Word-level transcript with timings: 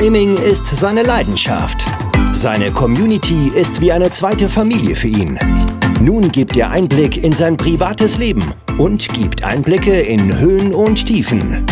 Gaming 0.00 0.36
ist 0.36 0.64
seine 0.76 1.02
Leidenschaft. 1.02 1.84
Seine 2.30 2.70
Community 2.70 3.50
ist 3.52 3.80
wie 3.80 3.90
eine 3.90 4.10
zweite 4.10 4.48
Familie 4.48 4.94
für 4.94 5.08
ihn. 5.08 5.36
Nun 6.00 6.30
gibt 6.30 6.56
er 6.56 6.70
Einblick 6.70 7.16
in 7.16 7.32
sein 7.32 7.56
privates 7.56 8.16
Leben 8.16 8.54
und 8.78 9.12
gibt 9.12 9.42
Einblicke 9.42 9.98
in 9.98 10.38
Höhen 10.38 10.72
und 10.72 11.04
Tiefen. 11.04 11.66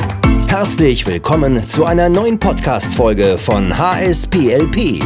Herzlich 0.48 1.06
willkommen 1.06 1.68
zu 1.68 1.84
einer 1.84 2.08
neuen 2.08 2.40
Podcast-Folge 2.40 3.38
von 3.38 3.78
HSPLP. 3.78 5.04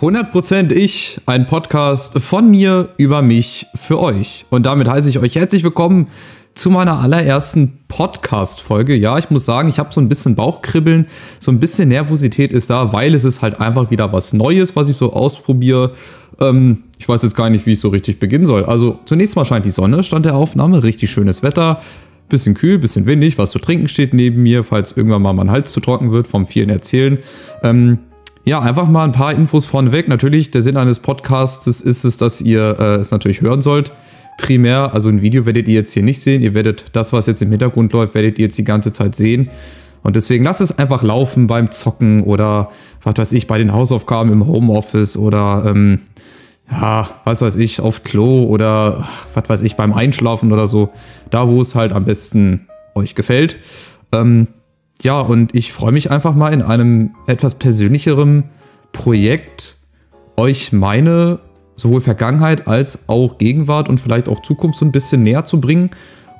100% 0.00 0.70
ich, 0.70 1.20
ein 1.26 1.46
Podcast 1.46 2.20
von 2.20 2.48
mir 2.48 2.90
über 2.98 3.20
mich 3.20 3.66
für 3.74 3.98
euch. 3.98 4.46
Und 4.48 4.64
damit 4.64 4.86
heiße 4.86 5.10
ich 5.10 5.18
euch 5.18 5.34
herzlich 5.34 5.64
willkommen 5.64 6.06
zu 6.54 6.70
meiner 6.70 7.00
allerersten 7.00 7.80
Podcast-Folge. 7.88 8.94
Ja, 8.94 9.18
ich 9.18 9.30
muss 9.30 9.44
sagen, 9.44 9.68
ich 9.68 9.80
habe 9.80 9.92
so 9.92 10.00
ein 10.00 10.08
bisschen 10.08 10.36
Bauchkribbeln, 10.36 11.08
so 11.40 11.50
ein 11.50 11.58
bisschen 11.58 11.88
Nervosität 11.88 12.52
ist 12.52 12.70
da, 12.70 12.92
weil 12.92 13.12
es 13.16 13.24
ist 13.24 13.42
halt 13.42 13.60
einfach 13.60 13.90
wieder 13.90 14.12
was 14.12 14.32
Neues, 14.32 14.76
was 14.76 14.88
ich 14.88 14.96
so 14.96 15.12
ausprobiere. 15.14 15.94
Ähm, 16.38 16.84
ich 16.98 17.08
weiß 17.08 17.24
jetzt 17.24 17.34
gar 17.34 17.50
nicht, 17.50 17.66
wie 17.66 17.72
ich 17.72 17.80
so 17.80 17.88
richtig 17.88 18.20
beginnen 18.20 18.46
soll. 18.46 18.66
Also 18.66 19.00
zunächst 19.04 19.34
mal 19.34 19.44
scheint 19.44 19.66
die 19.66 19.70
Sonne, 19.70 20.04
stand 20.04 20.26
der 20.26 20.36
Aufnahme, 20.36 20.84
richtig 20.84 21.10
schönes 21.10 21.42
Wetter. 21.42 21.82
Bisschen 22.28 22.54
kühl, 22.54 22.78
bisschen 22.78 23.06
windig, 23.06 23.36
was 23.36 23.50
zu 23.50 23.58
trinken 23.58 23.88
steht 23.88 24.14
neben 24.14 24.44
mir, 24.44 24.62
falls 24.62 24.92
irgendwann 24.92 25.22
mal 25.22 25.32
mein 25.32 25.50
Hals 25.50 25.72
zu 25.72 25.80
trocken 25.80 26.12
wird 26.12 26.28
vom 26.28 26.46
vielen 26.46 26.68
Erzählen. 26.68 27.18
Ähm, 27.64 27.98
ja, 28.44 28.60
einfach 28.60 28.88
mal 28.88 29.04
ein 29.04 29.12
paar 29.12 29.32
Infos 29.32 29.64
vorneweg. 29.64 30.08
Natürlich, 30.08 30.50
der 30.50 30.62
Sinn 30.62 30.76
eines 30.76 31.00
Podcasts 31.00 31.66
ist 31.66 32.04
es, 32.04 32.16
dass 32.16 32.40
ihr 32.40 32.78
äh, 32.78 32.94
es 32.96 33.10
natürlich 33.10 33.40
hören 33.40 33.62
sollt. 33.62 33.92
Primär, 34.38 34.94
also 34.94 35.08
ein 35.08 35.20
Video 35.20 35.46
werdet 35.46 35.68
ihr 35.68 35.74
jetzt 35.74 35.92
hier 35.92 36.02
nicht 36.02 36.20
sehen. 36.20 36.42
Ihr 36.42 36.54
werdet 36.54 36.86
das, 36.92 37.12
was 37.12 37.26
jetzt 37.26 37.42
im 37.42 37.50
Hintergrund 37.50 37.92
läuft, 37.92 38.14
werdet 38.14 38.38
ihr 38.38 38.44
jetzt 38.44 38.56
die 38.56 38.64
ganze 38.64 38.92
Zeit 38.92 39.16
sehen. 39.16 39.50
Und 40.02 40.16
deswegen 40.16 40.44
lasst 40.44 40.60
es 40.60 40.78
einfach 40.78 41.02
laufen 41.02 41.48
beim 41.48 41.70
Zocken 41.70 42.22
oder 42.22 42.70
was 43.02 43.16
weiß 43.16 43.32
ich, 43.32 43.46
bei 43.46 43.58
den 43.58 43.72
Hausaufgaben 43.72 44.32
im 44.32 44.46
Homeoffice 44.46 45.16
oder 45.16 45.64
ähm, 45.66 46.00
ja, 46.70 47.08
was 47.24 47.42
weiß 47.42 47.56
ich, 47.56 47.80
auf 47.80 48.04
Klo 48.04 48.44
oder 48.44 49.08
was 49.34 49.48
weiß 49.48 49.62
ich, 49.62 49.76
beim 49.76 49.92
Einschlafen 49.92 50.52
oder 50.52 50.66
so. 50.66 50.90
Da, 51.30 51.48
wo 51.48 51.60
es 51.60 51.74
halt 51.74 51.92
am 51.92 52.04
besten 52.04 52.68
euch 52.94 53.14
gefällt. 53.14 53.56
Ähm, 54.12 54.48
ja, 55.02 55.20
und 55.20 55.54
ich 55.54 55.72
freue 55.72 55.92
mich 55.92 56.10
einfach 56.10 56.34
mal 56.34 56.52
in 56.52 56.62
einem 56.62 57.14
etwas 57.26 57.54
persönlicheren 57.54 58.44
Projekt 58.92 59.76
euch 60.36 60.72
meine 60.72 61.38
sowohl 61.76 62.00
Vergangenheit 62.00 62.66
als 62.66 63.08
auch 63.08 63.38
Gegenwart 63.38 63.88
und 63.88 64.00
vielleicht 64.00 64.28
auch 64.28 64.42
Zukunft 64.42 64.78
so 64.78 64.84
ein 64.84 64.92
bisschen 64.92 65.22
näher 65.22 65.44
zu 65.44 65.60
bringen, 65.60 65.90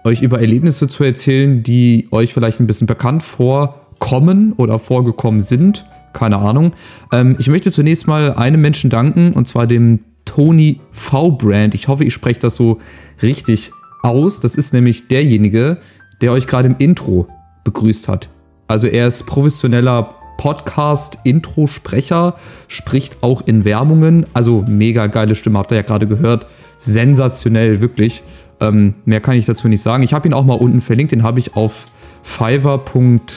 euch 0.04 0.22
über 0.22 0.40
Erlebnisse 0.40 0.88
zu 0.88 1.04
erzählen, 1.04 1.62
die 1.62 2.08
euch 2.10 2.34
vielleicht 2.34 2.60
ein 2.60 2.66
bisschen 2.66 2.86
bekannt 2.86 3.22
vorkommen 3.22 4.52
oder 4.56 4.78
vorgekommen 4.78 5.40
sind. 5.40 5.86
Keine 6.12 6.38
Ahnung. 6.38 6.72
Ähm, 7.12 7.36
ich 7.38 7.48
möchte 7.48 7.70
zunächst 7.70 8.08
mal 8.08 8.34
einem 8.34 8.60
Menschen 8.60 8.90
danken, 8.90 9.32
und 9.34 9.46
zwar 9.46 9.66
dem 9.66 10.00
Tony 10.24 10.80
V. 10.90 11.32
Brand. 11.32 11.74
Ich 11.74 11.86
hoffe, 11.88 12.04
ich 12.04 12.14
spreche 12.14 12.40
das 12.40 12.56
so 12.56 12.78
richtig 13.22 13.70
aus. 14.02 14.40
Das 14.40 14.56
ist 14.56 14.72
nämlich 14.72 15.06
derjenige, 15.08 15.78
der 16.20 16.32
euch 16.32 16.46
gerade 16.46 16.68
im 16.68 16.76
Intro 16.78 17.28
begrüßt 17.64 18.08
hat. 18.08 18.28
Also 18.68 18.86
er 18.86 19.08
ist 19.08 19.26
professioneller 19.26 20.14
Podcast-Intro-Sprecher, 20.36 22.36
spricht 22.68 23.22
auch 23.22 23.44
in 23.46 23.64
Werbungen. 23.64 24.26
Also 24.34 24.62
mega 24.66 25.06
geile 25.08 25.34
Stimme, 25.34 25.58
habt 25.58 25.72
ihr 25.72 25.76
ja 25.76 25.82
gerade 25.82 26.06
gehört. 26.06 26.46
Sensationell, 26.78 27.80
wirklich. 27.80 28.22
Ähm, 28.60 28.94
mehr 29.04 29.20
kann 29.20 29.36
ich 29.36 29.46
dazu 29.46 29.68
nicht 29.68 29.82
sagen. 29.82 30.02
Ich 30.02 30.14
habe 30.14 30.26
ihn 30.28 30.34
auch 30.34 30.44
mal 30.44 30.54
unten 30.54 30.80
verlinkt, 30.80 31.12
den 31.12 31.22
habe 31.22 31.38
ich 31.40 31.56
auf 31.56 31.86
fiverr.com 32.22 33.30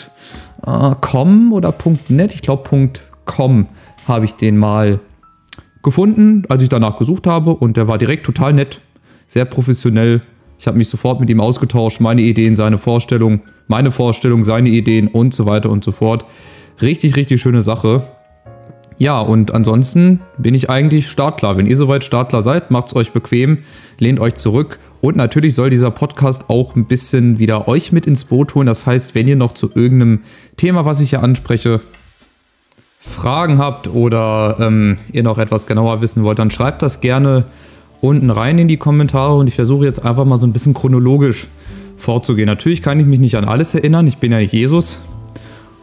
oder 1.54 1.74
.net, 2.10 2.36
ich 2.36 2.42
glaube 2.42 2.90
.com 3.26 3.68
habe 4.08 4.26
ich 4.26 4.34
den 4.34 4.58
mal 4.58 5.00
gefunden, 5.84 6.44
als 6.50 6.64
ich 6.64 6.70
danach 6.70 6.98
gesucht 6.98 7.28
habe 7.28 7.52
und 7.52 7.78
der 7.78 7.88
war 7.88 7.98
direkt 7.98 8.26
total 8.26 8.54
nett, 8.54 8.82
sehr 9.28 9.46
professionell. 9.46 10.22
Ich 10.62 10.68
habe 10.68 10.78
mich 10.78 10.88
sofort 10.88 11.20
mit 11.20 11.30
ihm 11.30 11.42
ausgetauscht, 11.42 12.00
meine 12.00 12.22
Ideen, 12.22 12.56
seine 12.56 12.78
Vorstellungen 12.78 13.42
meine 13.72 13.90
Vorstellung, 13.90 14.44
seine 14.44 14.70
Ideen 14.70 15.08
und 15.08 15.34
so 15.34 15.48
weiter 15.48 15.72
und 15.72 15.84
so 15.84 15.92
fort. 15.92 16.26
Richtig, 16.82 17.16
richtig 17.16 17.42
schöne 17.42 17.64
Sache. 17.64 18.04
Ja, 18.98 19.20
und 19.20 19.52
ansonsten 19.52 20.20
bin 20.38 20.54
ich 20.54 20.70
eigentlich 20.70 21.10
startklar. 21.10 21.58
Wenn 21.58 21.66
ihr 21.66 21.78
soweit 21.78 22.04
startklar 22.04 22.44
seid, 22.44 22.70
macht 22.70 22.90
es 22.90 22.96
euch 22.96 23.14
bequem, 23.14 23.60
lehnt 23.98 24.20
euch 24.20 24.36
zurück. 24.36 24.78
Und 25.00 25.16
natürlich 25.16 25.56
soll 25.56 25.72
dieser 25.72 25.90
Podcast 25.90 26.50
auch 26.50 26.76
ein 26.76 26.86
bisschen 26.86 27.40
wieder 27.40 27.68
euch 27.68 27.92
mit 27.92 28.06
ins 28.06 28.26
Boot 28.26 28.54
holen. 28.54 28.68
Das 28.68 28.86
heißt, 28.86 29.16
wenn 29.16 29.28
ihr 29.28 29.38
noch 29.38 29.54
zu 29.54 29.72
irgendeinem 29.74 30.20
Thema, 30.58 30.86
was 30.86 31.00
ich 31.00 31.10
hier 31.12 31.24
anspreche, 31.24 31.82
Fragen 33.00 33.58
habt 33.58 33.88
oder 33.88 34.58
ähm, 34.60 34.98
ihr 35.12 35.24
noch 35.24 35.40
etwas 35.40 35.66
genauer 35.66 36.02
wissen 36.02 36.24
wollt, 36.24 36.38
dann 36.38 36.52
schreibt 36.52 36.84
das 36.84 37.02
gerne 37.02 37.46
unten 38.02 38.30
rein 38.30 38.58
in 38.58 38.68
die 38.68 38.78
Kommentare 38.78 39.36
und 39.36 39.48
ich 39.48 39.56
versuche 39.56 39.86
jetzt 39.86 40.04
einfach 40.04 40.26
mal 40.26 40.38
so 40.38 40.48
ein 40.48 40.54
bisschen 40.54 40.74
chronologisch 40.74 41.48
vorzugehen. 41.98 42.48
Natürlich 42.48 42.82
kann 42.82 43.00
ich 43.00 43.06
mich 43.06 43.20
nicht 43.20 43.36
an 43.36 43.46
alles 43.46 43.76
erinnern, 43.76 44.08
ich 44.08 44.18
bin 44.18 44.32
ja 44.32 44.40
nicht 44.40 44.54
Jesus. 44.54 45.00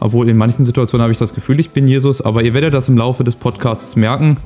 Obwohl 0.00 0.28
in 0.28 0.36
manchen 0.36 0.64
Situationen 0.64 1.02
habe 1.02 1.12
ich 1.12 1.18
das 1.18 1.34
Gefühl, 1.34 1.58
ich 1.58 1.70
bin 1.70 1.88
Jesus, 1.88 2.20
aber 2.22 2.42
ihr 2.42 2.54
werdet 2.54 2.74
das 2.74 2.88
im 2.88 2.96
Laufe 2.96 3.24
des 3.24 3.34
Podcasts 3.34 3.96
merken, 3.96 4.36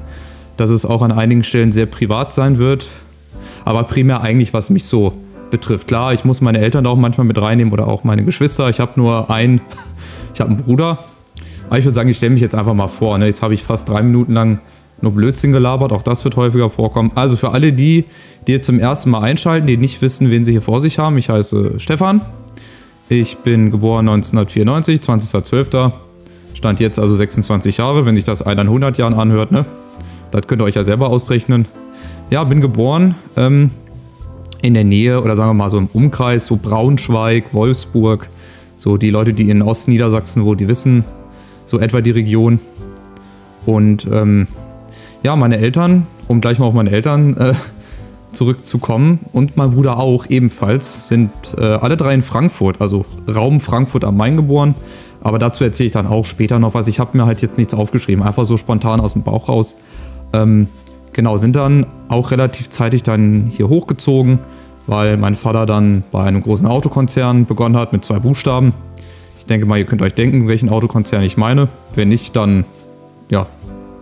dass 0.57 0.71
es 0.71 0.87
auch 0.87 1.03
an 1.03 1.13
einigen 1.13 1.45
Stellen 1.45 1.73
sehr 1.73 1.87
privat 1.87 2.33
sein 2.33 2.59
wird. 2.59 2.89
Aber 3.65 3.85
primär 3.85 4.23
eigentlich, 4.23 4.55
was 4.55 4.71
mich 4.71 4.85
so 4.85 5.13
betrifft. 5.51 5.89
Klar, 5.89 6.15
ich 6.15 6.25
muss 6.25 6.41
meine 6.41 6.59
Eltern 6.59 6.87
auch 6.87 6.97
manchmal 6.97 7.27
mit 7.27 7.41
reinnehmen 7.41 7.73
oder 7.73 7.87
auch 7.87 8.05
meine 8.05 8.25
Geschwister. 8.25 8.69
Ich 8.71 8.81
habe 8.81 8.93
nur 8.97 9.31
einen, 9.31 9.61
ich 10.35 10.41
habe 10.41 10.51
einen 10.51 10.59
Bruder. 10.59 10.99
Aber 11.69 11.79
ich 11.79 11.85
würde 11.85 11.95
sagen, 11.95 12.09
ich 12.09 12.17
stelle 12.17 12.33
mich 12.33 12.43
jetzt 12.43 12.55
einfach 12.55 12.75
mal 12.75 12.89
vor. 12.89 13.17
Ne? 13.19 13.27
Jetzt 13.27 13.43
habe 13.43 13.55
ich 13.55 13.63
fast 13.63 13.89
drei 13.89 14.03
Minuten 14.03 14.33
lang 14.33 14.61
nur 15.03 15.13
Blödsinn 15.13 15.53
gelabert. 15.53 15.93
Auch 15.93 16.03
das 16.03 16.25
wird 16.25 16.37
häufiger 16.37 16.71
vorkommen. 16.71 17.13
Also 17.15 17.37
für 17.37 17.51
alle 17.51 17.73
die, 17.73 18.05
die 18.47 18.61
zum 18.61 18.81
ersten 18.81 19.11
Mal 19.11 19.23
einschalten, 19.23 19.67
die 19.67 19.77
nicht 19.77 20.01
wissen, 20.03 20.31
wen 20.31 20.45
sie 20.45 20.53
hier 20.53 20.63
vor 20.63 20.81
sich 20.81 20.99
haben. 20.99 21.19
Ich 21.19 21.29
heiße 21.29 21.79
Stefan. 21.79 22.23
Ich 23.09 23.39
bin 23.39 23.71
geboren 23.71 24.09
1994, 24.09 25.01
20.12. 25.01 25.93
Stand 26.55 26.81
jetzt 26.81 26.99
also 26.99 27.15
26 27.15 27.79
Jahre, 27.79 28.07
wenn 28.07 28.15
sich 28.17 28.25
das 28.25 28.41
in 28.41 28.59
100 28.59 28.97
Jahren 28.99 29.15
anhört. 29.15 29.53
Ne? 29.53 29.67
Das 30.31 30.47
könnt 30.47 30.63
ihr 30.63 30.65
euch 30.65 30.77
ja 30.77 30.85
selber 30.85 31.09
ausrechnen. 31.09 31.67
Ja, 32.31 32.45
bin 32.45 32.61
geboren 32.61 33.15
ähm, 33.37 33.71
in 34.63 34.75
der 34.75 34.85
Nähe 34.85 35.21
oder 35.21 35.37
sagen 35.37 35.51
wir 35.51 35.55
mal 35.55 35.69
so 35.69 35.79
im 35.79 35.89
Umkreis, 35.93 36.47
so 36.47 36.57
Braunschweig, 36.57 37.53
Wolfsburg. 37.53 38.29
So 38.77 38.97
die 38.97 39.11
Leute, 39.11 39.33
die 39.33 39.51
in 39.51 39.63
Ostniedersachsen 39.63 40.45
wo 40.45 40.55
die 40.55 40.69
wissen, 40.69 41.05
so 41.67 41.79
etwa 41.79 42.01
die 42.01 42.11
Region. 42.11 42.61
Und 43.67 44.09
ähm, 44.11 44.47
ja, 45.23 45.37
meine 45.37 45.59
Eltern, 45.59 46.07
um 46.29 46.41
gleich 46.41 46.59
mal 46.59 46.67
auf 46.67 46.75
meine 46.75 46.91
Eltern 46.91 47.37
äh, 47.37 47.55
zurückzukommen 48.33 49.21
und 49.33 49.57
mein 49.57 49.73
Bruder 49.73 49.99
auch 49.99 50.27
ebenfalls, 50.29 51.09
sind 51.09 51.31
äh, 51.57 51.65
alle 51.65 51.97
drei 51.97 52.15
in 52.15 52.23
Frankfurt, 52.23 52.81
also 52.81 53.05
Raum 53.33 53.61
Frankfurt 53.61 54.05
am 54.05 54.17
Main 54.17 54.37
geboren. 54.37 54.75
Aber 55.21 55.39
dazu 55.39 55.63
erzähle 55.63 55.87
ich 55.87 55.93
dann 55.93 56.07
auch 56.07 56.27
später 56.27 56.59
noch 56.59 56.75
was. 56.75 56.89
Ich 56.89 56.99
habe 56.99 57.17
mir 57.17 57.27
halt 57.27 57.43
jetzt 57.43 57.57
nichts 57.57 57.75
aufgeschrieben, 57.75 58.25
einfach 58.25 58.45
so 58.45 58.57
spontan 58.57 59.01
aus 59.01 59.13
dem 59.13 59.23
Bauch 59.23 59.49
raus. 59.49 59.77
Ähm, 60.33 60.67
genau, 61.13 61.37
sind 61.37 61.55
dann 61.55 61.87
auch 62.09 62.33
relativ 62.33 62.71
zeitig 62.71 63.05
dann 63.05 63.47
hier 63.49 63.69
hochgezogen, 63.69 64.41
weil 64.89 65.17
mein 65.17 65.37
Vater 65.37 65.65
dann 65.65 66.03
bei 66.11 66.25
einem 66.25 66.43
großen 66.43 66.67
Autokonzern 66.67 67.47
begonnen 67.47 67.77
hat 67.77 67.93
mit 67.93 68.05
zwei 68.05 68.19
Buchstaben. 68.19 68.73
Ich 69.39 69.47
denke 69.47 69.67
mal, 69.67 69.79
ihr 69.79 69.85
könnt 69.85 70.03
euch 70.03 70.15
denken, 70.15 70.49
welchen 70.49 70.69
Autokonzern 70.69 71.23
ich 71.23 71.37
meine. 71.37 71.69
Wenn 71.95 72.09
nicht, 72.09 72.35
dann 72.35 72.65
ja, 73.31 73.47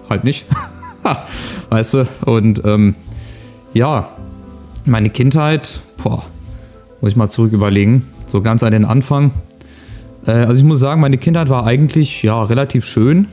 halt 0.08 0.24
nicht. 0.24 0.46
weißt 1.70 1.94
du? 1.94 2.08
Und 2.26 2.62
ähm, 2.64 2.94
ja, 3.72 4.10
meine 4.84 5.10
Kindheit, 5.10 5.80
boah, 6.02 6.24
muss 7.00 7.12
ich 7.12 7.16
mal 7.16 7.28
zurück 7.28 7.52
überlegen, 7.52 8.08
so 8.26 8.42
ganz 8.42 8.62
an 8.62 8.72
den 8.72 8.84
Anfang. 8.84 9.32
Äh, 10.26 10.32
also 10.32 10.60
ich 10.60 10.64
muss 10.64 10.80
sagen, 10.80 11.00
meine 11.00 11.18
Kindheit 11.18 11.48
war 11.48 11.66
eigentlich 11.66 12.22
ja 12.22 12.42
relativ 12.42 12.84
schön. 12.84 13.28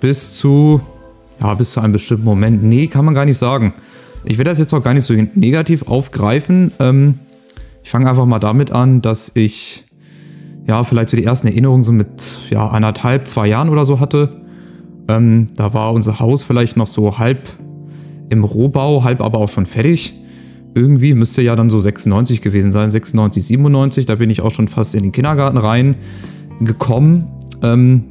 Bis 0.00 0.34
zu, 0.34 0.80
ja, 1.40 1.54
bis 1.54 1.72
zu 1.72 1.80
einem 1.80 1.92
bestimmten 1.92 2.24
Moment. 2.24 2.62
Nee, 2.62 2.86
kann 2.86 3.04
man 3.04 3.14
gar 3.14 3.24
nicht 3.24 3.38
sagen. 3.38 3.74
Ich 4.24 4.38
werde 4.38 4.50
das 4.50 4.58
jetzt 4.58 4.72
auch 4.74 4.82
gar 4.82 4.94
nicht 4.94 5.04
so 5.04 5.14
negativ 5.34 5.88
aufgreifen. 5.88 6.72
Ähm, 6.78 7.18
ich 7.82 7.90
fange 7.90 8.08
einfach 8.08 8.26
mal 8.26 8.38
damit 8.38 8.70
an, 8.70 9.00
dass 9.02 9.32
ich 9.34 9.84
ja 10.66 10.84
vielleicht 10.84 11.08
so 11.08 11.16
die 11.16 11.24
ersten 11.24 11.46
Erinnerungen 11.46 11.84
so 11.84 11.92
mit 11.92 12.22
ja, 12.50 12.68
anderthalb, 12.68 13.26
zwei 13.26 13.46
Jahren 13.48 13.70
oder 13.70 13.84
so 13.84 14.00
hatte. 14.00 14.42
Ähm, 15.08 15.46
da 15.56 15.72
war 15.74 15.92
unser 15.92 16.20
Haus 16.20 16.44
vielleicht 16.44 16.76
noch 16.76 16.86
so 16.86 17.18
halb 17.18 17.48
im 18.28 18.44
Rohbau, 18.44 19.04
halb 19.04 19.20
aber 19.20 19.38
auch 19.38 19.48
schon 19.48 19.66
fertig. 19.66 20.14
Irgendwie 20.74 21.14
müsste 21.14 21.42
ja 21.42 21.56
dann 21.56 21.70
so 21.70 21.80
96 21.80 22.42
gewesen 22.42 22.72
sein, 22.72 22.90
96, 22.90 23.44
97. 23.44 24.06
Da 24.06 24.16
bin 24.16 24.30
ich 24.30 24.42
auch 24.42 24.50
schon 24.50 24.68
fast 24.68 24.94
in 24.94 25.02
den 25.02 25.12
Kindergarten 25.12 25.56
reingekommen. 25.56 27.26
Ähm, 27.62 28.04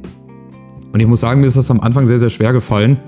und 0.92 1.00
ich 1.00 1.06
muss 1.06 1.20
sagen, 1.20 1.40
mir 1.40 1.46
ist 1.46 1.56
das 1.56 1.70
am 1.70 1.80
Anfang 1.80 2.06
sehr, 2.06 2.18
sehr 2.18 2.30
schwer 2.30 2.52
gefallen, 2.52 2.98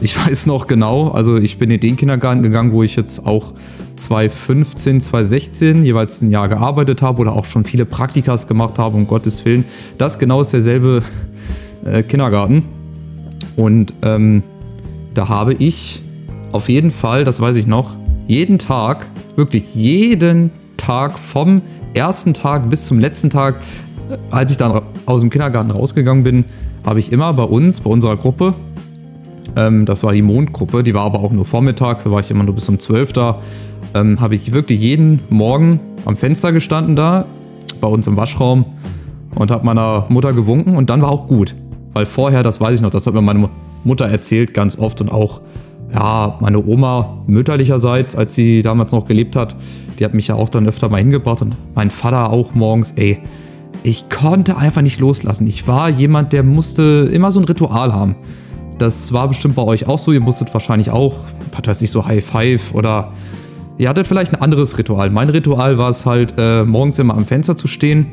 Ich 0.00 0.16
weiß 0.26 0.46
noch 0.46 0.66
genau, 0.66 1.10
also 1.10 1.36
ich 1.36 1.58
bin 1.58 1.70
in 1.70 1.80
den 1.80 1.96
Kindergarten 1.96 2.42
gegangen, 2.42 2.72
wo 2.72 2.82
ich 2.82 2.96
jetzt 2.96 3.24
auch 3.24 3.54
2015, 3.94 5.00
2016 5.00 5.84
jeweils 5.84 6.20
ein 6.20 6.30
Jahr 6.30 6.48
gearbeitet 6.48 7.00
habe 7.02 7.22
oder 7.22 7.32
auch 7.32 7.46
schon 7.46 7.64
viele 7.64 7.86
Praktikas 7.86 8.46
gemacht 8.46 8.78
habe, 8.78 8.96
um 8.96 9.06
Gottes 9.06 9.44
Willen. 9.44 9.64
Das 9.96 10.18
genau 10.18 10.40
ist 10.40 10.52
derselbe 10.52 11.02
äh, 11.84 12.02
Kindergarten. 12.02 12.64
Und 13.56 13.92
ähm, 14.02 14.42
da 15.14 15.28
habe 15.28 15.54
ich 15.54 16.02
auf 16.52 16.68
jeden 16.68 16.90
Fall, 16.90 17.24
das 17.24 17.40
weiß 17.40 17.56
ich 17.56 17.66
noch, 17.66 17.96
jeden 18.26 18.58
Tag, 18.58 19.08
wirklich 19.36 19.74
jeden 19.74 20.50
Tag 20.76 21.18
vom 21.18 21.62
ersten 21.94 22.34
Tag 22.34 22.68
bis 22.68 22.86
zum 22.86 22.98
letzten 22.98 23.30
Tag, 23.30 23.56
äh, 24.10 24.16
als 24.30 24.50
ich 24.50 24.56
dann 24.56 24.82
aus 25.06 25.20
dem 25.20 25.30
Kindergarten 25.30 25.70
rausgegangen 25.70 26.22
bin, 26.22 26.44
habe 26.84 26.98
ich 27.00 27.12
immer 27.12 27.32
bei 27.32 27.42
uns, 27.42 27.80
bei 27.80 27.90
unserer 27.90 28.16
Gruppe, 28.16 28.54
ähm, 29.56 29.86
das 29.86 30.02
war 30.02 30.12
die 30.12 30.22
Mondgruppe, 30.22 30.82
die 30.82 30.94
war 30.94 31.04
aber 31.04 31.20
auch 31.20 31.32
nur 31.32 31.44
vormittags, 31.44 32.04
da 32.04 32.10
war 32.10 32.20
ich 32.20 32.30
immer 32.30 32.44
nur 32.44 32.54
bis 32.54 32.68
um 32.68 32.78
12 32.78 33.12
da, 33.12 33.40
ähm, 33.94 34.20
habe 34.20 34.34
ich 34.34 34.52
wirklich 34.52 34.80
jeden 34.80 35.20
Morgen 35.30 35.80
am 36.04 36.16
Fenster 36.16 36.52
gestanden 36.52 36.94
da, 36.94 37.24
bei 37.80 37.88
uns 37.88 38.06
im 38.06 38.16
Waschraum 38.16 38.66
und 39.34 39.50
habe 39.50 39.64
meiner 39.64 40.06
Mutter 40.08 40.32
gewunken 40.32 40.76
und 40.76 40.90
dann 40.90 41.02
war 41.02 41.10
auch 41.10 41.26
gut. 41.26 41.54
Weil 41.96 42.04
vorher, 42.04 42.42
das 42.42 42.60
weiß 42.60 42.74
ich 42.74 42.82
noch, 42.82 42.90
das 42.90 43.06
hat 43.06 43.14
mir 43.14 43.22
meine 43.22 43.48
Mutter 43.82 44.04
erzählt 44.04 44.52
ganz 44.52 44.78
oft 44.78 45.00
und 45.00 45.10
auch 45.10 45.40
ja, 45.94 46.36
meine 46.40 46.62
Oma 46.62 47.22
mütterlicherseits, 47.26 48.14
als 48.14 48.34
sie 48.34 48.60
damals 48.60 48.92
noch 48.92 49.06
gelebt 49.06 49.34
hat, 49.34 49.56
die 49.98 50.04
hat 50.04 50.12
mich 50.12 50.28
ja 50.28 50.34
auch 50.34 50.50
dann 50.50 50.68
öfter 50.68 50.90
mal 50.90 50.98
hingebracht 50.98 51.40
und 51.40 51.56
mein 51.74 51.88
Vater 51.88 52.28
auch 52.30 52.52
morgens, 52.52 52.90
ey, 52.96 53.18
ich 53.82 54.10
konnte 54.10 54.58
einfach 54.58 54.82
nicht 54.82 55.00
loslassen. 55.00 55.46
Ich 55.46 55.66
war 55.68 55.88
jemand, 55.88 56.34
der 56.34 56.42
musste 56.42 57.08
immer 57.10 57.32
so 57.32 57.40
ein 57.40 57.44
Ritual 57.44 57.94
haben. 57.94 58.16
Das 58.76 59.14
war 59.14 59.28
bestimmt 59.28 59.54
bei 59.54 59.62
euch 59.62 59.88
auch 59.88 59.98
so. 59.98 60.12
Ihr 60.12 60.20
musstet 60.20 60.52
wahrscheinlich 60.52 60.90
auch, 60.90 61.14
was 61.52 61.66
weiß 61.66 61.80
ich, 61.80 61.90
so 61.90 62.04
High 62.04 62.22
Five 62.22 62.74
oder 62.74 63.14
ihr 63.78 63.88
hattet 63.88 64.06
vielleicht 64.06 64.34
ein 64.34 64.42
anderes 64.42 64.76
Ritual. 64.76 65.08
Mein 65.08 65.30
Ritual 65.30 65.78
war 65.78 65.88
es 65.88 66.04
halt, 66.04 66.34
äh, 66.36 66.62
morgens 66.62 66.98
immer 66.98 67.14
am 67.14 67.24
Fenster 67.24 67.56
zu 67.56 67.68
stehen 67.68 68.08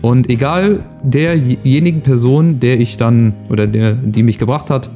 und 0.00 0.30
egal 0.30 0.80
derjenigen 1.02 2.02
Person, 2.02 2.60
der 2.60 2.80
ich 2.80 2.96
dann 2.96 3.34
oder 3.50 3.66
der, 3.66 3.92
die 3.94 4.22
mich 4.22 4.38
gebracht 4.38 4.70
hat, 4.70 4.90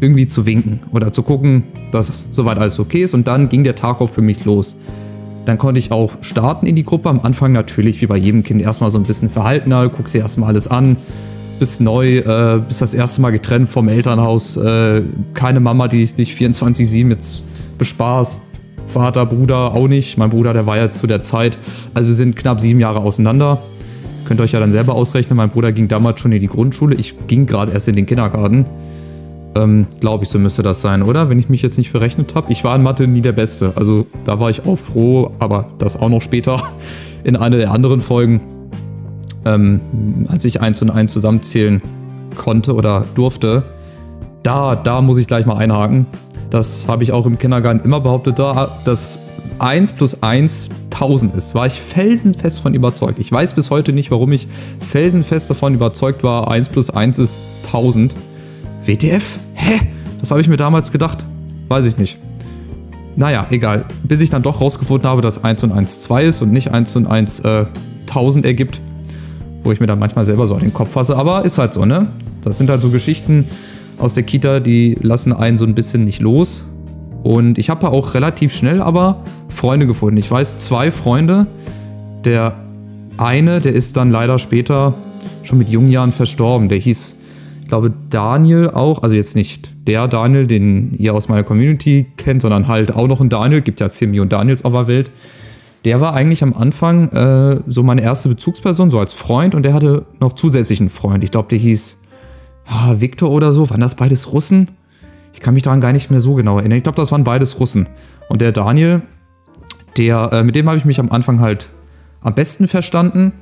irgendwie 0.00 0.26
zu 0.26 0.46
winken 0.46 0.80
oder 0.92 1.12
zu 1.12 1.22
gucken, 1.22 1.64
dass 1.90 2.28
soweit 2.32 2.58
alles 2.58 2.78
okay 2.78 3.02
ist. 3.02 3.14
Und 3.14 3.26
dann 3.26 3.48
ging 3.48 3.64
der 3.64 3.74
Tag 3.74 4.00
auch 4.00 4.08
für 4.08 4.22
mich 4.22 4.44
los. 4.44 4.76
Dann 5.46 5.58
konnte 5.58 5.78
ich 5.78 5.90
auch 5.90 6.12
starten 6.20 6.66
in 6.66 6.76
die 6.76 6.84
Gruppe. 6.84 7.08
Am 7.08 7.20
Anfang 7.20 7.52
natürlich, 7.52 8.02
wie 8.02 8.06
bei 8.06 8.16
jedem 8.16 8.42
Kind, 8.42 8.60
erstmal 8.60 8.90
so 8.90 8.98
ein 8.98 9.04
bisschen 9.04 9.30
verhaltener, 9.30 9.88
guck 9.88 10.08
sie 10.08 10.18
erstmal 10.18 10.50
alles 10.50 10.68
an, 10.68 10.96
bist 11.58 11.80
neu, 11.80 12.18
äh, 12.18 12.60
bist 12.66 12.82
das 12.82 12.94
erste 12.94 13.20
Mal 13.20 13.30
getrennt 13.30 13.68
vom 13.68 13.88
Elternhaus, 13.88 14.56
äh, 14.56 15.02
keine 15.34 15.60
Mama, 15.60 15.88
die 15.88 16.04
dich 16.04 16.34
24-7 16.34 17.10
jetzt 17.10 17.44
bespaßt, 17.78 18.42
Vater, 18.88 19.26
Bruder 19.26 19.72
auch 19.74 19.88
nicht. 19.88 20.18
Mein 20.18 20.30
Bruder, 20.30 20.52
der 20.52 20.66
war 20.66 20.76
ja 20.76 20.90
zu 20.90 21.06
der 21.06 21.22
Zeit, 21.22 21.58
also 21.94 22.08
wir 22.08 22.14
sind 22.14 22.36
knapp 22.36 22.60
sieben 22.60 22.80
Jahre 22.80 23.00
auseinander. 23.00 23.62
Könnt 24.26 24.40
ihr 24.40 24.44
euch 24.44 24.52
ja 24.52 24.60
dann 24.60 24.72
selber 24.72 24.94
ausrechnen. 24.94 25.36
Mein 25.36 25.50
Bruder 25.50 25.72
ging 25.72 25.88
damals 25.88 26.20
schon 26.20 26.32
in 26.32 26.40
die 26.40 26.48
Grundschule. 26.48 26.96
Ich 26.96 27.14
ging 27.28 27.46
gerade 27.46 27.72
erst 27.72 27.88
in 27.88 27.96
den 27.96 28.06
Kindergarten. 28.06 28.66
Ähm, 29.54 29.86
Glaube 30.00 30.24
ich, 30.24 30.30
so 30.30 30.38
müsste 30.38 30.62
das 30.62 30.82
sein, 30.82 31.02
oder? 31.02 31.30
Wenn 31.30 31.38
ich 31.38 31.48
mich 31.48 31.62
jetzt 31.62 31.78
nicht 31.78 31.90
verrechnet 31.90 32.34
habe. 32.34 32.50
Ich 32.50 32.64
war 32.64 32.74
in 32.74 32.82
Mathe 32.82 33.06
nie 33.06 33.20
der 33.20 33.32
Beste. 33.32 33.72
Also 33.76 34.06
da 34.24 34.40
war 34.40 34.50
ich 34.50 34.66
auch 34.66 34.76
froh, 34.76 35.30
aber 35.38 35.68
das 35.78 35.96
auch 35.96 36.08
noch 36.08 36.22
später 36.22 36.60
in 37.24 37.36
einer 37.36 37.56
der 37.56 37.70
anderen 37.70 38.00
Folgen, 38.00 38.40
ähm, 39.44 40.26
als 40.28 40.44
ich 40.44 40.60
eins 40.60 40.82
und 40.82 40.90
eins 40.90 41.12
zusammenzählen 41.12 41.80
konnte 42.34 42.74
oder 42.74 43.04
durfte. 43.14 43.62
Da, 44.42 44.74
da 44.74 45.00
muss 45.02 45.18
ich 45.18 45.26
gleich 45.28 45.46
mal 45.46 45.56
einhaken. 45.56 46.06
Das 46.50 46.86
habe 46.88 47.04
ich 47.04 47.12
auch 47.12 47.26
im 47.26 47.38
Kindergarten 47.38 47.84
immer 47.84 48.00
behauptet, 48.00 48.38
da, 48.38 48.78
dass 48.84 49.18
1 49.58 49.92
plus 49.92 50.22
1 50.22 50.68
1000 50.96 51.34
ist, 51.34 51.54
war 51.54 51.66
ich 51.66 51.74
felsenfest 51.74 52.60
von 52.60 52.74
überzeugt. 52.74 53.18
Ich 53.18 53.30
weiß 53.30 53.54
bis 53.54 53.70
heute 53.70 53.92
nicht, 53.92 54.10
warum 54.10 54.32
ich 54.32 54.48
felsenfest 54.80 55.50
davon 55.50 55.74
überzeugt 55.74 56.22
war, 56.22 56.50
1 56.50 56.70
plus 56.70 56.90
1 56.90 57.18
ist 57.18 57.42
1000. 57.66 58.14
WTF? 58.84 59.38
Hä? 59.54 59.80
Das 60.20 60.30
habe 60.30 60.40
ich 60.40 60.48
mir 60.48 60.56
damals 60.56 60.92
gedacht. 60.92 61.26
Weiß 61.68 61.84
ich 61.84 61.98
nicht. 61.98 62.18
Naja, 63.16 63.46
egal. 63.50 63.84
Bis 64.04 64.20
ich 64.20 64.30
dann 64.30 64.42
doch 64.42 64.60
rausgefunden 64.60 65.08
habe, 65.08 65.22
dass 65.22 65.42
1 65.42 65.64
und 65.64 65.72
1 65.72 66.00
2 66.02 66.24
ist 66.24 66.42
und 66.42 66.52
nicht 66.52 66.72
1 66.72 66.96
und 66.96 67.06
1 67.06 67.40
äh, 67.40 67.66
1000 68.08 68.44
ergibt. 68.44 68.80
Wo 69.64 69.72
ich 69.72 69.80
mir 69.80 69.86
dann 69.86 69.98
manchmal 69.98 70.24
selber 70.24 70.46
so 70.46 70.54
an 70.54 70.60
den 70.60 70.72
Kopf 70.72 70.92
fasse. 70.92 71.16
Aber 71.16 71.44
ist 71.44 71.58
halt 71.58 71.74
so, 71.74 71.84
ne? 71.84 72.08
Das 72.42 72.58
sind 72.58 72.70
halt 72.70 72.80
so 72.80 72.90
Geschichten 72.90 73.46
aus 73.98 74.14
der 74.14 74.22
Kita, 74.22 74.60
die 74.60 74.96
lassen 75.00 75.32
einen 75.32 75.58
so 75.58 75.64
ein 75.64 75.74
bisschen 75.74 76.04
nicht 76.04 76.20
los. 76.20 76.64
Und 77.26 77.58
ich 77.58 77.70
habe 77.70 77.88
auch 77.88 78.14
relativ 78.14 78.54
schnell 78.54 78.80
aber 78.80 79.24
Freunde 79.48 79.88
gefunden. 79.88 80.16
Ich 80.16 80.30
weiß 80.30 80.58
zwei 80.58 80.92
Freunde. 80.92 81.48
Der 82.24 82.54
eine, 83.18 83.60
der 83.60 83.72
ist 83.72 83.96
dann 83.96 84.12
leider 84.12 84.38
später 84.38 84.94
schon 85.42 85.58
mit 85.58 85.68
jungen 85.68 85.90
Jahren 85.90 86.12
verstorben. 86.12 86.68
Der 86.68 86.78
hieß, 86.78 87.16
ich 87.62 87.68
glaube, 87.68 87.92
Daniel 88.10 88.70
auch. 88.70 89.02
Also 89.02 89.16
jetzt 89.16 89.34
nicht 89.34 89.72
der 89.88 90.06
Daniel, 90.06 90.46
den 90.46 90.94
ihr 90.98 91.14
aus 91.14 91.26
meiner 91.26 91.42
Community 91.42 92.06
kennt, 92.16 92.42
sondern 92.42 92.68
halt 92.68 92.94
auch 92.94 93.08
noch 93.08 93.20
ein 93.20 93.28
Daniel. 93.28 93.60
Gibt 93.60 93.80
ja 93.80 93.90
10 93.90 94.10
Millionen 94.10 94.30
Daniels 94.30 94.64
auf 94.64 94.72
der 94.72 94.86
Welt. 94.86 95.10
Der 95.84 96.00
war 96.00 96.14
eigentlich 96.14 96.44
am 96.44 96.54
Anfang 96.54 97.08
äh, 97.08 97.60
so 97.66 97.82
meine 97.82 98.02
erste 98.02 98.28
Bezugsperson, 98.28 98.92
so 98.92 99.00
als 99.00 99.12
Freund. 99.12 99.56
Und 99.56 99.64
der 99.64 99.74
hatte 99.74 100.06
noch 100.20 100.34
zusätzlichen 100.34 100.88
Freund. 100.88 101.24
Ich 101.24 101.32
glaube, 101.32 101.48
der 101.48 101.58
hieß 101.58 101.96
ah, 102.66 102.94
Victor 103.00 103.32
oder 103.32 103.52
so. 103.52 103.68
Waren 103.68 103.80
das 103.80 103.96
beides 103.96 104.32
Russen? 104.32 104.68
Ich 105.36 105.40
kann 105.40 105.52
mich 105.52 105.62
daran 105.62 105.82
gar 105.82 105.92
nicht 105.92 106.10
mehr 106.10 106.20
so 106.20 106.34
genau 106.34 106.56
erinnern. 106.56 106.78
Ich 106.78 106.82
glaube, 106.82 106.96
das 106.96 107.12
waren 107.12 107.22
beides 107.22 107.60
Russen. 107.60 107.88
Und 108.30 108.40
der 108.40 108.52
Daniel, 108.52 109.02
der, 109.98 110.30
äh, 110.32 110.42
mit 110.42 110.54
dem 110.54 110.66
habe 110.66 110.78
ich 110.78 110.86
mich 110.86 110.98
am 110.98 111.10
Anfang 111.10 111.40
halt 111.40 111.68
am 112.22 112.34
besten 112.34 112.68
verstanden. 112.68 113.32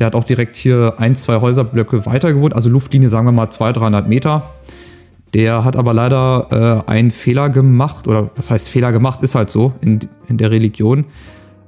Der 0.00 0.08
hat 0.08 0.16
auch 0.16 0.24
direkt 0.24 0.56
hier 0.56 0.94
ein, 0.98 1.14
zwei 1.14 1.40
Häuserblöcke 1.40 2.04
weiter 2.04 2.32
gewohnt, 2.32 2.52
also 2.52 2.68
Luftlinie 2.68 3.08
sagen 3.08 3.26
wir 3.28 3.32
mal 3.32 3.48
200, 3.48 3.80
300 3.80 4.08
Meter. 4.08 4.42
Der 5.34 5.64
hat 5.64 5.76
aber 5.76 5.94
leider 5.94 6.84
äh, 6.88 6.90
einen 6.90 7.12
Fehler 7.12 7.48
gemacht, 7.48 8.08
oder 8.08 8.30
was 8.34 8.50
heißt 8.50 8.68
Fehler 8.68 8.90
gemacht, 8.90 9.22
ist 9.22 9.36
halt 9.36 9.48
so 9.48 9.72
in, 9.80 10.00
in 10.26 10.38
der 10.38 10.50
Religion. 10.50 11.04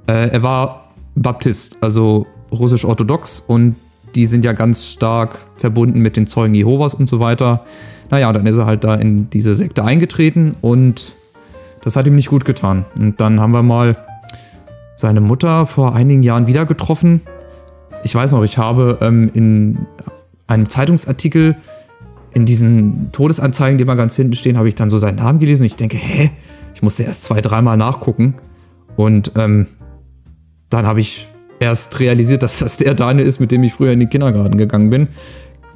Äh, 0.07 0.29
er 0.29 0.43
war 0.43 0.91
Baptist, 1.15 1.77
also 1.79 2.27
russisch-orthodox 2.51 3.39
und 3.47 3.77
die 4.15 4.25
sind 4.25 4.45
ja 4.45 4.53
ganz 4.53 4.87
stark 4.87 5.37
verbunden 5.55 5.99
mit 5.99 6.17
den 6.17 6.27
Zeugen 6.27 6.53
Jehovas 6.53 6.93
und 6.93 7.07
so 7.07 7.19
weiter. 7.19 7.65
Naja, 8.09 8.31
dann 8.33 8.45
ist 8.45 8.57
er 8.57 8.65
halt 8.65 8.83
da 8.83 8.95
in 8.95 9.29
diese 9.29 9.55
Sekte 9.55 9.83
eingetreten 9.83 10.55
und 10.61 11.13
das 11.83 11.95
hat 11.95 12.07
ihm 12.07 12.15
nicht 12.15 12.29
gut 12.29 12.45
getan. 12.45 12.85
Und 12.97 13.21
dann 13.21 13.39
haben 13.39 13.51
wir 13.51 13.63
mal 13.63 13.97
seine 14.95 15.21
Mutter 15.21 15.65
vor 15.65 15.95
einigen 15.95 16.23
Jahren 16.23 16.47
wieder 16.47 16.65
getroffen. 16.65 17.21
Ich 18.03 18.13
weiß 18.13 18.31
noch, 18.31 18.43
ich 18.43 18.57
habe 18.57 18.97
ähm, 19.01 19.29
in 19.33 19.77
einem 20.47 20.67
Zeitungsartikel 20.67 21.55
in 22.33 22.45
diesen 22.45 23.11
Todesanzeigen, 23.11 23.77
die 23.77 23.83
immer 23.83 23.95
ganz 23.95 24.15
hinten 24.15 24.33
stehen, 24.33 24.57
habe 24.57 24.67
ich 24.67 24.75
dann 24.75 24.89
so 24.89 24.97
seinen 24.97 25.15
Namen 25.15 25.39
gelesen 25.39 25.63
und 25.63 25.67
ich 25.67 25.75
denke, 25.75 25.97
hä? 25.97 26.31
Ich 26.75 26.81
musste 26.81 27.03
erst 27.03 27.23
zwei, 27.23 27.41
dreimal 27.41 27.77
nachgucken. 27.77 28.35
Und 28.95 29.31
ähm, 29.35 29.67
dann 30.69 30.85
habe 30.85 31.01
ich 31.01 31.27
erst 31.59 31.99
realisiert, 31.99 32.43
dass 32.43 32.59
das 32.59 32.77
der 32.77 32.93
Daniel 32.93 33.27
ist, 33.27 33.39
mit 33.39 33.51
dem 33.51 33.63
ich 33.63 33.73
früher 33.73 33.91
in 33.91 33.99
den 33.99 34.09
Kindergarten 34.09 34.57
gegangen 34.57 34.89
bin. 34.89 35.07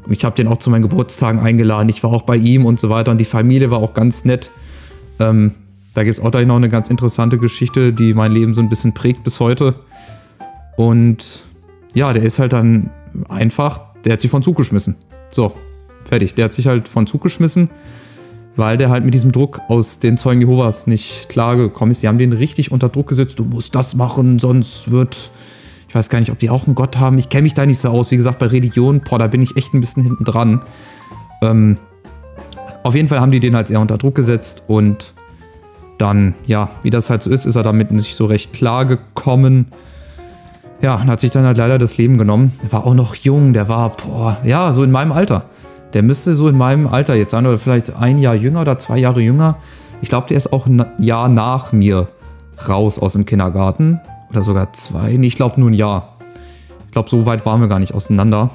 Ich 0.09 0.25
habe 0.25 0.35
den 0.35 0.47
auch 0.47 0.57
zu 0.57 0.69
meinen 0.69 0.81
Geburtstagen 0.81 1.39
eingeladen. 1.39 1.89
Ich 1.89 2.03
war 2.03 2.11
auch 2.11 2.23
bei 2.23 2.35
ihm 2.35 2.65
und 2.65 2.79
so 2.79 2.89
weiter. 2.89 3.11
Und 3.11 3.19
die 3.19 3.25
Familie 3.25 3.71
war 3.71 3.79
auch 3.79 3.93
ganz 3.93 4.25
nett. 4.25 4.51
Ähm, 5.19 5.51
da 5.93 6.03
gibt 6.03 6.17
es 6.17 6.23
auch 6.23 6.31
gleich 6.31 6.47
noch 6.47 6.55
eine 6.55 6.69
ganz 6.69 6.89
interessante 6.89 7.37
Geschichte, 7.37 7.93
die 7.93 8.13
mein 8.13 8.31
Leben 8.31 8.53
so 8.53 8.61
ein 8.61 8.69
bisschen 8.69 8.93
prägt 8.93 9.23
bis 9.23 9.39
heute. 9.39 9.75
Und 10.75 11.43
ja, 11.93 12.11
der 12.13 12.23
ist 12.23 12.39
halt 12.39 12.53
dann 12.53 12.89
einfach, 13.29 13.79
der 14.03 14.13
hat 14.13 14.21
sich 14.21 14.31
von 14.31 14.41
Zug 14.41 14.57
geschmissen. 14.57 14.95
So, 15.31 15.53
fertig. 16.05 16.33
Der 16.33 16.45
hat 16.45 16.53
sich 16.53 16.67
halt 16.67 16.87
von 16.87 17.07
Zug 17.07 17.21
geschmissen, 17.21 17.69
weil 18.55 18.77
der 18.77 18.89
halt 18.89 19.05
mit 19.05 19.13
diesem 19.13 19.31
Druck 19.31 19.61
aus 19.67 19.99
den 19.99 20.17
Zeugen 20.17 20.41
Jehovas 20.41 20.87
nicht 20.87 21.29
klargekommen 21.29 21.91
ist. 21.91 22.01
Die 22.01 22.07
haben 22.07 22.17
den 22.17 22.33
richtig 22.33 22.71
unter 22.71 22.89
Druck 22.89 23.07
gesetzt. 23.07 23.39
Du 23.39 23.45
musst 23.45 23.75
das 23.75 23.95
machen, 23.95 24.39
sonst 24.39 24.91
wird 24.91 25.29
ich 25.93 25.95
weiß 25.95 26.09
gar 26.09 26.17
nicht, 26.17 26.31
ob 26.31 26.39
die 26.39 26.49
auch 26.49 26.65
einen 26.65 26.73
Gott 26.73 26.97
haben. 26.97 27.19
Ich 27.19 27.29
kenne 27.29 27.43
mich 27.43 27.53
da 27.53 27.67
nicht 27.67 27.77
so 27.77 27.89
aus. 27.89 28.09
Wie 28.09 28.17
gesagt, 28.17 28.39
bei 28.39 28.47
Religion, 28.47 29.01
boah, 29.01 29.19
da 29.19 29.27
bin 29.27 29.43
ich 29.43 29.55
echt 29.57 29.75
ein 29.75 29.79
bisschen 29.79 30.01
hinten 30.01 30.23
dran. 30.23 30.63
Ähm, 31.43 31.77
auf 32.81 32.95
jeden 32.95 33.09
Fall 33.09 33.21
haben 33.21 33.29
die 33.29 33.39
den 33.39 33.55
halt 33.55 33.67
sehr 33.67 33.79
unter 33.79 33.99
Druck 33.99 34.15
gesetzt 34.15 34.63
und 34.65 35.13
dann, 35.99 36.33
ja, 36.47 36.71
wie 36.81 36.89
das 36.89 37.11
halt 37.11 37.21
so 37.21 37.29
ist, 37.29 37.45
ist 37.45 37.55
er 37.55 37.61
damit 37.61 37.91
nicht 37.91 38.15
so 38.15 38.25
recht 38.25 38.53
klar 38.53 38.85
gekommen. 38.85 39.67
Ja, 40.81 40.95
und 40.95 41.05
hat 41.05 41.19
sich 41.19 41.29
dann 41.29 41.45
halt 41.45 41.59
leider 41.59 41.77
das 41.77 41.95
Leben 41.95 42.17
genommen. 42.17 42.53
Der 42.63 42.71
war 42.71 42.87
auch 42.87 42.95
noch 42.95 43.13
jung, 43.13 43.53
der 43.53 43.69
war, 43.69 43.91
boah, 43.91 44.37
ja, 44.43 44.73
so 44.73 44.81
in 44.81 44.89
meinem 44.89 45.11
Alter. 45.11 45.45
Der 45.93 46.01
müsste 46.01 46.33
so 46.33 46.47
in 46.47 46.57
meinem 46.57 46.87
Alter 46.87 47.13
jetzt 47.13 47.29
sein 47.29 47.45
oder 47.45 47.59
vielleicht 47.59 47.95
ein 47.95 48.17
Jahr 48.17 48.33
jünger 48.33 48.61
oder 48.61 48.79
zwei 48.79 48.97
Jahre 48.97 49.21
jünger. 49.21 49.57
Ich 50.01 50.09
glaube, 50.09 50.25
der 50.29 50.37
ist 50.37 50.53
auch 50.53 50.65
ein 50.65 50.83
Jahr 50.97 51.29
nach 51.29 51.71
mir 51.71 52.07
raus 52.67 52.97
aus 52.97 53.13
dem 53.13 53.27
Kindergarten. 53.27 54.01
Oder 54.33 54.43
sogar 54.43 54.73
zwei. 54.73 55.15
Nee, 55.15 55.27
ich 55.27 55.35
glaube 55.35 55.59
nur 55.59 55.69
ein 55.69 55.75
Jahr. 55.75 56.17
Ich 56.85 56.91
glaube, 56.91 57.07
so 57.07 57.27
weit 57.27 57.45
waren 57.45 57.61
wir 57.61 57.67
gar 57.67 57.77
nicht 57.79 57.93
auseinander. 57.93 58.49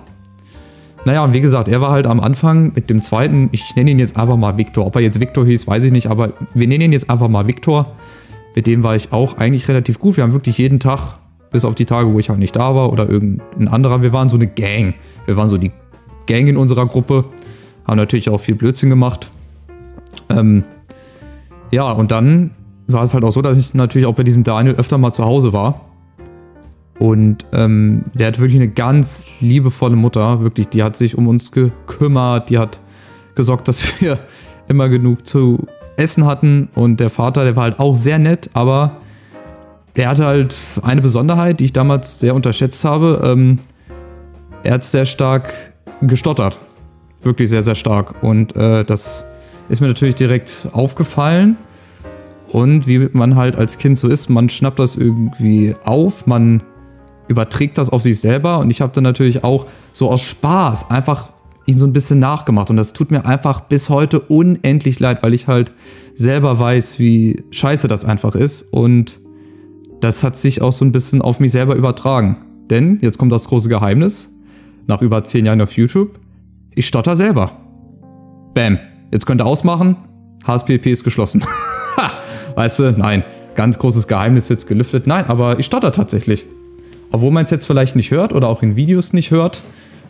naja, 1.04 1.22
und 1.22 1.32
wie 1.32 1.40
gesagt, 1.40 1.68
er 1.68 1.80
war 1.80 1.92
halt 1.92 2.08
am 2.08 2.18
Anfang 2.18 2.72
mit 2.74 2.90
dem 2.90 3.00
zweiten, 3.00 3.48
ich 3.52 3.76
nenne 3.76 3.92
ihn 3.92 4.00
jetzt 4.00 4.16
einfach 4.16 4.36
mal 4.36 4.58
Victor. 4.58 4.84
Ob 4.84 4.96
er 4.96 5.02
jetzt 5.02 5.20
Victor 5.20 5.46
hieß, 5.46 5.68
weiß 5.68 5.84
ich 5.84 5.92
nicht, 5.92 6.08
aber 6.08 6.32
wir 6.52 6.66
nennen 6.66 6.86
ihn 6.86 6.92
jetzt 6.92 7.08
einfach 7.08 7.28
mal 7.28 7.46
Victor. 7.46 7.94
Mit 8.56 8.66
dem 8.66 8.82
war 8.82 8.96
ich 8.96 9.12
auch 9.12 9.36
eigentlich 9.36 9.68
relativ 9.68 10.00
gut. 10.00 10.16
Wir 10.16 10.24
haben 10.24 10.32
wirklich 10.32 10.58
jeden 10.58 10.80
Tag, 10.80 11.18
bis 11.52 11.64
auf 11.64 11.76
die 11.76 11.84
Tage, 11.84 12.12
wo 12.12 12.18
ich 12.18 12.28
halt 12.28 12.40
nicht 12.40 12.56
da 12.56 12.74
war 12.74 12.92
oder 12.92 13.08
irgendein 13.08 13.68
anderer, 13.68 14.02
wir 14.02 14.12
waren 14.12 14.28
so 14.28 14.36
eine 14.36 14.48
Gang. 14.48 14.94
Wir 15.26 15.36
waren 15.36 15.48
so 15.48 15.58
die 15.58 15.70
Gang 16.26 16.48
in 16.48 16.56
unserer 16.56 16.86
Gruppe. 16.86 17.24
Haben 17.86 17.98
natürlich 17.98 18.28
auch 18.30 18.38
viel 18.38 18.56
Blödsinn 18.56 18.90
gemacht. 18.90 19.30
Ähm, 20.28 20.64
ja, 21.70 21.92
und 21.92 22.10
dann 22.10 22.50
war 22.92 23.02
es 23.02 23.14
halt 23.14 23.24
auch 23.24 23.32
so, 23.32 23.42
dass 23.42 23.56
ich 23.56 23.74
natürlich 23.74 24.06
auch 24.06 24.14
bei 24.14 24.24
diesem 24.24 24.44
Daniel 24.44 24.74
öfter 24.76 24.98
mal 24.98 25.12
zu 25.12 25.24
Hause 25.24 25.52
war. 25.52 25.80
Und 26.98 27.46
ähm, 27.52 28.04
der 28.14 28.28
hat 28.28 28.38
wirklich 28.40 28.56
eine 28.56 28.68
ganz 28.68 29.26
liebevolle 29.40 29.94
Mutter, 29.94 30.40
wirklich. 30.40 30.68
Die 30.68 30.82
hat 30.82 30.96
sich 30.96 31.16
um 31.16 31.28
uns 31.28 31.52
gekümmert, 31.52 32.50
die 32.50 32.58
hat 32.58 32.80
gesorgt, 33.34 33.68
dass 33.68 34.00
wir 34.00 34.18
immer 34.66 34.88
genug 34.88 35.26
zu 35.26 35.66
essen 35.96 36.26
hatten. 36.26 36.68
Und 36.74 36.98
der 37.00 37.10
Vater, 37.10 37.44
der 37.44 37.56
war 37.56 37.64
halt 37.64 37.78
auch 37.78 37.94
sehr 37.94 38.18
nett, 38.18 38.50
aber 38.54 38.96
er 39.94 40.08
hatte 40.08 40.26
halt 40.26 40.56
eine 40.82 41.02
Besonderheit, 41.02 41.60
die 41.60 41.66
ich 41.66 41.72
damals 41.72 42.20
sehr 42.20 42.34
unterschätzt 42.34 42.84
habe. 42.84 43.20
Ähm, 43.24 43.58
er 44.62 44.74
hat 44.74 44.84
sehr 44.84 45.04
stark 45.04 45.52
gestottert. 46.02 46.58
Wirklich 47.22 47.50
sehr, 47.50 47.62
sehr 47.62 47.74
stark. 47.74 48.22
Und 48.22 48.56
äh, 48.56 48.84
das 48.84 49.24
ist 49.68 49.80
mir 49.80 49.88
natürlich 49.88 50.14
direkt 50.14 50.68
aufgefallen. 50.72 51.56
Und 52.52 52.86
wie 52.86 53.08
man 53.12 53.36
halt 53.36 53.56
als 53.56 53.78
Kind 53.78 53.98
so 53.98 54.08
ist, 54.08 54.28
man 54.30 54.48
schnappt 54.48 54.78
das 54.78 54.96
irgendwie 54.96 55.74
auf, 55.84 56.26
man 56.26 56.62
überträgt 57.28 57.76
das 57.78 57.90
auf 57.90 58.02
sich 58.02 58.18
selber. 58.20 58.58
Und 58.58 58.70
ich 58.70 58.80
habe 58.80 58.92
dann 58.92 59.04
natürlich 59.04 59.44
auch 59.44 59.66
so 59.92 60.10
aus 60.10 60.22
Spaß 60.22 60.90
einfach 60.90 61.30
ihn 61.66 61.76
so 61.76 61.86
ein 61.86 61.92
bisschen 61.92 62.18
nachgemacht. 62.18 62.70
Und 62.70 62.76
das 62.76 62.94
tut 62.94 63.10
mir 63.10 63.26
einfach 63.26 63.60
bis 63.60 63.90
heute 63.90 64.20
unendlich 64.20 64.98
leid, 64.98 65.22
weil 65.22 65.34
ich 65.34 65.46
halt 65.46 65.72
selber 66.14 66.58
weiß, 66.58 66.98
wie 66.98 67.44
scheiße 67.50 67.88
das 67.88 68.06
einfach 68.06 68.34
ist. 68.34 68.62
Und 68.62 69.20
das 70.00 70.24
hat 70.24 70.36
sich 70.36 70.62
auch 70.62 70.72
so 70.72 70.84
ein 70.84 70.92
bisschen 70.92 71.20
auf 71.20 71.40
mich 71.40 71.52
selber 71.52 71.74
übertragen. 71.74 72.38
Denn, 72.70 72.98
jetzt 73.02 73.18
kommt 73.18 73.32
das 73.32 73.48
große 73.48 73.68
Geheimnis, 73.68 74.30
nach 74.86 75.02
über 75.02 75.24
zehn 75.24 75.44
Jahren 75.44 75.60
auf 75.60 75.72
YouTube, 75.72 76.18
ich 76.74 76.86
stotter 76.86 77.16
selber. 77.16 77.52
Bam. 78.54 78.78
Jetzt 79.10 79.26
könnt 79.26 79.40
ihr 79.40 79.46
ausmachen, 79.46 79.96
HSPP 80.46 80.86
ist 80.86 81.04
geschlossen. 81.04 81.44
weißt 82.58 82.80
du, 82.80 82.90
nein, 82.90 83.22
ganz 83.54 83.78
großes 83.78 84.08
Geheimnis 84.08 84.48
jetzt 84.48 84.66
gelüftet. 84.66 85.06
Nein, 85.06 85.26
aber 85.26 85.60
ich 85.60 85.66
stotter 85.66 85.92
tatsächlich. 85.92 86.44
Obwohl 87.12 87.30
man 87.30 87.44
es 87.44 87.52
jetzt 87.52 87.66
vielleicht 87.66 87.94
nicht 87.94 88.10
hört 88.10 88.32
oder 88.32 88.48
auch 88.48 88.64
in 88.64 88.74
Videos 88.74 89.12
nicht 89.12 89.30
hört, 89.30 89.62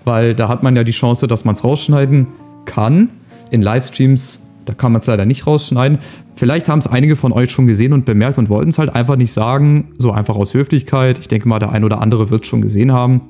weil 0.06 0.34
da 0.34 0.48
hat 0.48 0.62
man 0.62 0.74
ja 0.74 0.82
die 0.82 0.92
Chance, 0.92 1.26
dass 1.26 1.44
man 1.44 1.54
es 1.54 1.62
rausschneiden 1.62 2.26
kann. 2.64 3.10
In 3.50 3.60
Livestreams, 3.60 4.46
da 4.64 4.72
kann 4.72 4.92
man 4.92 5.02
es 5.02 5.06
leider 5.06 5.26
nicht 5.26 5.46
rausschneiden. 5.46 5.98
Vielleicht 6.36 6.70
haben 6.70 6.78
es 6.78 6.86
einige 6.86 7.16
von 7.16 7.32
euch 7.32 7.50
schon 7.50 7.66
gesehen 7.66 7.92
und 7.92 8.06
bemerkt 8.06 8.38
und 8.38 8.48
wollten 8.48 8.70
es 8.70 8.78
halt 8.78 8.96
einfach 8.96 9.16
nicht 9.16 9.32
sagen, 9.32 9.92
so 9.98 10.10
einfach 10.10 10.36
aus 10.36 10.54
Höflichkeit. 10.54 11.18
Ich 11.18 11.28
denke 11.28 11.48
mal, 11.48 11.58
der 11.58 11.72
ein 11.72 11.84
oder 11.84 12.00
andere 12.00 12.30
wird 12.30 12.44
es 12.44 12.48
schon 12.48 12.62
gesehen 12.62 12.92
haben. 12.92 13.28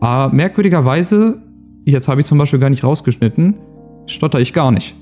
Aber 0.00 0.34
merkwürdigerweise, 0.34 1.40
jetzt 1.84 2.08
habe 2.08 2.20
ich 2.20 2.26
zum 2.26 2.38
Beispiel 2.38 2.58
gar 2.58 2.70
nicht 2.70 2.82
rausgeschnitten, 2.82 3.54
stotter 4.06 4.40
ich 4.40 4.52
gar 4.52 4.72
nicht. 4.72 4.96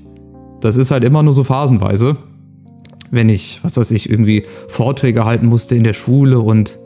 Das 0.61 0.77
ist 0.77 0.91
halt 0.91 1.03
immer 1.03 1.23
nur 1.23 1.33
so 1.33 1.43
phasenweise. 1.43 2.17
Wenn 3.11 3.29
ich, 3.29 3.59
was 3.63 3.77
weiß 3.77 3.91
ich, 3.91 4.09
irgendwie 4.09 4.43
Vorträge 4.67 5.25
halten 5.25 5.47
musste 5.47 5.75
in 5.75 5.83
der 5.83 5.93
Schule 5.93 6.39
und 6.39 6.79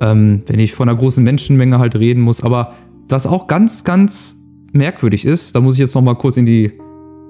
ähm, 0.00 0.42
wenn 0.46 0.58
ich 0.58 0.72
vor 0.72 0.86
einer 0.86 0.96
großen 0.96 1.22
Menschenmenge 1.22 1.78
halt 1.78 1.96
reden 1.96 2.22
muss. 2.22 2.42
Aber 2.42 2.74
was 3.08 3.26
auch 3.26 3.46
ganz, 3.46 3.84
ganz 3.84 4.36
merkwürdig 4.72 5.24
ist, 5.24 5.54
da 5.54 5.60
muss 5.60 5.74
ich 5.74 5.80
jetzt 5.80 5.94
nochmal 5.94 6.16
kurz 6.16 6.36
in 6.36 6.46
die, 6.46 6.72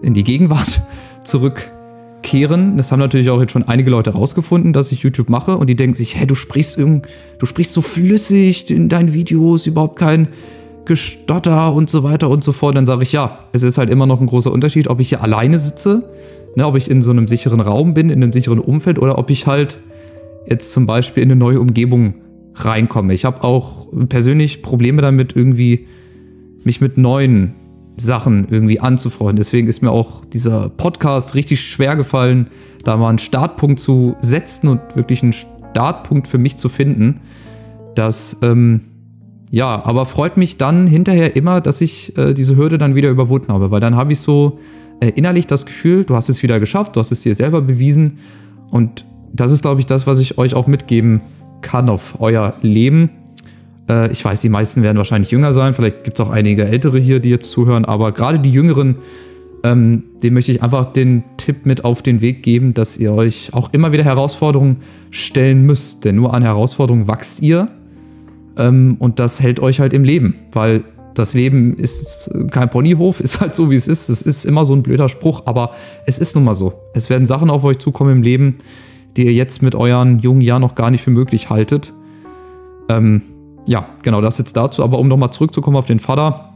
in 0.02 0.14
die 0.14 0.24
Gegenwart 0.24 0.82
zurückkehren. 1.24 2.76
Das 2.76 2.92
haben 2.92 3.00
natürlich 3.00 3.30
auch 3.30 3.40
jetzt 3.40 3.52
schon 3.52 3.64
einige 3.64 3.90
Leute 3.90 4.10
rausgefunden, 4.10 4.72
dass 4.72 4.92
ich 4.92 5.02
YouTube 5.02 5.28
mache 5.28 5.56
und 5.56 5.66
die 5.68 5.76
denken 5.76 5.94
sich, 5.94 6.18
hä, 6.18 6.26
du 6.26 6.34
sprichst 6.34 6.78
irgend, 6.78 7.06
du 7.38 7.46
sprichst 7.46 7.72
so 7.72 7.82
flüssig 7.82 8.70
in 8.70 8.88
deinen 8.88 9.12
Videos, 9.12 9.66
überhaupt 9.66 9.98
kein 9.98 10.28
Gestotter 10.84 11.72
und 11.72 11.90
so 11.90 12.02
weiter 12.02 12.28
und 12.28 12.42
so 12.42 12.52
fort. 12.52 12.74
Dann 12.74 12.86
sage 12.86 13.02
ich, 13.02 13.12
ja, 13.12 13.40
es 13.52 13.62
ist 13.62 13.78
halt 13.78 13.90
immer 13.90 14.06
noch 14.06 14.20
ein 14.20 14.26
großer 14.26 14.52
Unterschied, 14.52 14.88
ob 14.88 15.00
ich 15.00 15.10
hier 15.10 15.22
alleine 15.22 15.58
sitze, 15.58 16.10
ne, 16.56 16.66
ob 16.66 16.76
ich 16.76 16.90
in 16.90 17.02
so 17.02 17.10
einem 17.10 17.28
sicheren 17.28 17.60
Raum 17.60 17.94
bin, 17.94 18.10
in 18.10 18.22
einem 18.22 18.32
sicheren 18.32 18.58
Umfeld 18.58 18.98
oder 18.98 19.18
ob 19.18 19.30
ich 19.30 19.46
halt 19.46 19.78
jetzt 20.48 20.72
zum 20.72 20.86
Beispiel 20.86 21.22
in 21.22 21.30
eine 21.30 21.38
neue 21.38 21.60
Umgebung 21.60 22.14
reinkomme. 22.54 23.14
Ich 23.14 23.24
habe 23.24 23.44
auch 23.44 23.86
persönlich 24.08 24.62
Probleme 24.62 25.02
damit, 25.02 25.36
irgendwie 25.36 25.86
mich 26.64 26.80
mit 26.80 26.98
neuen 26.98 27.54
Sachen 27.96 28.46
irgendwie 28.50 28.80
anzufreunden. 28.80 29.36
Deswegen 29.36 29.68
ist 29.68 29.82
mir 29.82 29.90
auch 29.90 30.24
dieser 30.24 30.68
Podcast 30.70 31.34
richtig 31.34 31.60
schwer 31.60 31.96
gefallen, 31.96 32.48
da 32.84 32.96
mal 32.96 33.08
einen 33.08 33.18
Startpunkt 33.18 33.80
zu 33.80 34.16
setzen 34.20 34.68
und 34.68 34.80
wirklich 34.96 35.22
einen 35.22 35.34
Startpunkt 35.70 36.28
für 36.28 36.38
mich 36.38 36.56
zu 36.56 36.68
finden. 36.68 37.20
Das, 37.94 38.38
ähm, 38.42 38.82
ja, 39.50 39.84
aber 39.84 40.06
freut 40.06 40.36
mich 40.36 40.56
dann 40.56 40.86
hinterher 40.86 41.36
immer, 41.36 41.60
dass 41.60 41.80
ich 41.80 42.16
äh, 42.16 42.32
diese 42.34 42.56
Hürde 42.56 42.78
dann 42.78 42.94
wieder 42.94 43.10
überwunden 43.10 43.52
habe, 43.52 43.70
weil 43.70 43.80
dann 43.80 43.96
habe 43.96 44.12
ich 44.12 44.20
so 44.20 44.58
innerlich 45.08 45.46
das 45.46 45.66
Gefühl, 45.66 46.04
du 46.04 46.14
hast 46.14 46.28
es 46.28 46.42
wieder 46.42 46.60
geschafft, 46.60 46.96
du 46.96 47.00
hast 47.00 47.10
es 47.10 47.22
dir 47.22 47.34
selber 47.34 47.62
bewiesen 47.62 48.18
und 48.70 49.04
das 49.32 49.52
ist, 49.52 49.62
glaube 49.62 49.80
ich, 49.80 49.86
das, 49.86 50.06
was 50.06 50.18
ich 50.18 50.38
euch 50.38 50.54
auch 50.54 50.66
mitgeben 50.66 51.20
kann 51.62 51.88
auf 51.88 52.20
euer 52.20 52.54
Leben. 52.62 53.10
Äh, 53.88 54.12
ich 54.12 54.24
weiß, 54.24 54.40
die 54.40 54.48
meisten 54.48 54.82
werden 54.82 54.96
wahrscheinlich 54.96 55.30
jünger 55.30 55.52
sein. 55.52 55.74
Vielleicht 55.74 56.04
gibt 56.04 56.18
es 56.18 56.26
auch 56.26 56.30
einige 56.30 56.64
Ältere 56.64 56.98
hier, 56.98 57.20
die 57.20 57.30
jetzt 57.30 57.50
zuhören. 57.50 57.84
Aber 57.84 58.12
gerade 58.12 58.38
die 58.38 58.50
Jüngeren, 58.50 58.96
ähm, 59.62 60.04
dem 60.22 60.34
möchte 60.34 60.52
ich 60.52 60.62
einfach 60.62 60.86
den 60.92 61.24
Tipp 61.36 61.66
mit 61.66 61.84
auf 61.84 62.02
den 62.02 62.20
Weg 62.20 62.42
geben, 62.42 62.74
dass 62.74 62.96
ihr 62.96 63.12
euch 63.12 63.52
auch 63.52 63.72
immer 63.72 63.92
wieder 63.92 64.04
Herausforderungen 64.04 64.78
stellen 65.10 65.64
müsst. 65.64 66.04
Denn 66.04 66.16
nur 66.16 66.34
an 66.34 66.42
Herausforderungen 66.42 67.06
wachst 67.06 67.42
ihr. 67.42 67.68
Ähm, 68.56 68.96
und 68.98 69.18
das 69.18 69.40
hält 69.40 69.60
euch 69.60 69.80
halt 69.80 69.92
im 69.92 70.04
Leben. 70.04 70.34
Weil 70.52 70.82
das 71.20 71.34
Leben 71.34 71.76
ist 71.76 72.30
kein 72.50 72.70
Ponyhof, 72.70 73.20
ist 73.20 73.40
halt 73.40 73.54
so, 73.54 73.70
wie 73.70 73.74
es 73.74 73.86
ist. 73.86 74.08
Es 74.08 74.22
ist 74.22 74.44
immer 74.44 74.64
so 74.64 74.74
ein 74.74 74.82
blöder 74.82 75.08
Spruch, 75.08 75.42
aber 75.44 75.72
es 76.06 76.18
ist 76.18 76.34
nun 76.34 76.44
mal 76.44 76.54
so. 76.54 76.72
Es 76.94 77.10
werden 77.10 77.26
Sachen 77.26 77.50
auf 77.50 77.62
euch 77.62 77.78
zukommen 77.78 78.12
im 78.12 78.22
Leben, 78.22 78.58
die 79.16 79.26
ihr 79.26 79.34
jetzt 79.34 79.62
mit 79.62 79.74
euren 79.74 80.18
jungen 80.20 80.40
Jahren 80.40 80.62
noch 80.62 80.74
gar 80.74 80.90
nicht 80.90 81.02
für 81.02 81.10
möglich 81.10 81.50
haltet. 81.50 81.92
Ähm, 82.88 83.22
ja, 83.66 83.86
genau, 84.02 84.22
das 84.22 84.38
jetzt 84.38 84.56
dazu. 84.56 84.82
Aber 84.82 84.98
um 84.98 85.08
nochmal 85.08 85.30
zurückzukommen 85.30 85.76
auf 85.76 85.86
den 85.86 86.00
Vater, 86.00 86.48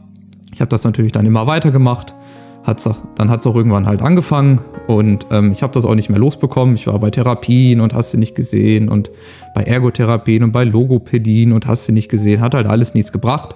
ich 0.51 0.61
habe 0.61 0.69
das 0.69 0.83
natürlich 0.83 1.11
dann 1.11 1.27
immer 1.27 1.45
weitergemacht. 1.45 2.15
Hat's, 2.63 2.89
dann 3.15 3.29
hat 3.29 3.41
es 3.41 3.45
auch 3.45 3.55
irgendwann 3.55 3.85
halt 3.85 4.01
angefangen 4.01 4.59
und 4.87 5.27
ähm, 5.29 5.51
ich 5.51 5.61
habe 5.61 5.71
das 5.73 5.85
auch 5.85 5.93
nicht 5.93 6.09
mehr 6.09 6.17
losbekommen. 6.17 6.73
Ich 6.73 6.87
war 6.87 6.97
bei 6.97 7.11
Therapien 7.11 7.79
und 7.79 7.93
hast 7.93 8.15
du 8.15 8.17
nicht 8.17 8.33
gesehen 8.33 8.89
und 8.89 9.11
bei 9.53 9.61
Ergotherapien 9.61 10.41
und 10.41 10.51
bei 10.51 10.63
Logopädien 10.63 11.51
und 11.51 11.67
hast 11.67 11.87
du 11.87 11.91
nicht 11.91 12.09
gesehen. 12.09 12.41
Hat 12.41 12.55
halt 12.55 12.65
alles 12.65 12.95
nichts 12.95 13.11
gebracht. 13.11 13.55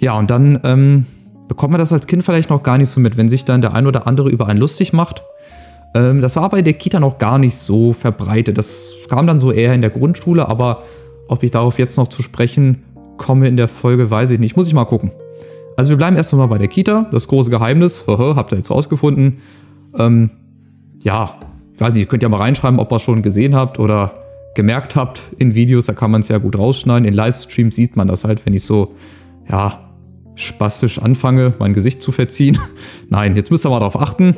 Ja, 0.00 0.18
und 0.18 0.30
dann 0.30 0.60
ähm, 0.64 1.06
bekommt 1.46 1.70
man 1.70 1.78
das 1.78 1.92
als 1.92 2.06
Kind 2.06 2.24
vielleicht 2.24 2.50
noch 2.50 2.62
gar 2.62 2.76
nicht 2.76 2.88
so 2.88 3.00
mit, 3.00 3.16
wenn 3.16 3.28
sich 3.28 3.44
dann 3.44 3.60
der 3.60 3.74
ein 3.74 3.86
oder 3.86 4.06
andere 4.06 4.28
über 4.28 4.48
einen 4.48 4.58
lustig 4.58 4.92
macht 4.92 5.22
ähm, 5.94 6.20
das 6.20 6.36
war 6.36 6.48
bei 6.48 6.62
der 6.62 6.74
Kita 6.74 7.00
noch 7.00 7.18
gar 7.18 7.38
nicht 7.38 7.56
so 7.56 7.92
verbreitet. 7.92 8.58
Das 8.58 8.94
kam 9.08 9.26
dann 9.26 9.40
so 9.40 9.52
eher 9.52 9.74
in 9.74 9.80
der 9.80 9.90
Grundschule, 9.90 10.48
aber 10.48 10.82
ob 11.28 11.42
ich 11.42 11.50
darauf 11.50 11.78
jetzt 11.78 11.96
noch 11.96 12.08
zu 12.08 12.22
sprechen 12.22 12.82
komme 13.16 13.48
in 13.48 13.56
der 13.56 13.68
Folge, 13.68 14.10
weiß 14.10 14.30
ich 14.30 14.38
nicht. 14.38 14.56
Muss 14.56 14.68
ich 14.68 14.74
mal 14.74 14.84
gucken. 14.84 15.10
Also 15.76 15.90
wir 15.90 15.96
bleiben 15.96 16.16
erst 16.16 16.32
einmal 16.32 16.48
bei 16.48 16.58
der 16.58 16.68
Kita. 16.68 17.06
Das 17.12 17.28
große 17.28 17.50
Geheimnis, 17.50 18.04
habt 18.08 18.52
ihr 18.52 18.58
jetzt 18.58 18.70
rausgefunden. 18.70 19.38
Ähm, 19.96 20.30
ja, 21.02 21.34
ich 21.74 21.80
weiß 21.80 21.92
nicht, 21.92 22.02
ihr 22.02 22.06
könnt 22.06 22.22
ja 22.22 22.28
mal 22.28 22.38
reinschreiben, 22.38 22.78
ob 22.78 22.92
ihr 22.92 22.96
es 22.96 23.02
schon 23.02 23.22
gesehen 23.22 23.54
habt 23.54 23.78
oder 23.78 24.14
gemerkt 24.54 24.96
habt 24.96 25.22
in 25.38 25.54
Videos. 25.54 25.86
Da 25.86 25.92
kann 25.92 26.10
man 26.10 26.20
es 26.20 26.28
ja 26.28 26.38
gut 26.38 26.56
rausschneiden. 26.56 27.06
In 27.06 27.14
Livestreams 27.14 27.74
sieht 27.74 27.96
man 27.96 28.08
das 28.08 28.24
halt, 28.24 28.44
wenn 28.46 28.54
ich 28.54 28.64
so, 28.64 28.94
ja, 29.48 29.89
spastisch 30.40 31.00
anfange, 31.00 31.54
mein 31.58 31.74
Gesicht 31.74 32.02
zu 32.02 32.12
verziehen. 32.12 32.58
Nein, 33.08 33.36
jetzt 33.36 33.50
müsst 33.50 33.66
ihr 33.66 33.70
mal 33.70 33.80
darauf 33.80 34.00
achten. 34.00 34.36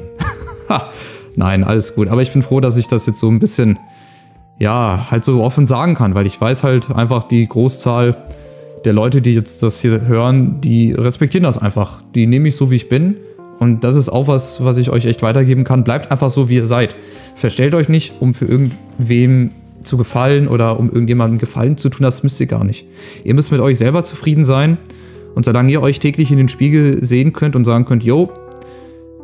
Nein, 1.36 1.64
alles 1.64 1.94
gut. 1.94 2.08
Aber 2.08 2.22
ich 2.22 2.32
bin 2.32 2.42
froh, 2.42 2.60
dass 2.60 2.76
ich 2.76 2.88
das 2.88 3.06
jetzt 3.06 3.18
so 3.18 3.28
ein 3.28 3.38
bisschen, 3.38 3.78
ja, 4.58 5.10
halt 5.10 5.24
so 5.24 5.42
offen 5.42 5.66
sagen 5.66 5.94
kann, 5.94 6.14
weil 6.14 6.26
ich 6.26 6.40
weiß 6.40 6.62
halt 6.64 6.90
einfach 6.90 7.24
die 7.24 7.46
Großzahl 7.46 8.16
der 8.84 8.92
Leute, 8.92 9.22
die 9.22 9.34
jetzt 9.34 9.62
das 9.62 9.80
hier 9.80 10.06
hören, 10.06 10.60
die 10.60 10.92
respektieren 10.92 11.44
das 11.44 11.58
einfach. 11.58 12.02
Die 12.14 12.26
nehme 12.26 12.48
ich 12.48 12.56
so, 12.56 12.70
wie 12.70 12.76
ich 12.76 12.88
bin. 12.88 13.16
Und 13.58 13.84
das 13.84 13.94
ist 13.94 14.08
auch 14.08 14.26
was, 14.26 14.64
was 14.64 14.76
ich 14.76 14.90
euch 14.90 15.06
echt 15.06 15.22
weitergeben 15.22 15.62
kann. 15.62 15.84
Bleibt 15.84 16.10
einfach 16.10 16.30
so, 16.30 16.48
wie 16.48 16.56
ihr 16.56 16.66
seid. 16.66 16.96
Verstellt 17.36 17.74
euch 17.74 17.88
nicht, 17.88 18.14
um 18.20 18.34
für 18.34 18.46
irgendwem 18.46 19.52
zu 19.84 19.96
gefallen 19.96 20.48
oder 20.48 20.78
um 20.78 20.88
irgendjemandem 20.90 21.38
Gefallen 21.38 21.76
zu 21.76 21.88
tun. 21.88 22.02
Das 22.02 22.22
müsst 22.22 22.40
ihr 22.40 22.46
gar 22.46 22.64
nicht. 22.64 22.86
Ihr 23.24 23.34
müsst 23.34 23.52
mit 23.52 23.60
euch 23.60 23.78
selber 23.78 24.04
zufrieden 24.04 24.44
sein. 24.44 24.78
Und 25.34 25.44
solange 25.44 25.72
ihr 25.72 25.82
euch 25.82 25.98
täglich 25.98 26.30
in 26.30 26.38
den 26.38 26.48
Spiegel 26.48 27.04
sehen 27.04 27.32
könnt 27.32 27.56
und 27.56 27.64
sagen 27.64 27.84
könnt, 27.84 28.02
yo, 28.04 28.30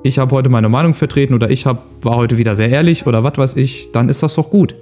ich 0.02 0.18
habe 0.18 0.34
heute 0.34 0.48
meine 0.48 0.68
Meinung 0.68 0.94
vertreten 0.94 1.34
oder 1.34 1.50
ich 1.50 1.66
hab, 1.66 1.84
war 2.02 2.16
heute 2.16 2.38
wieder 2.38 2.56
sehr 2.56 2.70
ehrlich 2.70 3.06
oder 3.06 3.24
was 3.24 3.36
weiß 3.36 3.56
ich, 3.56 3.90
dann 3.92 4.08
ist 4.08 4.22
das 4.22 4.34
doch 4.34 4.50
gut. 4.50 4.74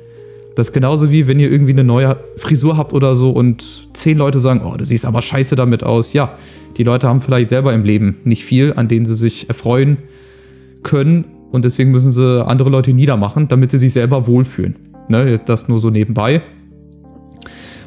Das 0.54 0.68
ist 0.68 0.73
genauso 0.73 1.11
wie, 1.11 1.26
wenn 1.26 1.38
ihr 1.38 1.50
irgendwie 1.50 1.73
eine 1.73 1.85
neue 1.85 2.16
Frisur 2.37 2.76
habt 2.76 2.92
oder 2.92 3.14
so 3.14 3.30
und 3.30 3.88
zehn 3.95 4.16
Leute 4.16 4.38
sagen, 4.38 4.62
oh, 4.64 4.76
du 4.76 4.87
siehst 4.87 5.04
aber 5.04 5.21
scheiße 5.21 5.56
damit 5.56 5.85
aus. 5.85 6.12
Ja, 6.12 6.37
die 6.76 6.83
Leute 6.83 7.09
haben 7.09 7.21
vielleicht 7.21 7.50
selber 7.50 7.75
im 7.75 7.85
Leben 7.85 8.16
nicht 8.25 8.45
viel, 8.45 8.73
an 8.75 8.88
denen 8.88 9.04
sie 9.04 9.14
sich 9.14 9.49
erfreuen 9.49 9.99
können 10.83 11.25
und 11.52 11.64
deswegen 11.64 11.90
müssen 11.90 12.12
sie 12.12 12.45
andere 12.45 12.71
Leute 12.71 12.92
niedermachen, 12.92 13.49
damit 13.49 13.71
sie 13.71 13.78
sich 13.78 13.92
selber 13.92 14.26
wohlfühlen. 14.26 14.76
Ne, 15.09 15.38
das 15.45 15.68
nur 15.68 15.78
so 15.78 15.90
nebenbei. 15.90 16.42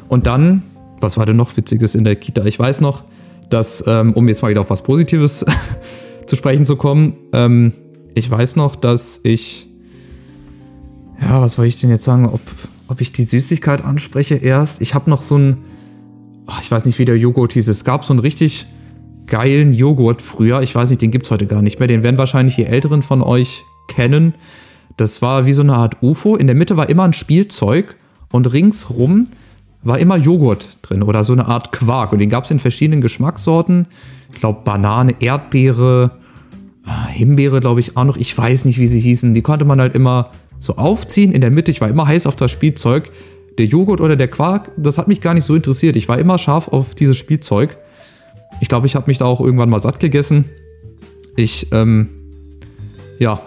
Und 0.08 0.26
dann, 0.26 0.62
was 1.00 1.16
war 1.16 1.26
denn 1.26 1.36
noch 1.36 1.56
Witziges 1.56 1.94
in 1.94 2.04
der 2.04 2.16
Kita? 2.16 2.44
Ich 2.44 2.58
weiß 2.58 2.80
noch, 2.80 3.04
dass, 3.50 3.84
ähm, 3.86 4.12
um 4.14 4.28
jetzt 4.28 4.42
mal 4.42 4.50
wieder 4.50 4.60
auf 4.60 4.70
was 4.70 4.82
Positives 4.82 5.44
zu 6.26 6.36
sprechen 6.36 6.64
zu 6.64 6.76
kommen, 6.76 7.14
ähm, 7.32 7.72
ich 8.14 8.30
weiß 8.30 8.56
noch, 8.56 8.76
dass 8.76 9.20
ich, 9.22 9.68
ja, 11.20 11.40
was 11.40 11.58
wollte 11.58 11.68
ich 11.68 11.80
denn 11.80 11.90
jetzt 11.90 12.04
sagen, 12.04 12.26
ob, 12.26 12.40
ob 12.88 13.00
ich 13.00 13.12
die 13.12 13.24
Süßigkeit 13.24 13.84
anspreche 13.84 14.36
erst. 14.36 14.80
Ich 14.80 14.94
habe 14.94 15.08
noch 15.10 15.22
so 15.22 15.36
ein, 15.36 15.58
oh, 16.46 16.54
ich 16.60 16.70
weiß 16.70 16.86
nicht, 16.86 16.98
wie 16.98 17.04
der 17.04 17.16
Joghurt 17.16 17.52
hieß. 17.52 17.68
Es 17.68 17.84
gab 17.84 18.04
so 18.04 18.12
einen 18.12 18.20
richtig 18.20 18.66
geilen 19.26 19.72
Joghurt 19.72 20.22
früher. 20.22 20.60
Ich 20.62 20.74
weiß 20.74 20.90
nicht, 20.90 21.02
den 21.02 21.10
gibt 21.10 21.26
es 21.26 21.30
heute 21.30 21.46
gar 21.46 21.62
nicht 21.62 21.78
mehr. 21.78 21.88
Den 21.88 22.02
werden 22.02 22.18
wahrscheinlich 22.18 22.56
die 22.56 22.66
Älteren 22.66 23.02
von 23.02 23.22
euch 23.22 23.64
kennen. 23.88 24.34
Das 24.96 25.22
war 25.22 25.46
wie 25.46 25.52
so 25.52 25.62
eine 25.62 25.74
Art 25.74 26.02
UFO. 26.02 26.36
In 26.36 26.46
der 26.46 26.56
Mitte 26.56 26.76
war 26.76 26.88
immer 26.88 27.04
ein 27.04 27.12
Spielzeug 27.12 27.96
und 28.32 28.52
ringsrum 28.52 29.26
war 29.82 29.98
immer 29.98 30.16
Joghurt 30.16 30.68
drin 30.82 31.02
oder 31.02 31.24
so 31.24 31.32
eine 31.32 31.46
Art 31.46 31.72
Quark. 31.72 32.12
Und 32.12 32.18
den 32.18 32.30
gab 32.30 32.44
es 32.44 32.50
in 32.50 32.58
verschiedenen 32.58 33.00
Geschmackssorten. 33.00 33.86
Ich 34.32 34.40
glaube, 34.40 34.60
Banane, 34.64 35.14
Erdbeere, 35.20 36.12
äh, 36.86 37.12
Himbeere, 37.12 37.60
glaube 37.60 37.80
ich, 37.80 37.96
auch 37.96 38.04
noch. 38.04 38.16
Ich 38.16 38.36
weiß 38.36 38.64
nicht, 38.66 38.78
wie 38.78 38.86
sie 38.86 39.00
hießen. 39.00 39.34
Die 39.34 39.42
konnte 39.42 39.64
man 39.64 39.80
halt 39.80 39.94
immer 39.94 40.30
so 40.58 40.76
aufziehen. 40.76 41.32
In 41.32 41.40
der 41.40 41.50
Mitte, 41.50 41.70
ich 41.70 41.80
war 41.80 41.88
immer 41.88 42.06
heiß 42.06 42.26
auf 42.26 42.36
das 42.36 42.50
Spielzeug. 42.50 43.10
Der 43.58 43.66
Joghurt 43.66 44.00
oder 44.00 44.16
der 44.16 44.28
Quark, 44.28 44.70
das 44.76 44.98
hat 44.98 45.08
mich 45.08 45.20
gar 45.20 45.34
nicht 45.34 45.44
so 45.44 45.54
interessiert. 45.54 45.96
Ich 45.96 46.08
war 46.08 46.18
immer 46.18 46.38
scharf 46.38 46.68
auf 46.68 46.94
dieses 46.94 47.16
Spielzeug. 47.16 47.78
Ich 48.60 48.68
glaube, 48.68 48.86
ich 48.86 48.94
habe 48.94 49.06
mich 49.06 49.18
da 49.18 49.24
auch 49.24 49.40
irgendwann 49.40 49.70
mal 49.70 49.80
satt 49.80 50.00
gegessen. 50.00 50.44
Ich, 51.36 51.68
ähm, 51.72 52.08
ja, 53.18 53.40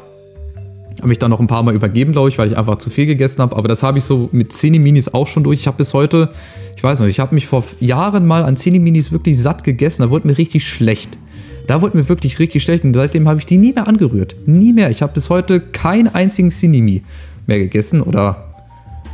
habe 0.99 1.07
mich 1.07 1.19
dann 1.19 1.31
noch 1.31 1.39
ein 1.39 1.47
paar 1.47 1.63
Mal 1.63 1.73
übergeben, 1.73 2.11
glaube 2.11 2.29
ich, 2.29 2.37
weil 2.37 2.47
ich 2.47 2.57
einfach 2.57 2.77
zu 2.77 2.89
viel 2.89 3.05
gegessen 3.05 3.41
habe. 3.41 3.55
Aber 3.55 3.67
das 3.67 3.83
habe 3.83 3.97
ich 3.97 4.03
so 4.03 4.29
mit 4.31 4.53
Cineminis 4.53 5.13
auch 5.13 5.27
schon 5.27 5.43
durch. 5.43 5.59
Ich 5.59 5.67
habe 5.67 5.77
bis 5.77 5.93
heute, 5.93 6.29
ich 6.75 6.83
weiß 6.83 6.99
noch, 6.99 7.07
ich 7.07 7.19
habe 7.19 7.35
mich 7.35 7.47
vor 7.47 7.63
Jahren 7.79 8.25
mal 8.25 8.43
an 8.43 8.55
Cineminis 8.55 9.11
wirklich 9.11 9.37
satt 9.37 9.63
gegessen. 9.63 10.03
Da 10.03 10.09
wurde 10.09 10.27
mir 10.27 10.37
richtig 10.37 10.67
schlecht. 10.67 11.17
Da 11.67 11.81
wurde 11.81 11.97
mir 11.97 12.09
wirklich 12.09 12.39
richtig 12.39 12.63
schlecht 12.63 12.83
und 12.83 12.93
seitdem 12.93 13.27
habe 13.27 13.39
ich 13.39 13.45
die 13.45 13.57
nie 13.57 13.73
mehr 13.73 13.87
angerührt. 13.87 14.35
Nie 14.45 14.73
mehr. 14.73 14.89
Ich 14.89 15.01
habe 15.01 15.13
bis 15.13 15.29
heute 15.29 15.59
keinen 15.59 16.13
einzigen 16.13 16.49
Cinemi 16.49 17.03
mehr 17.47 17.59
gegessen 17.59 18.01
oder 18.01 18.53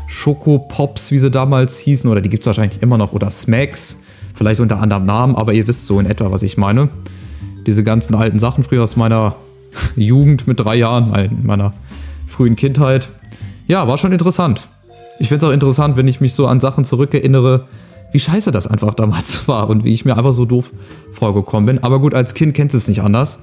Schokopops, 0.07 1.12
wie 1.12 1.19
sie 1.19 1.29
damals 1.29 1.77
hießen, 1.77 2.09
oder 2.09 2.19
die 2.19 2.29
gibt 2.29 2.41
es 2.41 2.48
wahrscheinlich 2.48 2.81
immer 2.81 2.98
noch, 2.98 3.13
oder 3.13 3.29
Smacks, 3.29 4.00
vielleicht 4.33 4.59
unter 4.59 4.81
anderem 4.81 5.05
Namen, 5.05 5.36
aber 5.36 5.53
ihr 5.53 5.67
wisst 5.67 5.86
so 5.86 6.00
in 6.00 6.07
etwa, 6.07 6.31
was 6.31 6.41
ich 6.41 6.57
meine. 6.57 6.89
Diese 7.67 7.83
ganzen 7.83 8.15
alten 8.15 8.39
Sachen 8.39 8.63
früher 8.63 8.81
aus 8.81 8.95
meiner 8.95 9.36
Jugend 9.95 10.47
mit 10.47 10.59
drei 10.59 10.75
Jahren, 10.75 11.13
in 11.15 11.45
meiner 11.45 11.73
frühen 12.27 12.55
Kindheit. 12.55 13.09
Ja, 13.67 13.88
war 13.88 13.97
schon 13.97 14.11
interessant. 14.11 14.67
Ich 15.19 15.27
finde 15.27 15.45
es 15.45 15.49
auch 15.49 15.53
interessant, 15.53 15.97
wenn 15.97 16.07
ich 16.07 16.21
mich 16.21 16.33
so 16.33 16.47
an 16.47 16.59
Sachen 16.59 16.85
zurückerinnere, 16.85 17.67
wie 18.11 18.19
scheiße 18.19 18.51
das 18.51 18.67
einfach 18.67 18.93
damals 18.93 19.47
war 19.47 19.69
und 19.69 19.83
wie 19.83 19.93
ich 19.93 20.05
mir 20.05 20.17
einfach 20.17 20.33
so 20.33 20.45
doof 20.45 20.71
vorgekommen 21.11 21.65
bin. 21.65 21.83
Aber 21.83 21.99
gut, 21.99 22.13
als 22.13 22.33
Kind 22.33 22.53
kennst 22.53 22.73
du 22.73 22.77
es 22.77 22.88
nicht 22.88 23.01
anders. 23.01 23.39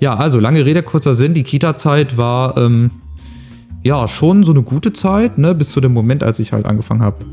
Ja, 0.00 0.16
also 0.16 0.38
lange 0.38 0.64
Rede, 0.64 0.82
kurzer 0.82 1.14
Sinn. 1.14 1.34
Die 1.34 1.42
Kita-Zeit 1.42 2.16
war 2.16 2.56
ähm, 2.56 2.90
ja 3.82 4.06
schon 4.08 4.44
so 4.44 4.52
eine 4.52 4.62
gute 4.62 4.92
Zeit, 4.92 5.38
ne, 5.38 5.54
bis 5.54 5.72
zu 5.72 5.80
dem 5.80 5.92
Moment, 5.92 6.22
als 6.22 6.38
ich 6.38 6.52
halt 6.52 6.66
angefangen 6.66 7.02
habe 7.02 7.24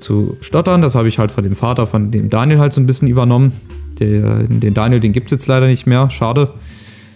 zu 0.00 0.36
stottern. 0.40 0.82
Das 0.82 0.94
habe 0.94 1.08
ich 1.08 1.18
halt 1.18 1.32
von 1.32 1.44
dem 1.44 1.56
Vater, 1.56 1.86
von 1.86 2.10
dem 2.10 2.30
Daniel 2.30 2.58
halt 2.58 2.72
so 2.72 2.80
ein 2.80 2.86
bisschen 2.86 3.08
übernommen. 3.08 3.52
Der, 3.98 4.44
den 4.44 4.74
Daniel, 4.74 5.00
den 5.00 5.12
gibt 5.12 5.26
es 5.26 5.30
jetzt 5.32 5.46
leider 5.46 5.66
nicht 5.66 5.86
mehr. 5.86 6.10
Schade. 6.10 6.50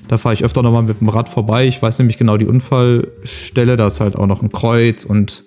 Da 0.08 0.18
fahre 0.18 0.34
ich 0.34 0.44
öfter 0.44 0.62
nochmal 0.62 0.82
mit 0.82 1.00
dem 1.00 1.08
Rad 1.08 1.28
vorbei. 1.28 1.66
Ich 1.66 1.80
weiß 1.80 1.98
nämlich 1.98 2.18
genau 2.18 2.36
die 2.36 2.46
Unfallstelle. 2.46 3.76
Da 3.76 3.86
ist 3.86 4.00
halt 4.00 4.16
auch 4.16 4.26
noch 4.26 4.42
ein 4.42 4.50
Kreuz 4.50 5.04
und 5.04 5.44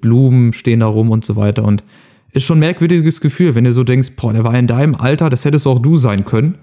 Blumen 0.00 0.52
stehen 0.52 0.80
da 0.80 0.86
rum 0.86 1.10
und 1.10 1.24
so 1.24 1.36
weiter. 1.36 1.64
Und 1.64 1.84
ist 2.32 2.44
schon 2.44 2.58
ein 2.58 2.60
merkwürdiges 2.60 3.20
Gefühl, 3.20 3.54
wenn 3.54 3.64
du 3.64 3.72
so 3.72 3.84
denkst, 3.84 4.12
boah, 4.16 4.32
der 4.32 4.44
war 4.44 4.56
in 4.58 4.66
deinem 4.66 4.94
Alter, 4.94 5.30
das 5.30 5.44
hättest 5.44 5.66
auch 5.66 5.78
du 5.78 5.96
sein 5.96 6.24
können. 6.24 6.58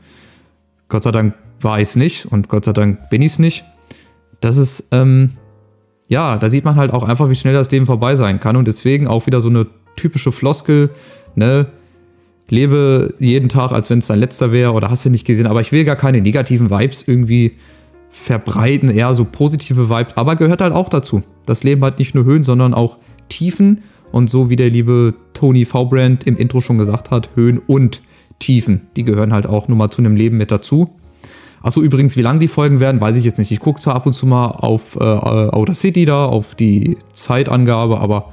Gott 0.90 1.04
sei 1.04 1.12
Dank 1.12 1.34
war 1.62 1.78
ich 1.78 1.90
es 1.90 1.96
nicht 1.96 2.26
und 2.26 2.50
Gott 2.50 2.66
sei 2.66 2.74
Dank 2.74 3.10
bin 3.10 3.22
ich 3.22 3.34
es 3.34 3.40
nicht. 3.40 3.66
Das 4.42 4.58
ist, 4.58 4.88
ähm, 4.92 5.32
ja, 6.08 6.38
da 6.38 6.50
sieht 6.50 6.66
man 6.66 6.76
halt 6.76 6.92
auch 6.94 7.04
einfach, 7.04 7.30
wie 7.30 7.36
schnell 7.36 7.54
das 7.54 7.72
Leben 7.72 7.86
vorbei 7.86 8.16
sein 8.16 8.40
kann 8.40 8.56
und 8.56 8.68
deswegen 8.68 9.08
auch 9.08 9.26
wieder 9.26 9.42
so 9.42 9.50
eine 9.50 9.66
typische 9.96 10.32
Floskel, 10.32 10.92
ne? 11.36 11.68
Lebe 12.50 13.16
jeden 13.20 13.50
Tag, 13.50 13.72
als 13.72 13.90
wenn 13.90 14.00
es 14.00 14.08
dein 14.08 14.20
letzter 14.20 14.52
wäre 14.52 14.74
oder 14.74 14.90
hast 14.90 15.06
du 15.06 15.10
nicht 15.10 15.26
gesehen, 15.26 15.48
aber 15.48 15.62
ich 15.62 15.72
will 15.72 15.84
gar 15.84 15.96
keine 15.96 16.22
negativen 16.22 16.70
Vibes 16.70 17.08
irgendwie 17.08 17.54
verbreiten, 18.10 18.90
eher 18.90 19.14
so 19.14 19.26
positive 19.26 19.90
Vibes, 19.90 20.16
aber 20.16 20.36
gehört 20.36 20.62
halt 20.62 20.74
auch 20.74 20.90
dazu. 20.90 21.24
Das 21.46 21.64
Leben 21.64 21.84
hat 21.84 22.00
nicht 22.00 22.16
nur 22.16 22.24
Höhen, 22.24 22.44
sondern 22.44 22.74
auch 22.74 22.98
Tiefen 23.30 23.82
und 24.12 24.30
so 24.30 24.50
wie 24.50 24.56
der 24.56 24.70
liebe 24.70 25.16
Tony 25.34 25.66
V. 25.66 25.86
Brand 25.86 26.26
im 26.26 26.38
Intro 26.38 26.62
schon 26.62 26.78
gesagt 26.78 27.12
hat, 27.12 27.32
Höhen 27.36 27.60
und 27.60 28.02
Tiefen, 28.40 28.88
die 28.96 29.04
gehören 29.04 29.34
halt 29.34 29.48
auch 29.48 29.68
nur 29.68 29.78
mal 29.78 29.90
zu 29.90 30.02
einem 30.02 30.16
Leben 30.16 30.38
mit 30.38 30.52
dazu. 30.52 30.92
Achso, 31.62 31.82
übrigens, 31.82 32.16
wie 32.16 32.22
lang 32.22 32.40
die 32.40 32.48
Folgen 32.48 32.80
werden, 32.80 33.02
weiß 33.02 33.18
ich 33.18 33.26
jetzt 33.26 33.40
nicht. 33.40 33.52
Ich 33.52 33.60
gucke 33.60 33.82
zwar 33.82 33.96
ab 33.96 34.06
und 34.06 34.14
zu 34.14 34.28
mal 34.28 34.50
auf 34.50 34.96
äh, 34.98 35.04
Outer 35.04 35.74
City 35.74 36.06
da, 36.06 36.26
auf 36.26 36.54
die 36.54 36.98
Zeitangabe, 37.14 38.00
aber 38.00 38.32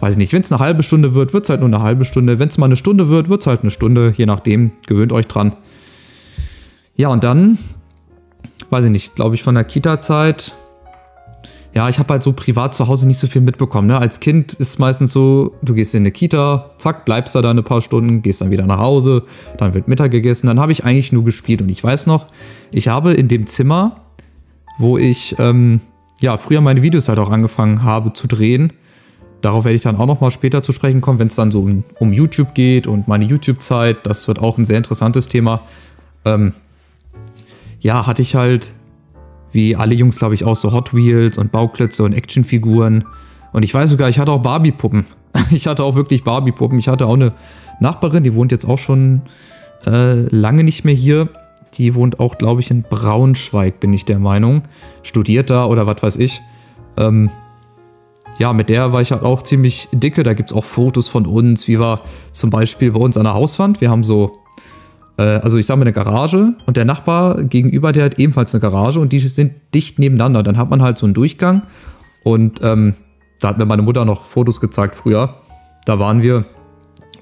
weiß 0.00 0.14
ich 0.14 0.18
nicht. 0.18 0.32
Wenn 0.32 0.42
es 0.42 0.50
eine 0.50 0.58
halbe 0.58 0.82
Stunde 0.82 1.14
wird, 1.14 1.32
wird 1.32 1.44
es 1.44 1.50
halt 1.50 1.60
nur 1.60 1.68
eine 1.68 1.82
halbe 1.82 2.04
Stunde. 2.04 2.38
Wenn 2.38 2.48
es 2.48 2.58
mal 2.58 2.66
eine 2.66 2.76
Stunde 2.76 3.08
wird, 3.08 3.28
wird 3.28 3.42
es 3.42 3.46
halt 3.46 3.62
eine 3.62 3.70
Stunde, 3.70 4.12
je 4.16 4.26
nachdem. 4.26 4.72
Gewöhnt 4.86 5.12
euch 5.12 5.26
dran. 5.26 5.54
Ja, 6.96 7.08
und 7.08 7.24
dann, 7.24 7.58
weiß 8.70 8.86
ich 8.86 8.90
nicht, 8.90 9.14
glaube 9.14 9.34
ich, 9.34 9.42
von 9.42 9.54
der 9.54 9.64
Kita-Zeit 9.64 10.52
ja, 11.72 11.88
ich 11.88 12.00
habe 12.00 12.12
halt 12.12 12.22
so 12.22 12.32
privat 12.32 12.74
zu 12.74 12.88
Hause 12.88 13.06
nicht 13.06 13.18
so 13.18 13.28
viel 13.28 13.42
mitbekommen. 13.42 13.86
Ne? 13.86 13.98
Als 13.98 14.18
Kind 14.18 14.54
ist 14.54 14.70
es 14.70 14.78
meistens 14.78 15.12
so, 15.12 15.54
du 15.62 15.74
gehst 15.74 15.94
in 15.94 16.02
eine 16.02 16.10
Kita, 16.10 16.70
zack, 16.78 17.04
bleibst 17.04 17.34
da 17.34 17.42
dann 17.42 17.58
ein 17.58 17.64
paar 17.64 17.80
Stunden, 17.80 18.22
gehst 18.22 18.40
dann 18.40 18.50
wieder 18.50 18.66
nach 18.66 18.78
Hause, 18.78 19.22
dann 19.56 19.72
wird 19.72 19.86
Mittag 19.86 20.10
gegessen, 20.10 20.48
dann 20.48 20.58
habe 20.58 20.72
ich 20.72 20.84
eigentlich 20.84 21.12
nur 21.12 21.24
gespielt. 21.24 21.62
Und 21.62 21.68
ich 21.68 21.82
weiß 21.82 22.06
noch, 22.06 22.26
ich 22.72 22.88
habe 22.88 23.14
in 23.14 23.28
dem 23.28 23.46
Zimmer, 23.46 24.00
wo 24.78 24.98
ich 24.98 25.36
ähm, 25.38 25.80
ja 26.20 26.36
früher 26.38 26.60
meine 26.60 26.82
Videos 26.82 27.08
halt 27.08 27.20
auch 27.20 27.30
angefangen 27.30 27.84
habe 27.84 28.12
zu 28.14 28.26
drehen, 28.26 28.72
darauf 29.40 29.64
werde 29.64 29.76
ich 29.76 29.82
dann 29.82 29.96
auch 29.96 30.06
noch 30.06 30.20
mal 30.20 30.30
später 30.30 30.62
zu 30.62 30.72
sprechen 30.72 31.00
kommen, 31.00 31.18
wenn 31.18 31.28
es 31.28 31.36
dann 31.36 31.50
so 31.50 31.60
um, 31.60 31.84
um, 31.98 32.12
YouTube 32.12 32.54
geht 32.54 32.86
und 32.86 33.08
meine 33.08 33.24
YouTube-Zeit, 33.24 33.98
das 34.04 34.28
wird 34.28 34.38
auch 34.38 34.58
ein 34.58 34.64
sehr 34.64 34.78
interessantes 34.78 35.28
Thema. 35.28 35.62
Ähm, 36.24 36.52
ja, 37.80 38.06
hatte 38.06 38.22
ich 38.22 38.34
halt 38.34 38.72
wie 39.52 39.74
alle 39.76 39.94
Jungs, 39.94 40.18
glaube 40.18 40.34
ich, 40.34 40.44
auch 40.44 40.56
so 40.56 40.72
Hot 40.72 40.94
Wheels 40.94 41.38
und 41.38 41.50
Bauklötze 41.50 42.04
und 42.04 42.12
Actionfiguren. 42.12 43.04
Und 43.52 43.64
ich 43.64 43.74
weiß 43.74 43.90
sogar, 43.90 44.08
ich 44.08 44.18
hatte 44.18 44.32
auch 44.32 44.42
Barbie-Puppen. 44.42 45.06
Ich 45.52 45.66
hatte 45.66 45.82
auch 45.84 45.94
wirklich 45.94 46.22
Barbie-Puppen. 46.22 46.78
Ich 46.78 46.88
hatte 46.88 47.06
auch 47.06 47.14
eine 47.14 47.32
Nachbarin, 47.80 48.22
die 48.22 48.34
wohnt 48.34 48.52
jetzt 48.52 48.64
auch 48.64 48.78
schon 48.78 49.22
äh, 49.86 50.22
lange 50.28 50.62
nicht 50.64 50.84
mehr 50.84 50.94
hier. 50.94 51.28
Die 51.74 51.94
wohnt 51.94 52.20
auch, 52.20 52.38
glaube 52.38 52.60
ich, 52.60 52.70
in 52.70 52.82
Braunschweig, 52.82 53.80
bin 53.80 53.92
ich 53.92 54.04
der 54.04 54.18
Meinung. 54.18 54.62
Studiert 55.02 55.50
da 55.50 55.64
oder 55.66 55.86
was 55.86 56.02
weiß 56.02 56.16
ich. 56.16 56.40
Ähm, 56.96 57.30
ja, 58.40 58.54
mit 58.54 58.70
der 58.70 58.92
war 58.92 59.02
ich 59.02 59.12
halt 59.12 59.22
auch 59.22 59.42
ziemlich 59.42 59.88
dicke. 59.92 60.22
Da 60.22 60.32
gibt 60.32 60.50
es 60.50 60.56
auch 60.56 60.64
Fotos 60.64 61.08
von 61.08 61.26
uns, 61.26 61.68
wie 61.68 61.78
wir 61.78 62.00
zum 62.32 62.48
Beispiel 62.48 62.90
bei 62.92 62.98
uns 62.98 63.18
an 63.18 63.24
der 63.24 63.34
Hauswand. 63.34 63.82
Wir 63.82 63.90
haben 63.90 64.02
so 64.02 64.40
äh, 65.18 65.22
also 65.22 65.58
ich 65.58 65.66
sage 65.66 65.78
mal 65.78 65.84
eine 65.84 65.92
Garage 65.92 66.54
und 66.64 66.76
der 66.78 66.86
Nachbar 66.86 67.44
gegenüber, 67.44 67.92
der 67.92 68.06
hat 68.06 68.18
ebenfalls 68.18 68.54
eine 68.54 68.62
Garage 68.62 68.98
und 68.98 69.12
die 69.12 69.20
sind 69.20 69.52
dicht 69.74 69.98
nebeneinander. 69.98 70.42
Dann 70.42 70.56
hat 70.56 70.70
man 70.70 70.80
halt 70.80 70.96
so 70.96 71.04
einen 71.04 71.14
Durchgang 71.14 71.66
und 72.24 72.60
ähm, 72.62 72.94
da 73.40 73.48
hat 73.48 73.58
mir 73.58 73.66
meine 73.66 73.82
Mutter 73.82 74.06
noch 74.06 74.24
Fotos 74.24 74.58
gezeigt 74.58 74.96
früher. 74.96 75.34
Da 75.84 75.98
waren 75.98 76.22
wir 76.22 76.46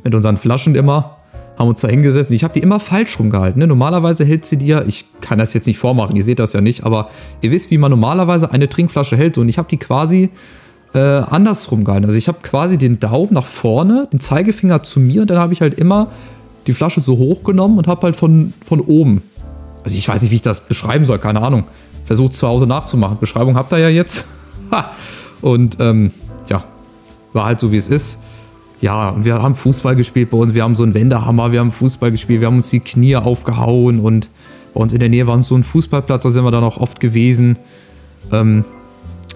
mit 0.04 0.14
unseren 0.14 0.36
Flaschen 0.36 0.76
immer, 0.76 1.16
haben 1.58 1.68
uns 1.68 1.80
da 1.80 1.88
hingesetzt 1.88 2.30
und 2.30 2.36
ich 2.36 2.44
habe 2.44 2.54
die 2.54 2.60
immer 2.60 2.78
falsch 2.78 3.18
rumgehalten. 3.18 3.58
Ne? 3.58 3.66
Normalerweise 3.66 4.24
hält 4.24 4.44
sie 4.44 4.56
dir, 4.56 4.84
ich 4.86 5.04
kann 5.20 5.38
das 5.38 5.52
jetzt 5.52 5.66
nicht 5.66 5.78
vormachen, 5.78 6.14
ihr 6.14 6.22
seht 6.22 6.38
das 6.38 6.52
ja 6.52 6.60
nicht, 6.60 6.84
aber 6.84 7.10
ihr 7.40 7.50
wisst, 7.50 7.72
wie 7.72 7.78
man 7.78 7.90
normalerweise 7.90 8.52
eine 8.52 8.68
Trinkflasche 8.68 9.16
hält 9.16 9.36
und 9.38 9.48
ich 9.48 9.58
habe 9.58 9.68
die 9.68 9.78
quasi 9.78 10.30
äh, 10.94 10.98
andersrum 10.98 11.84
gehalten. 11.84 12.06
Also 12.06 12.16
ich 12.16 12.28
habe 12.28 12.38
quasi 12.42 12.78
den 12.78 12.98
Daumen 13.00 13.34
nach 13.34 13.44
vorne, 13.44 14.08
den 14.12 14.20
Zeigefinger 14.20 14.82
zu 14.82 15.00
mir 15.00 15.22
und 15.22 15.30
dann 15.30 15.38
habe 15.38 15.52
ich 15.52 15.60
halt 15.60 15.74
immer 15.74 16.08
die 16.66 16.72
Flasche 16.72 17.00
so 17.00 17.18
hochgenommen 17.18 17.78
und 17.78 17.86
habe 17.86 18.02
halt 18.02 18.16
von, 18.16 18.52
von 18.62 18.80
oben, 18.80 19.22
also 19.84 19.96
ich 19.96 20.08
weiß 20.08 20.22
nicht, 20.22 20.30
wie 20.30 20.36
ich 20.36 20.42
das 20.42 20.60
beschreiben 20.60 21.04
soll, 21.04 21.18
keine 21.18 21.42
Ahnung, 21.42 21.64
versucht 22.04 22.34
zu 22.34 22.46
Hause 22.46 22.66
nachzumachen. 22.66 23.18
Beschreibung 23.18 23.56
habt 23.56 23.72
ihr 23.72 23.78
ja 23.78 23.88
jetzt. 23.88 24.26
und 25.40 25.76
ähm, 25.80 26.12
ja, 26.48 26.64
war 27.32 27.46
halt 27.46 27.60
so, 27.60 27.72
wie 27.72 27.76
es 27.76 27.88
ist. 27.88 28.20
Ja, 28.80 29.10
und 29.10 29.24
wir 29.24 29.42
haben 29.42 29.54
Fußball 29.54 29.96
gespielt 29.96 30.30
bei 30.30 30.38
uns, 30.38 30.54
wir 30.54 30.62
haben 30.62 30.76
so 30.76 30.84
einen 30.84 30.94
Wendehammer, 30.94 31.52
wir 31.52 31.60
haben 31.60 31.72
Fußball 31.72 32.12
gespielt, 32.12 32.40
wir 32.40 32.46
haben 32.46 32.56
uns 32.56 32.70
die 32.70 32.80
Knie 32.80 33.16
aufgehauen 33.16 34.00
und 34.00 34.30
bei 34.72 34.80
uns 34.80 34.92
in 34.92 35.00
der 35.00 35.08
Nähe 35.08 35.26
war 35.26 35.42
so 35.42 35.56
ein 35.56 35.64
Fußballplatz, 35.64 36.22
da 36.22 36.30
sind 36.30 36.44
wir 36.44 36.50
dann 36.50 36.62
auch 36.62 36.76
oft 36.76 37.00
gewesen. 37.00 37.58
Ähm, 38.30 38.64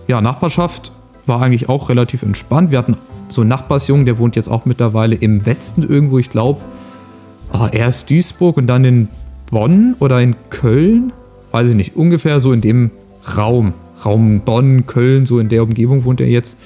ja, 0.06 0.20
Nachbarschaft 0.20 0.92
war 1.26 1.42
eigentlich 1.42 1.68
auch 1.68 1.88
relativ 1.88 2.22
entspannt. 2.22 2.70
Wir 2.70 2.78
hatten 2.78 2.96
so 3.28 3.40
einen 3.42 3.48
Nachbarsjungen, 3.48 4.06
der 4.06 4.18
wohnt 4.18 4.36
jetzt 4.36 4.48
auch 4.48 4.64
mittlerweile 4.64 5.14
im 5.14 5.44
Westen 5.46 5.82
irgendwo, 5.82 6.18
ich 6.18 6.30
glaube, 6.30 6.60
oh, 7.52 7.66
erst 7.70 8.10
Duisburg 8.10 8.56
und 8.56 8.66
dann 8.66 8.84
in 8.84 9.08
Bonn 9.50 9.96
oder 10.00 10.20
in 10.20 10.36
Köln. 10.50 11.12
Weiß 11.50 11.68
ich 11.68 11.74
nicht, 11.74 11.96
ungefähr 11.96 12.40
so 12.40 12.52
in 12.52 12.60
dem 12.60 12.90
Raum. 13.36 13.74
Raum 14.04 14.40
Bonn, 14.40 14.86
Köln, 14.86 15.26
so 15.26 15.38
in 15.38 15.48
der 15.48 15.62
Umgebung 15.62 16.04
wohnt 16.04 16.20
er 16.20 16.28
jetzt. 16.28 16.58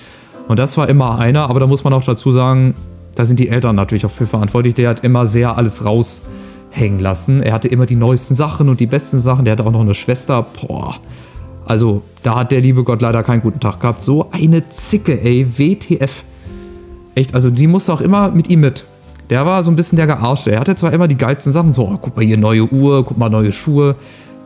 Und 0.48 0.58
das 0.58 0.76
war 0.76 0.88
immer 0.88 1.18
einer, 1.18 1.50
aber 1.50 1.60
da 1.60 1.66
muss 1.66 1.84
man 1.84 1.92
auch 1.92 2.04
dazu 2.04 2.30
sagen, 2.30 2.74
da 3.16 3.24
sind 3.24 3.40
die 3.40 3.48
Eltern 3.48 3.74
natürlich 3.74 4.06
auch 4.06 4.10
für 4.10 4.26
verantwortlich. 4.26 4.74
Der 4.74 4.90
hat 4.90 5.02
immer 5.02 5.26
sehr 5.26 5.56
alles 5.56 5.84
raushängen 5.84 7.00
lassen. 7.00 7.42
Er 7.42 7.52
hatte 7.52 7.66
immer 7.68 7.86
die 7.86 7.96
neuesten 7.96 8.34
Sachen 8.34 8.68
und 8.68 8.78
die 8.78 8.86
besten 8.86 9.18
Sachen. 9.18 9.44
Der 9.44 9.52
hatte 9.52 9.64
auch 9.64 9.72
noch 9.72 9.80
eine 9.80 9.94
Schwester. 9.94 10.46
Boah. 10.60 10.96
Also, 11.66 12.02
da 12.22 12.36
hat 12.36 12.52
der 12.52 12.60
liebe 12.60 12.84
Gott 12.84 13.02
leider 13.02 13.22
keinen 13.22 13.42
guten 13.42 13.60
Tag 13.60 13.80
gehabt. 13.80 14.00
So 14.00 14.30
eine 14.30 14.68
Zicke, 14.68 15.20
ey. 15.20 15.58
WTF. 15.58 16.22
Echt, 17.14 17.34
also 17.34 17.50
die 17.50 17.66
musste 17.66 17.92
auch 17.92 18.00
immer 18.00 18.30
mit 18.30 18.48
ihm 18.50 18.60
mit. 18.60 18.84
Der 19.30 19.44
war 19.44 19.64
so 19.64 19.70
ein 19.70 19.76
bisschen 19.76 19.96
der 19.96 20.06
Gearschte. 20.06 20.52
Er 20.52 20.60
hatte 20.60 20.76
zwar 20.76 20.92
immer 20.92 21.08
die 21.08 21.16
geilsten 21.16 21.52
Sachen, 21.52 21.72
so, 21.72 21.88
oh, 21.88 21.98
guck 22.00 22.16
mal 22.16 22.24
hier, 22.24 22.36
neue 22.36 22.70
Uhr, 22.70 23.04
guck 23.04 23.18
mal, 23.18 23.28
neue 23.28 23.52
Schuhe. 23.52 23.96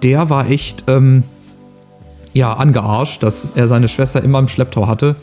Der 0.03 0.31
war 0.31 0.49
echt, 0.49 0.85
ähm, 0.87 1.25
ja, 2.33 2.55
angearscht, 2.55 3.23
dass 3.23 3.51
er 3.51 3.69
seine 3.69 3.89
Schwester 3.89 4.23
immer 4.23 4.39
im 4.39 4.49
Schlepptau 4.49 4.87
hatte. 4.87 5.17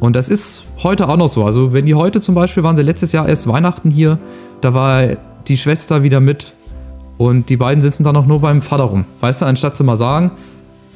Und 0.00 0.16
das 0.16 0.28
ist 0.28 0.64
heute 0.82 1.08
auch 1.08 1.16
noch 1.16 1.28
so. 1.28 1.44
Also, 1.44 1.72
wenn 1.72 1.86
die 1.86 1.94
heute 1.94 2.20
zum 2.20 2.34
Beispiel 2.34 2.62
waren 2.62 2.76
sie 2.76 2.82
letztes 2.82 3.12
Jahr 3.12 3.28
erst 3.28 3.46
Weihnachten 3.46 3.90
hier, 3.90 4.18
da 4.60 4.74
war 4.74 5.16
die 5.48 5.56
Schwester 5.56 6.02
wieder 6.02 6.20
mit 6.20 6.52
und 7.16 7.48
die 7.48 7.56
beiden 7.56 7.80
sitzen 7.80 8.02
dann 8.02 8.16
auch 8.16 8.26
nur 8.26 8.40
beim 8.40 8.60
Vater 8.60 8.84
rum. 8.84 9.04
Weißt 9.20 9.42
du, 9.42 9.46
anstatt 9.46 9.76
zu 9.76 9.84
mal 9.84 9.96
sagen, 9.96 10.32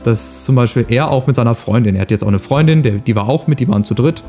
dass 0.05 0.45
zum 0.45 0.55
Beispiel 0.55 0.87
er 0.89 1.11
auch 1.11 1.27
mit 1.27 1.37
seiner 1.37 1.55
Freundin, 1.55 1.95
er 1.95 2.03
hat 2.03 2.11
jetzt 2.11 2.23
auch 2.23 2.29
eine 2.29 2.39
Freundin, 2.39 2.83
der, 2.83 2.93
die 2.93 3.15
war 3.17 3.29
auch 3.29 3.47
mit, 3.47 3.61
die 3.61 3.69
waren 3.69 3.85
zu 3.85 3.95
dritt. 3.95 4.23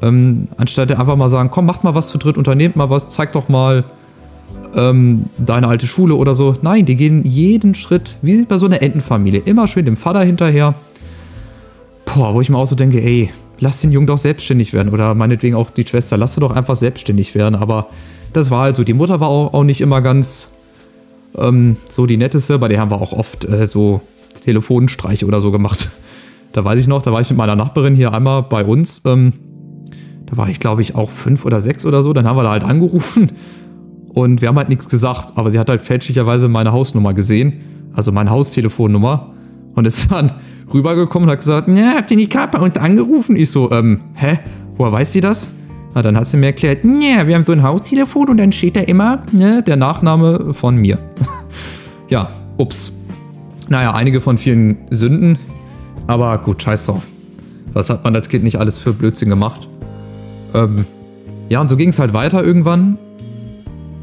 Ähm, 0.00 0.48
anstatt 0.56 0.92
einfach 0.92 1.16
mal 1.16 1.28
sagen, 1.28 1.50
komm, 1.50 1.66
macht 1.66 1.84
mal 1.84 1.94
was 1.94 2.08
zu 2.08 2.18
dritt, 2.18 2.38
unternehmt 2.38 2.76
mal 2.76 2.90
was, 2.90 3.08
zeig 3.08 3.32
doch 3.32 3.48
mal 3.48 3.84
ähm, 4.74 5.26
deine 5.38 5.68
alte 5.68 5.86
Schule 5.86 6.14
oder 6.14 6.34
so. 6.34 6.56
Nein, 6.62 6.86
die 6.86 6.96
gehen 6.96 7.24
jeden 7.24 7.74
Schritt, 7.74 8.16
wie 8.22 8.44
bei 8.44 8.58
so 8.58 8.66
einer 8.66 8.82
Entenfamilie, 8.82 9.40
immer 9.44 9.66
schön 9.66 9.84
dem 9.84 9.96
Vater 9.96 10.22
hinterher. 10.22 10.74
Boah, 12.04 12.34
wo 12.34 12.40
ich 12.40 12.48
mir 12.48 12.58
auch 12.58 12.66
so 12.66 12.76
denke, 12.76 13.02
ey, 13.02 13.30
lass 13.60 13.80
den 13.80 13.92
Jungen 13.92 14.06
doch 14.06 14.18
selbstständig 14.18 14.72
werden. 14.72 14.92
Oder 14.92 15.14
meinetwegen 15.14 15.56
auch 15.56 15.70
die 15.70 15.86
Schwester, 15.86 16.16
lass 16.16 16.34
sie 16.34 16.40
doch 16.40 16.54
einfach 16.54 16.76
selbstständig 16.76 17.34
werden. 17.34 17.54
Aber 17.54 17.88
das 18.32 18.50
war 18.50 18.62
halt 18.62 18.76
so. 18.76 18.84
Die 18.84 18.94
Mutter 18.94 19.20
war 19.20 19.28
auch, 19.28 19.52
auch 19.52 19.64
nicht 19.64 19.80
immer 19.80 20.00
ganz 20.00 20.50
ähm, 21.36 21.76
so 21.88 22.06
die 22.06 22.16
netteste. 22.16 22.58
Bei 22.58 22.68
der 22.68 22.80
haben 22.80 22.90
wir 22.90 23.00
auch 23.00 23.12
oft 23.12 23.44
äh, 23.44 23.66
so 23.66 24.00
Telefonstreiche 24.40 25.26
oder 25.26 25.40
so 25.40 25.50
gemacht. 25.50 25.88
Da 26.52 26.64
weiß 26.64 26.80
ich 26.80 26.88
noch, 26.88 27.02
da 27.02 27.12
war 27.12 27.20
ich 27.20 27.28
mit 27.28 27.38
meiner 27.38 27.56
Nachbarin 27.56 27.94
hier 27.94 28.12
einmal 28.12 28.42
bei 28.42 28.64
uns. 28.64 29.02
Ähm, 29.04 29.34
da 30.26 30.36
war 30.36 30.48
ich, 30.48 30.60
glaube 30.60 30.82
ich, 30.82 30.94
auch 30.94 31.10
fünf 31.10 31.44
oder 31.44 31.60
sechs 31.60 31.84
oder 31.84 32.02
so. 32.02 32.12
Dann 32.12 32.26
haben 32.26 32.36
wir 32.36 32.42
da 32.42 32.50
halt 32.50 32.64
angerufen 32.64 33.32
und 34.08 34.40
wir 34.40 34.48
haben 34.48 34.56
halt 34.56 34.68
nichts 34.68 34.88
gesagt. 34.88 35.32
Aber 35.36 35.50
sie 35.50 35.58
hat 35.58 35.68
halt 35.68 35.82
fälschlicherweise 35.82 36.48
meine 36.48 36.72
Hausnummer 36.72 37.14
gesehen, 37.14 37.60
also 37.92 38.12
meine 38.12 38.30
Haustelefonnummer. 38.30 39.34
Und 39.74 39.86
ist 39.86 40.10
dann 40.10 40.32
rübergekommen 40.72 41.28
und 41.28 41.32
hat 41.32 41.38
gesagt, 41.38 41.68
ja, 41.68 41.94
habt 41.96 42.10
ihr 42.10 42.16
nicht 42.16 42.32
gerade 42.32 42.56
bei 42.56 42.64
uns 42.64 42.76
angerufen? 42.76 43.36
Ich 43.36 43.50
so, 43.50 43.70
ähm, 43.70 44.00
hä? 44.14 44.38
Woher 44.76 44.92
weiß 44.92 45.12
sie 45.12 45.20
das? 45.20 45.48
Na, 45.94 46.02
dann 46.02 46.16
hat 46.16 46.26
sie 46.26 46.36
mir 46.36 46.46
erklärt, 46.46 46.84
ja, 46.84 47.26
wir 47.26 47.34
haben 47.34 47.44
so 47.44 47.52
ein 47.52 47.62
Haustelefon 47.62 48.28
und 48.28 48.36
dann 48.36 48.52
steht 48.52 48.76
da 48.76 48.80
immer 48.80 49.22
ne, 49.32 49.62
der 49.62 49.76
Nachname 49.76 50.52
von 50.52 50.76
mir. 50.76 50.98
ja, 52.08 52.30
ups. 52.56 52.97
Naja, 53.68 53.92
einige 53.92 54.20
von 54.20 54.38
vielen 54.38 54.78
Sünden. 54.90 55.38
Aber 56.06 56.38
gut, 56.38 56.62
scheiß 56.62 56.86
drauf. 56.86 57.02
Was 57.74 57.90
hat 57.90 58.02
man 58.04 58.14
als 58.14 58.28
Kind 58.28 58.44
nicht 58.44 58.58
alles 58.58 58.78
für 58.78 58.92
Blödsinn 58.92 59.28
gemacht? 59.28 59.68
Ähm, 60.54 60.86
ja, 61.48 61.60
und 61.60 61.68
so 61.68 61.76
ging 61.76 61.90
es 61.90 61.98
halt 61.98 62.12
weiter 62.12 62.42
irgendwann. 62.42 62.98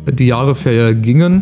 Die 0.08 0.28
Jahre 0.28 0.54
vergingen. 0.54 1.42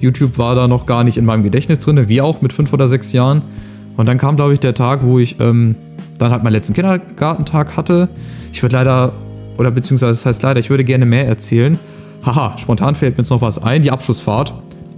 YouTube 0.00 0.38
war 0.38 0.54
da 0.54 0.68
noch 0.68 0.86
gar 0.86 1.04
nicht 1.04 1.18
in 1.18 1.24
meinem 1.24 1.42
Gedächtnis 1.42 1.78
drin, 1.80 2.08
wie 2.08 2.20
auch 2.20 2.40
mit 2.40 2.52
fünf 2.52 2.72
oder 2.72 2.88
sechs 2.88 3.12
Jahren. 3.12 3.42
Und 3.96 4.06
dann 4.06 4.18
kam, 4.18 4.36
glaube 4.36 4.52
ich, 4.52 4.60
der 4.60 4.74
Tag, 4.74 5.02
wo 5.02 5.18
ich 5.18 5.40
ähm, 5.40 5.74
dann 6.18 6.32
halt 6.32 6.42
meinen 6.42 6.52
letzten 6.52 6.74
Kindergartentag 6.74 7.76
hatte. 7.76 8.08
Ich 8.52 8.62
würde 8.62 8.76
leider, 8.76 9.12
oder 9.58 9.70
beziehungsweise 9.70 10.12
das 10.12 10.26
heißt 10.26 10.42
leider, 10.42 10.60
ich 10.60 10.70
würde 10.70 10.84
gerne 10.84 11.06
mehr 11.06 11.26
erzählen. 11.26 11.78
Haha, 12.24 12.56
spontan 12.58 12.94
fällt 12.94 13.16
mir 13.16 13.22
jetzt 13.22 13.30
noch 13.30 13.40
was 13.40 13.62
ein. 13.62 13.82
Die 13.82 13.90
Abschlussfahrt, 13.90 14.54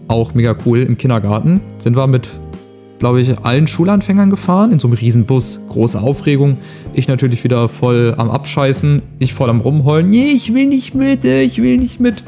auch 0.08 0.34
mega 0.34 0.56
cool 0.66 0.80
im 0.80 0.98
Kindergarten. 0.98 1.60
Sind 1.78 1.96
wir 1.96 2.06
mit 2.06 2.28
glaube 2.98 3.20
ich, 3.20 3.38
allen 3.44 3.66
Schulanfängern 3.66 4.30
gefahren, 4.30 4.72
in 4.72 4.78
so 4.78 4.88
einem 4.88 4.96
Riesenbus. 4.96 5.60
Große 5.68 6.00
Aufregung. 6.00 6.58
Ich 6.92 7.08
natürlich 7.08 7.44
wieder 7.44 7.68
voll 7.68 8.14
am 8.16 8.30
Abscheißen, 8.30 9.02
ich 9.18 9.34
voll 9.34 9.50
am 9.50 9.60
Rumheulen. 9.60 10.08
Nee, 10.08 10.32
ich 10.34 10.52
will 10.54 10.66
nicht 10.66 10.94
mit, 10.94 11.24
äh, 11.24 11.42
ich 11.42 11.62
will 11.62 11.78
nicht 11.78 12.00
mit. 12.00 12.22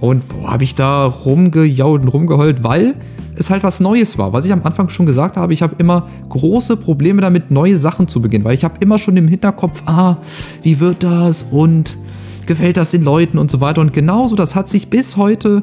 Und 0.00 0.22
habe 0.44 0.64
ich 0.64 0.74
da 0.74 1.06
rumgejault 1.06 2.02
und 2.02 2.08
rumgeheult, 2.08 2.64
weil 2.64 2.94
es 3.36 3.50
halt 3.50 3.62
was 3.62 3.80
Neues 3.80 4.18
war. 4.18 4.32
Was 4.32 4.44
ich 4.44 4.52
am 4.52 4.62
Anfang 4.64 4.88
schon 4.88 5.06
gesagt 5.06 5.36
habe, 5.36 5.52
ich 5.52 5.62
habe 5.62 5.76
immer 5.78 6.08
große 6.28 6.76
Probleme 6.76 7.22
damit, 7.22 7.50
neue 7.50 7.78
Sachen 7.78 8.08
zu 8.08 8.20
beginnen, 8.20 8.44
weil 8.44 8.54
ich 8.54 8.64
habe 8.64 8.74
immer 8.80 8.98
schon 8.98 9.16
im 9.16 9.28
Hinterkopf, 9.28 9.82
ah, 9.86 10.18
wie 10.62 10.80
wird 10.80 11.02
das 11.02 11.44
und 11.44 11.96
gefällt 12.46 12.76
das 12.76 12.90
den 12.90 13.02
Leuten 13.02 13.38
und 13.38 13.50
so 13.50 13.60
weiter. 13.60 13.80
Und 13.80 13.92
genauso, 13.92 14.36
das 14.36 14.54
hat 14.54 14.68
sich 14.68 14.90
bis 14.90 15.16
heute 15.16 15.62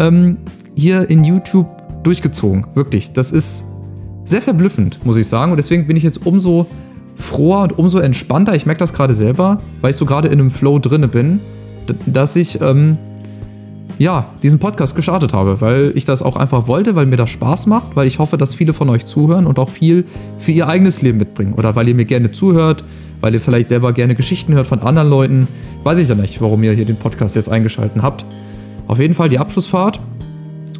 ähm, 0.00 0.38
hier 0.74 1.08
in 1.08 1.24
YouTube 1.24 1.66
durchgezogen. 2.02 2.66
Wirklich, 2.74 3.12
das 3.12 3.32
ist 3.32 3.64
sehr 4.24 4.42
verblüffend, 4.42 5.04
muss 5.04 5.16
ich 5.16 5.28
sagen. 5.28 5.52
Und 5.52 5.56
deswegen 5.56 5.86
bin 5.86 5.96
ich 5.96 6.02
jetzt 6.02 6.26
umso 6.26 6.66
froher 7.16 7.62
und 7.62 7.78
umso 7.78 7.98
entspannter. 7.98 8.54
Ich 8.54 8.66
merke 8.66 8.78
das 8.80 8.92
gerade 8.92 9.14
selber, 9.14 9.58
weil 9.80 9.90
ich 9.90 9.96
so 9.96 10.06
gerade 10.06 10.28
in 10.28 10.34
einem 10.34 10.50
Flow 10.50 10.78
drinne 10.78 11.08
bin, 11.08 11.40
dass 12.06 12.34
ich 12.34 12.60
ähm, 12.60 12.96
ja 13.98 14.26
diesen 14.42 14.58
Podcast 14.58 14.96
gestartet 14.96 15.32
habe, 15.32 15.60
weil 15.60 15.92
ich 15.94 16.04
das 16.04 16.22
auch 16.22 16.36
einfach 16.36 16.66
wollte, 16.66 16.96
weil 16.96 17.06
mir 17.06 17.16
das 17.16 17.30
Spaß 17.30 17.66
macht, 17.66 17.94
weil 17.94 18.06
ich 18.06 18.18
hoffe, 18.18 18.36
dass 18.36 18.54
viele 18.54 18.72
von 18.72 18.88
euch 18.88 19.06
zuhören 19.06 19.46
und 19.46 19.58
auch 19.58 19.68
viel 19.68 20.04
für 20.38 20.52
ihr 20.52 20.68
eigenes 20.68 21.02
Leben 21.02 21.18
mitbringen 21.18 21.54
oder 21.54 21.76
weil 21.76 21.88
ihr 21.88 21.94
mir 21.94 22.04
gerne 22.04 22.32
zuhört, 22.32 22.84
weil 23.20 23.34
ihr 23.34 23.40
vielleicht 23.40 23.68
selber 23.68 23.92
gerne 23.92 24.14
Geschichten 24.14 24.54
hört 24.54 24.66
von 24.66 24.80
anderen 24.80 25.08
Leuten. 25.08 25.48
Weiß 25.82 25.98
ich 25.98 26.08
ja 26.08 26.14
nicht, 26.14 26.40
warum 26.40 26.62
ihr 26.62 26.72
hier 26.72 26.86
den 26.86 26.96
Podcast 26.96 27.36
jetzt 27.36 27.48
eingeschaltet 27.48 28.02
habt. 28.02 28.24
Auf 28.88 28.98
jeden 28.98 29.14
Fall 29.14 29.28
die 29.28 29.38
Abschlussfahrt 29.38 30.00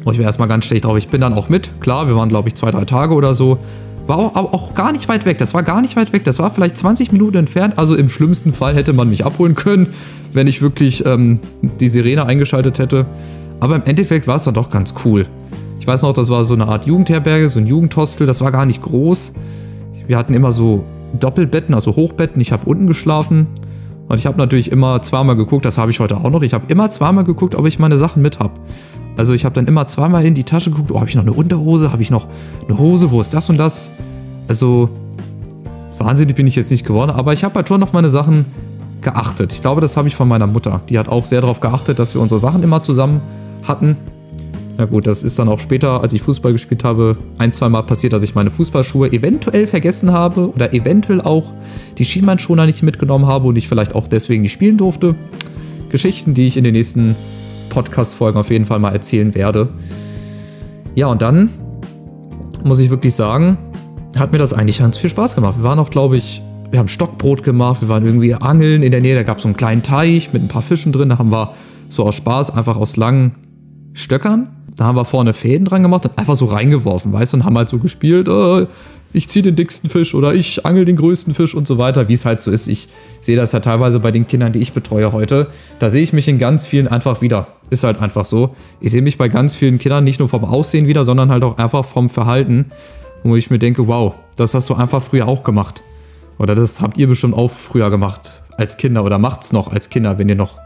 Oh, 0.05 0.11
ich 0.11 0.19
wäre 0.19 0.27
erstmal 0.27 0.47
ganz 0.47 0.65
schlecht 0.65 0.85
drauf. 0.85 0.97
Ich 0.97 1.09
bin 1.09 1.19
dann 1.19 1.33
auch 1.33 1.49
mit. 1.49 1.81
Klar, 1.81 2.07
wir 2.07 2.15
waren, 2.15 2.29
glaube 2.29 2.47
ich, 2.47 2.53
zwei, 2.53 2.69
drei 2.69 2.85
Tage 2.85 3.15
oder 3.15 3.33
so. 3.33 3.57
War 4.05 4.17
auch, 4.19 4.35
auch 4.35 4.75
gar 4.75 4.91
nicht 4.91 5.09
weit 5.09 5.25
weg. 5.25 5.39
Das 5.39 5.55
war 5.55 5.63
gar 5.63 5.81
nicht 5.81 5.95
weit 5.95 6.13
weg. 6.13 6.23
Das 6.23 6.37
war 6.37 6.51
vielleicht 6.51 6.77
20 6.77 7.11
Minuten 7.11 7.37
entfernt. 7.37 7.79
Also 7.79 7.95
im 7.95 8.07
schlimmsten 8.07 8.53
Fall 8.53 8.75
hätte 8.75 8.93
man 8.93 9.09
mich 9.09 9.25
abholen 9.25 9.55
können, 9.55 9.89
wenn 10.31 10.45
ich 10.45 10.61
wirklich 10.61 11.03
ähm, 11.07 11.39
die 11.79 11.89
Sirene 11.89 12.23
eingeschaltet 12.27 12.77
hätte. 12.77 13.07
Aber 13.59 13.75
im 13.75 13.83
Endeffekt 13.83 14.27
war 14.27 14.35
es 14.35 14.43
dann 14.43 14.53
doch 14.53 14.69
ganz 14.69 14.93
cool. 15.03 15.25
Ich 15.79 15.87
weiß 15.87 16.03
noch, 16.03 16.13
das 16.13 16.29
war 16.29 16.43
so 16.43 16.53
eine 16.53 16.67
Art 16.67 16.85
Jugendherberge, 16.85 17.49
so 17.49 17.57
ein 17.57 17.65
Jugendhostel. 17.65 18.27
Das 18.27 18.41
war 18.41 18.51
gar 18.51 18.67
nicht 18.67 18.83
groß. 18.83 19.33
Wir 20.05 20.19
hatten 20.19 20.35
immer 20.35 20.51
so 20.51 20.83
Doppelbetten, 21.19 21.73
also 21.73 21.95
Hochbetten. 21.95 22.39
Ich 22.41 22.51
habe 22.51 22.69
unten 22.69 22.85
geschlafen. 22.85 23.47
Und 24.07 24.19
ich 24.19 24.27
habe 24.27 24.37
natürlich 24.37 24.71
immer 24.71 25.01
zweimal 25.01 25.35
geguckt, 25.35 25.65
das 25.65 25.79
habe 25.79 25.89
ich 25.89 25.99
heute 25.99 26.17
auch 26.17 26.29
noch. 26.29 26.43
Ich 26.43 26.53
habe 26.53 26.65
immer 26.67 26.91
zweimal 26.91 27.23
geguckt, 27.23 27.55
ob 27.55 27.65
ich 27.65 27.79
meine 27.79 27.97
Sachen 27.97 28.21
mit 28.21 28.39
habe. 28.39 28.53
Also 29.17 29.33
ich 29.33 29.45
habe 29.45 29.55
dann 29.55 29.67
immer 29.67 29.87
zweimal 29.87 30.25
in 30.25 30.35
die 30.35 30.43
Tasche 30.43 30.71
geguckt, 30.71 30.91
oh, 30.91 30.99
habe 30.99 31.09
ich 31.09 31.15
noch 31.15 31.23
eine 31.23 31.33
Unterhose, 31.33 31.91
habe 31.91 32.01
ich 32.01 32.11
noch 32.11 32.27
eine 32.67 32.77
Hose, 32.77 33.11
wo 33.11 33.21
ist 33.21 33.33
das 33.33 33.49
und 33.49 33.57
das? 33.57 33.89
Also 34.47 34.89
wahnsinnig 35.97 36.35
bin 36.35 36.47
ich 36.47 36.55
jetzt 36.55 36.71
nicht 36.71 36.85
geworden, 36.85 37.11
aber 37.11 37.33
ich 37.33 37.43
habe 37.43 37.55
halt 37.55 37.67
schon 37.67 37.81
auf 37.81 37.93
meine 37.93 38.09
Sachen 38.09 38.45
geachtet. 39.01 39.53
Ich 39.53 39.61
glaube, 39.61 39.81
das 39.81 39.95
habe 39.97 40.07
ich 40.07 40.15
von 40.15 40.27
meiner 40.27 40.47
Mutter. 40.47 40.81
Die 40.89 40.99
hat 40.99 41.07
auch 41.07 41.25
sehr 41.25 41.41
darauf 41.41 41.61
geachtet, 41.61 41.99
dass 41.99 42.13
wir 42.13 42.21
unsere 42.21 42.39
Sachen 42.39 42.63
immer 42.63 42.83
zusammen 42.83 43.21
hatten. 43.67 43.95
Na 44.77 44.85
gut, 44.85 45.07
das 45.07 45.23
ist 45.23 45.39
dann 45.39 45.47
auch 45.47 45.61
später, 45.61 46.01
als 46.01 46.11
ich 46.11 46.21
Fußball 46.21 46.51
gespielt 46.51 46.83
habe, 46.83 47.15
ein, 47.37 47.53
zwei 47.53 47.69
Mal 47.69 47.83
passiert, 47.83 48.11
dass 48.11 48.23
ich 48.23 48.35
meine 48.35 48.51
Fußballschuhe 48.51 49.13
eventuell 49.13 49.67
vergessen 49.67 50.11
habe 50.11 50.51
oder 50.51 50.73
eventuell 50.73 51.21
auch 51.21 51.53
die 51.97 52.03
Schienbeinschoner 52.03 52.65
nicht 52.65 52.83
mitgenommen 52.83 53.25
habe 53.25 53.47
und 53.47 53.55
ich 53.57 53.69
vielleicht 53.69 53.95
auch 53.95 54.07
deswegen 54.07 54.41
nicht 54.41 54.51
spielen 54.51 54.77
durfte. 54.77 55.15
Geschichten, 55.89 56.33
die 56.33 56.47
ich 56.47 56.57
in 56.57 56.65
den 56.65 56.73
nächsten 56.73 57.15
Podcast-Folgen 57.69 58.39
auf 58.39 58.49
jeden 58.49 58.65
Fall 58.65 58.79
mal 58.79 58.91
erzählen 58.91 59.33
werde. 59.35 59.69
Ja, 60.95 61.07
und 61.07 61.21
dann 61.21 61.49
muss 62.63 62.79
ich 62.79 62.89
wirklich 62.89 63.13
sagen, 63.13 63.57
hat 64.17 64.31
mir 64.31 64.37
das 64.37 64.53
eigentlich 64.53 64.79
ganz 64.79 64.97
viel 64.97 65.09
Spaß 65.09 65.35
gemacht. 65.35 65.55
Wir 65.57 65.63
waren 65.63 65.79
auch, 65.79 65.89
glaube 65.89 66.17
ich, 66.17 66.41
wir 66.71 66.79
haben 66.79 66.87
Stockbrot 66.87 67.43
gemacht, 67.43 67.81
wir 67.81 67.89
waren 67.89 68.05
irgendwie 68.05 68.33
angeln 68.33 68.83
in 68.83 68.91
der 68.91 69.01
Nähe, 69.01 69.15
da 69.15 69.23
gab 69.23 69.37
es 69.37 69.43
so 69.43 69.47
einen 69.47 69.57
kleinen 69.57 69.83
Teich 69.83 70.33
mit 70.33 70.41
ein 70.41 70.47
paar 70.47 70.61
Fischen 70.61 70.91
drin, 70.91 71.09
da 71.09 71.17
haben 71.17 71.31
wir 71.31 71.53
so 71.89 72.03
aus 72.03 72.15
Spaß 72.15 72.51
einfach 72.51 72.75
aus 72.75 72.97
langen 72.97 73.35
Stöckern, 73.93 74.49
da 74.75 74.85
haben 74.85 74.95
wir 74.95 75.05
vorne 75.05 75.33
Fäden 75.33 75.65
dran 75.65 75.83
gemacht 75.83 76.05
und 76.05 76.17
einfach 76.17 76.35
so 76.35 76.45
reingeworfen, 76.45 77.13
weißt 77.13 77.33
du, 77.33 77.37
und 77.37 77.45
haben 77.45 77.57
halt 77.57 77.69
so 77.69 77.77
gespielt, 77.77 78.27
äh, 78.27 78.65
ich 79.13 79.29
ziehe 79.29 79.43
den 79.43 79.55
dicksten 79.55 79.89
Fisch 79.89 80.13
oder 80.13 80.33
ich 80.33 80.65
angel 80.65 80.83
den 80.83 80.97
größten 80.97 81.33
Fisch 81.33 81.55
und 81.55 81.67
so 81.67 81.77
weiter, 81.77 82.09
wie 82.09 82.13
es 82.13 82.25
halt 82.25 82.41
so 82.41 82.51
ist. 82.51 82.67
Ich 82.67 82.89
sehe 83.21 83.37
das 83.37 83.53
ja 83.53 83.61
teilweise 83.61 84.01
bei 84.01 84.11
den 84.11 84.27
Kindern, 84.27 84.51
die 84.51 84.59
ich 84.59 84.73
betreue 84.73 85.13
heute. 85.13 85.47
Da 85.79 85.89
sehe 85.89 86.03
ich 86.03 86.11
mich 86.11 86.27
in 86.27 86.37
ganz 86.37 86.67
vielen 86.67 86.89
einfach 86.89 87.21
wieder. 87.21 87.47
Ist 87.69 87.83
halt 87.83 88.01
einfach 88.01 88.25
so. 88.25 88.55
Ich 88.79 88.91
sehe 88.91 89.01
mich 89.01 89.17
bei 89.17 89.27
ganz 89.27 89.55
vielen 89.55 89.79
Kindern 89.79 90.03
nicht 90.03 90.19
nur 90.19 90.27
vom 90.27 90.45
Aussehen 90.45 90.87
wieder, 90.87 91.03
sondern 91.03 91.31
halt 91.31 91.43
auch 91.43 91.57
einfach 91.57 91.85
vom 91.85 92.09
Verhalten, 92.09 92.71
wo 93.23 93.35
ich 93.35 93.49
mir 93.49 93.59
denke, 93.59 93.87
wow, 93.87 94.13
das 94.35 94.53
hast 94.53 94.69
du 94.69 94.75
einfach 94.75 95.01
früher 95.01 95.27
auch 95.27 95.43
gemacht. 95.43 95.81
Oder 96.37 96.53
das 96.53 96.81
habt 96.81 96.97
ihr 96.97 97.07
bestimmt 97.07 97.33
auch 97.33 97.49
früher 97.49 97.89
gemacht 97.89 98.31
als 98.57 98.77
Kinder 98.77 99.03
oder 99.03 99.17
macht's 99.17 99.51
noch 99.51 99.71
als 99.71 99.89
Kinder, 99.89 100.17
wenn 100.17 100.29
ihr 100.29 100.35
noch 100.35 100.59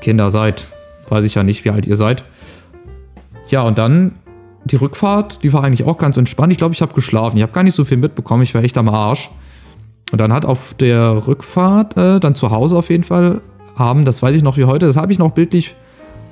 Kinder 0.00 0.30
seid. 0.30 0.66
Weiß 1.08 1.24
ich 1.24 1.34
ja 1.34 1.42
nicht, 1.42 1.64
wie 1.64 1.70
alt 1.70 1.86
ihr 1.86 1.96
seid. 1.96 2.24
Ja, 3.50 3.62
und 3.62 3.78
dann 3.78 4.12
die 4.64 4.76
Rückfahrt, 4.76 5.42
die 5.42 5.52
war 5.52 5.64
eigentlich 5.64 5.86
auch 5.86 5.98
ganz 5.98 6.16
entspannt. 6.16 6.52
Ich 6.52 6.58
glaube, 6.58 6.74
ich 6.74 6.82
habe 6.82 6.94
geschlafen. 6.94 7.36
Ich 7.36 7.42
habe 7.42 7.52
gar 7.52 7.64
nicht 7.64 7.74
so 7.74 7.84
viel 7.84 7.96
mitbekommen. 7.96 8.42
Ich 8.42 8.54
war 8.54 8.62
echt 8.62 8.78
am 8.78 8.88
Arsch. 8.88 9.30
Und 10.12 10.20
dann 10.20 10.32
hat 10.32 10.44
auf 10.44 10.74
der 10.74 11.26
Rückfahrt, 11.26 11.96
äh, 11.96 12.20
dann 12.20 12.34
zu 12.34 12.50
Hause 12.50 12.76
auf 12.76 12.90
jeden 12.90 13.02
Fall, 13.02 13.40
haben, 13.74 14.04
das 14.04 14.22
weiß 14.22 14.36
ich 14.36 14.42
noch 14.42 14.58
wie 14.58 14.66
heute, 14.66 14.86
das 14.86 14.96
habe 14.96 15.10
ich 15.10 15.18
noch 15.18 15.30
bildlich 15.30 15.74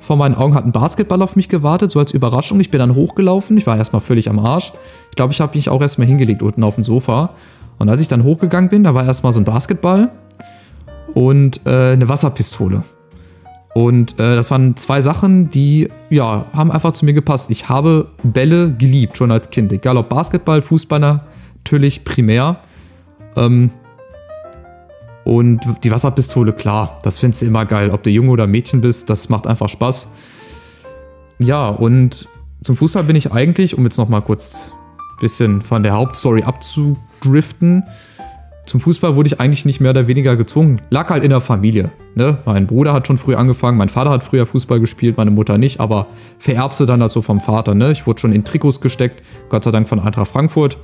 vor 0.01 0.17
meinen 0.17 0.35
Augen, 0.35 0.55
hat 0.55 0.65
ein 0.65 0.71
Basketball 0.71 1.21
auf 1.21 1.35
mich 1.35 1.47
gewartet, 1.47 1.91
so 1.91 1.99
als 1.99 2.11
Überraschung. 2.11 2.59
Ich 2.59 2.71
bin 2.71 2.79
dann 2.79 2.95
hochgelaufen. 2.95 3.55
Ich 3.57 3.67
war 3.67 3.77
erstmal 3.77 4.01
völlig 4.01 4.29
am 4.29 4.39
Arsch. 4.39 4.73
Ich 5.11 5.15
glaube, 5.15 5.31
ich 5.31 5.39
habe 5.39 5.55
mich 5.55 5.69
auch 5.69 5.81
erstmal 5.81 6.07
hingelegt 6.07 6.41
unten 6.41 6.63
auf 6.63 6.75
dem 6.75 6.83
Sofa. 6.83 7.29
Und 7.77 7.87
als 7.87 8.01
ich 8.01 8.07
dann 8.07 8.23
hochgegangen 8.23 8.69
bin, 8.69 8.83
da 8.83 8.93
war 8.93 9.05
erstmal 9.05 9.31
so 9.31 9.39
ein 9.39 9.45
Basketball 9.45 10.09
und 11.13 11.61
äh, 11.65 11.93
eine 11.93 12.09
Wasserpistole. 12.09 12.83
Und 13.73 14.19
äh, 14.19 14.35
das 14.35 14.51
waren 14.51 14.75
zwei 14.75 15.01
Sachen, 15.01 15.49
die 15.49 15.87
ja, 16.09 16.45
haben 16.51 16.71
einfach 16.71 16.91
zu 16.93 17.05
mir 17.05 17.13
gepasst. 17.13 17.49
Ich 17.51 17.69
habe 17.69 18.07
Bälle 18.23 18.73
geliebt, 18.73 19.17
schon 19.17 19.31
als 19.31 19.49
Kind. 19.49 19.71
Egal 19.71 19.97
ob 19.97 20.09
Basketball, 20.09 20.61
Fußball 20.61 20.99
natürlich 20.99 22.03
primär. 22.03 22.57
Ähm, 23.37 23.71
und 25.23 25.61
die 25.83 25.91
Wasserpistole, 25.91 26.53
klar, 26.53 26.99
das 27.03 27.19
findest 27.19 27.41
du 27.41 27.45
immer 27.45 27.65
geil. 27.65 27.91
Ob 27.91 28.03
du 28.03 28.09
Junge 28.09 28.31
oder 28.31 28.47
Mädchen 28.47 28.81
bist, 28.81 29.09
das 29.09 29.29
macht 29.29 29.47
einfach 29.47 29.69
Spaß. 29.69 30.09
Ja, 31.39 31.69
und 31.69 32.27
zum 32.63 32.75
Fußball 32.75 33.03
bin 33.03 33.15
ich 33.15 33.31
eigentlich, 33.31 33.77
um 33.77 33.83
jetzt 33.83 33.97
nochmal 33.97 34.21
kurz 34.21 34.71
ein 34.97 35.19
bisschen 35.19 35.61
von 35.61 35.83
der 35.83 35.93
Hauptstory 35.93 36.43
abzu 36.43 36.97
driften. 37.21 37.83
Zum 38.65 38.79
Fußball 38.79 39.15
wurde 39.15 39.27
ich 39.27 39.39
eigentlich 39.39 39.65
nicht 39.65 39.79
mehr 39.79 39.91
oder 39.91 40.07
weniger 40.07 40.35
gezwungen. 40.35 40.81
Lag 40.89 41.09
halt 41.09 41.23
in 41.23 41.31
der 41.31 41.41
Familie. 41.41 41.91
Ne? 42.13 42.37
Mein 42.45 42.67
Bruder 42.67 42.93
hat 42.93 43.07
schon 43.07 43.17
früh 43.17 43.35
angefangen, 43.35 43.77
mein 43.77 43.89
Vater 43.89 44.11
hat 44.11 44.23
früher 44.23 44.45
Fußball 44.45 44.79
gespielt, 44.79 45.17
meine 45.17 45.31
Mutter 45.31 45.57
nicht, 45.57 45.79
aber 45.79 46.07
vererbst 46.39 46.79
du 46.79 46.85
dann 46.85 46.99
dazu 46.99 47.21
vom 47.21 47.39
Vater. 47.39 47.73
Ne? 47.73 47.91
Ich 47.91 48.05
wurde 48.05 48.19
schon 48.19 48.33
in 48.33 48.43
Trikots 48.43 48.81
gesteckt, 48.81 49.23
Gott 49.49 49.63
sei 49.63 49.71
Dank 49.71 49.89
von 49.89 49.99
Eintracht 49.99 50.31
Frankfurt. 50.31 50.77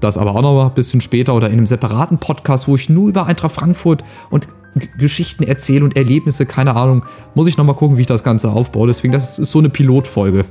Das 0.00 0.18
aber 0.18 0.34
auch 0.34 0.42
noch 0.42 0.66
ein 0.66 0.74
bisschen 0.74 1.00
später 1.00 1.34
oder 1.34 1.48
in 1.48 1.54
einem 1.54 1.66
separaten 1.66 2.18
Podcast, 2.18 2.68
wo 2.68 2.74
ich 2.74 2.88
nur 2.88 3.08
über 3.08 3.26
Eintracht 3.26 3.54
Frankfurt 3.54 4.04
und 4.30 4.48
G 4.76 4.88
Geschichten 4.98 5.44
erzähle 5.44 5.84
und 5.84 5.96
Erlebnisse, 5.96 6.46
keine 6.46 6.74
Ahnung. 6.74 7.04
Muss 7.34 7.46
ich 7.46 7.56
noch 7.56 7.64
mal 7.64 7.74
gucken, 7.74 7.96
wie 7.96 8.00
ich 8.00 8.08
das 8.08 8.24
Ganze 8.24 8.50
aufbaue. 8.50 8.88
Deswegen, 8.88 9.12
das 9.12 9.38
ist 9.38 9.52
so 9.52 9.60
eine 9.60 9.68
Pilotfolge. 9.68 10.44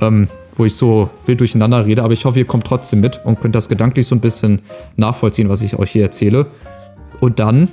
Ähm, 0.00 0.28
wo 0.56 0.64
ich 0.64 0.76
so 0.76 1.10
wild 1.26 1.40
durcheinander 1.40 1.84
rede, 1.84 2.02
aber 2.02 2.12
ich 2.12 2.24
hoffe, 2.24 2.38
ihr 2.38 2.44
kommt 2.44 2.66
trotzdem 2.66 3.00
mit 3.00 3.20
und 3.24 3.40
könnt 3.40 3.54
das 3.54 3.68
gedanklich 3.68 4.06
so 4.06 4.14
ein 4.14 4.20
bisschen 4.20 4.60
nachvollziehen, 4.96 5.48
was 5.48 5.62
ich 5.62 5.78
euch 5.78 5.90
hier 5.90 6.02
erzähle. 6.02 6.46
Und 7.20 7.40
dann, 7.40 7.68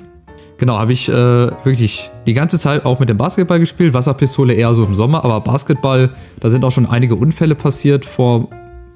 genau, 0.57 0.77
habe 0.77 0.93
ich 0.93 1.09
äh, 1.09 1.13
wirklich 1.13 2.09
die 2.25 2.33
ganze 2.33 2.57
Zeit 2.57 2.85
auch 2.85 2.99
mit 2.99 3.09
dem 3.09 3.17
Basketball 3.17 3.59
gespielt, 3.59 3.93
Wasserpistole 3.93 4.53
eher 4.53 4.73
so 4.73 4.85
im 4.85 4.95
Sommer, 4.95 5.23
aber 5.23 5.41
Basketball, 5.41 6.11
da 6.39 6.49
sind 6.49 6.65
auch 6.65 6.71
schon 6.71 6.85
einige 6.85 7.15
Unfälle 7.15 7.55
passiert 7.55 8.05
vor 8.05 8.49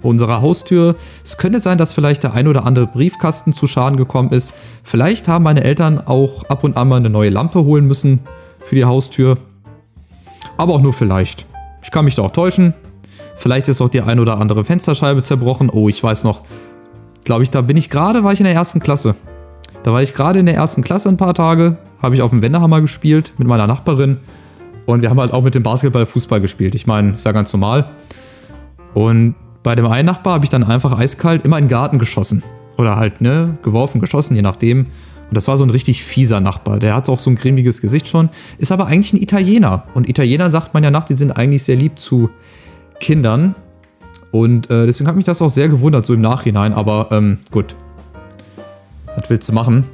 unserer 0.05 0.41
Haustür. 0.41 0.95
Es 1.23 1.37
könnte 1.37 1.59
sein, 1.59 1.77
dass 1.77 1.93
vielleicht 1.93 2.23
der 2.23 2.33
ein 2.33 2.47
oder 2.47 2.65
andere 2.65 2.87
Briefkasten 2.87 3.53
zu 3.53 3.67
Schaden 3.67 3.97
gekommen 3.97 4.31
ist. 4.31 4.53
Vielleicht 4.83 5.27
haben 5.27 5.43
meine 5.43 5.63
Eltern 5.63 5.99
auch 6.05 6.43
ab 6.45 6.63
und 6.63 6.77
an 6.77 6.87
mal 6.87 6.97
eine 6.97 7.09
neue 7.09 7.29
Lampe 7.29 7.63
holen 7.63 7.85
müssen 7.85 8.21
für 8.63 8.75
die 8.75 8.85
Haustür. 8.85 9.37
Aber 10.57 10.73
auch 10.73 10.81
nur 10.81 10.93
vielleicht. 10.93 11.45
Ich 11.81 11.91
kann 11.91 12.05
mich 12.05 12.15
da 12.15 12.23
auch 12.23 12.31
täuschen. 12.31 12.73
Vielleicht 13.35 13.67
ist 13.67 13.81
auch 13.81 13.89
die 13.89 14.01
ein 14.01 14.19
oder 14.19 14.39
andere 14.39 14.63
Fensterscheibe 14.63 15.21
zerbrochen. 15.21 15.69
Oh, 15.69 15.89
ich 15.89 16.01
weiß 16.01 16.23
noch. 16.23 16.41
Glaube 17.25 17.43
ich, 17.43 17.49
da 17.49 17.61
bin 17.61 17.75
ich 17.75 17.89
gerade, 17.89 18.23
war 18.23 18.31
ich 18.31 18.39
in 18.39 18.45
der 18.45 18.53
ersten 18.53 18.79
Klasse. 18.79 19.15
Da 19.83 19.93
war 19.93 20.01
ich 20.01 20.13
gerade 20.13 20.39
in 20.39 20.45
der 20.45 20.55
ersten 20.55 20.83
Klasse 20.83 21.09
ein 21.09 21.17
paar 21.17 21.33
Tage. 21.33 21.77
Habe 22.01 22.15
ich 22.15 22.21
auf 22.21 22.31
dem 22.31 22.41
Wendehammer 22.41 22.81
gespielt 22.81 23.33
mit 23.37 23.47
meiner 23.47 23.67
Nachbarin. 23.67 24.17
Und 24.85 25.01
wir 25.01 25.09
haben 25.09 25.19
halt 25.19 25.33
auch 25.33 25.43
mit 25.43 25.55
dem 25.55 25.63
Basketball 25.63 26.05
Fußball 26.05 26.41
gespielt. 26.41 26.75
Ich 26.75 26.87
meine, 26.87 27.13
ist 27.13 27.25
ja 27.25 27.31
ganz 27.31 27.51
normal. 27.51 27.85
Und 28.93 29.35
bei 29.65 29.73
dem 29.73 29.87
einen 29.87 30.05
Nachbar 30.05 30.35
habe 30.35 30.45
ich 30.45 30.51
dann 30.51 30.63
einfach 30.63 30.95
eiskalt 30.97 31.43
immer 31.43 31.57
in 31.57 31.63
den 31.65 31.69
Garten 31.69 31.97
geschossen. 31.97 32.43
Oder 32.77 32.97
halt, 32.97 33.19
ne, 33.19 33.57
geworfen, 33.63 33.99
geschossen, 33.99 34.35
je 34.35 34.43
nachdem. 34.43 34.81
Und 34.81 35.31
das 35.31 35.47
war 35.47 35.57
so 35.57 35.65
ein 35.65 35.71
richtig 35.71 36.03
fieser 36.03 36.39
Nachbar. 36.39 36.77
Der 36.77 36.93
hat 36.93 37.09
auch 37.09 37.17
so 37.17 37.31
ein 37.31 37.35
grimmiges 37.35 37.81
Gesicht 37.81 38.07
schon. 38.07 38.29
Ist 38.59 38.71
aber 38.71 38.85
eigentlich 38.85 39.13
ein 39.13 39.21
Italiener. 39.23 39.85
Und 39.95 40.07
Italiener 40.07 40.51
sagt 40.51 40.75
man 40.75 40.83
ja 40.83 40.91
nach, 40.91 41.05
die 41.05 41.15
sind 41.15 41.31
eigentlich 41.31 41.63
sehr 41.63 41.77
lieb 41.77 41.97
zu 41.97 42.29
Kindern. 42.99 43.55
Und 44.29 44.69
äh, 44.69 44.85
deswegen 44.85 45.07
hat 45.07 45.15
mich 45.15 45.25
das 45.25 45.41
auch 45.41 45.49
sehr 45.49 45.67
gewundert, 45.67 46.05
so 46.05 46.13
im 46.13 46.21
Nachhinein. 46.21 46.71
Aber 46.71 47.07
ähm, 47.11 47.39
gut. 47.49 47.73
Was 49.15 49.31
willst 49.31 49.49
du 49.49 49.53
machen? 49.53 49.85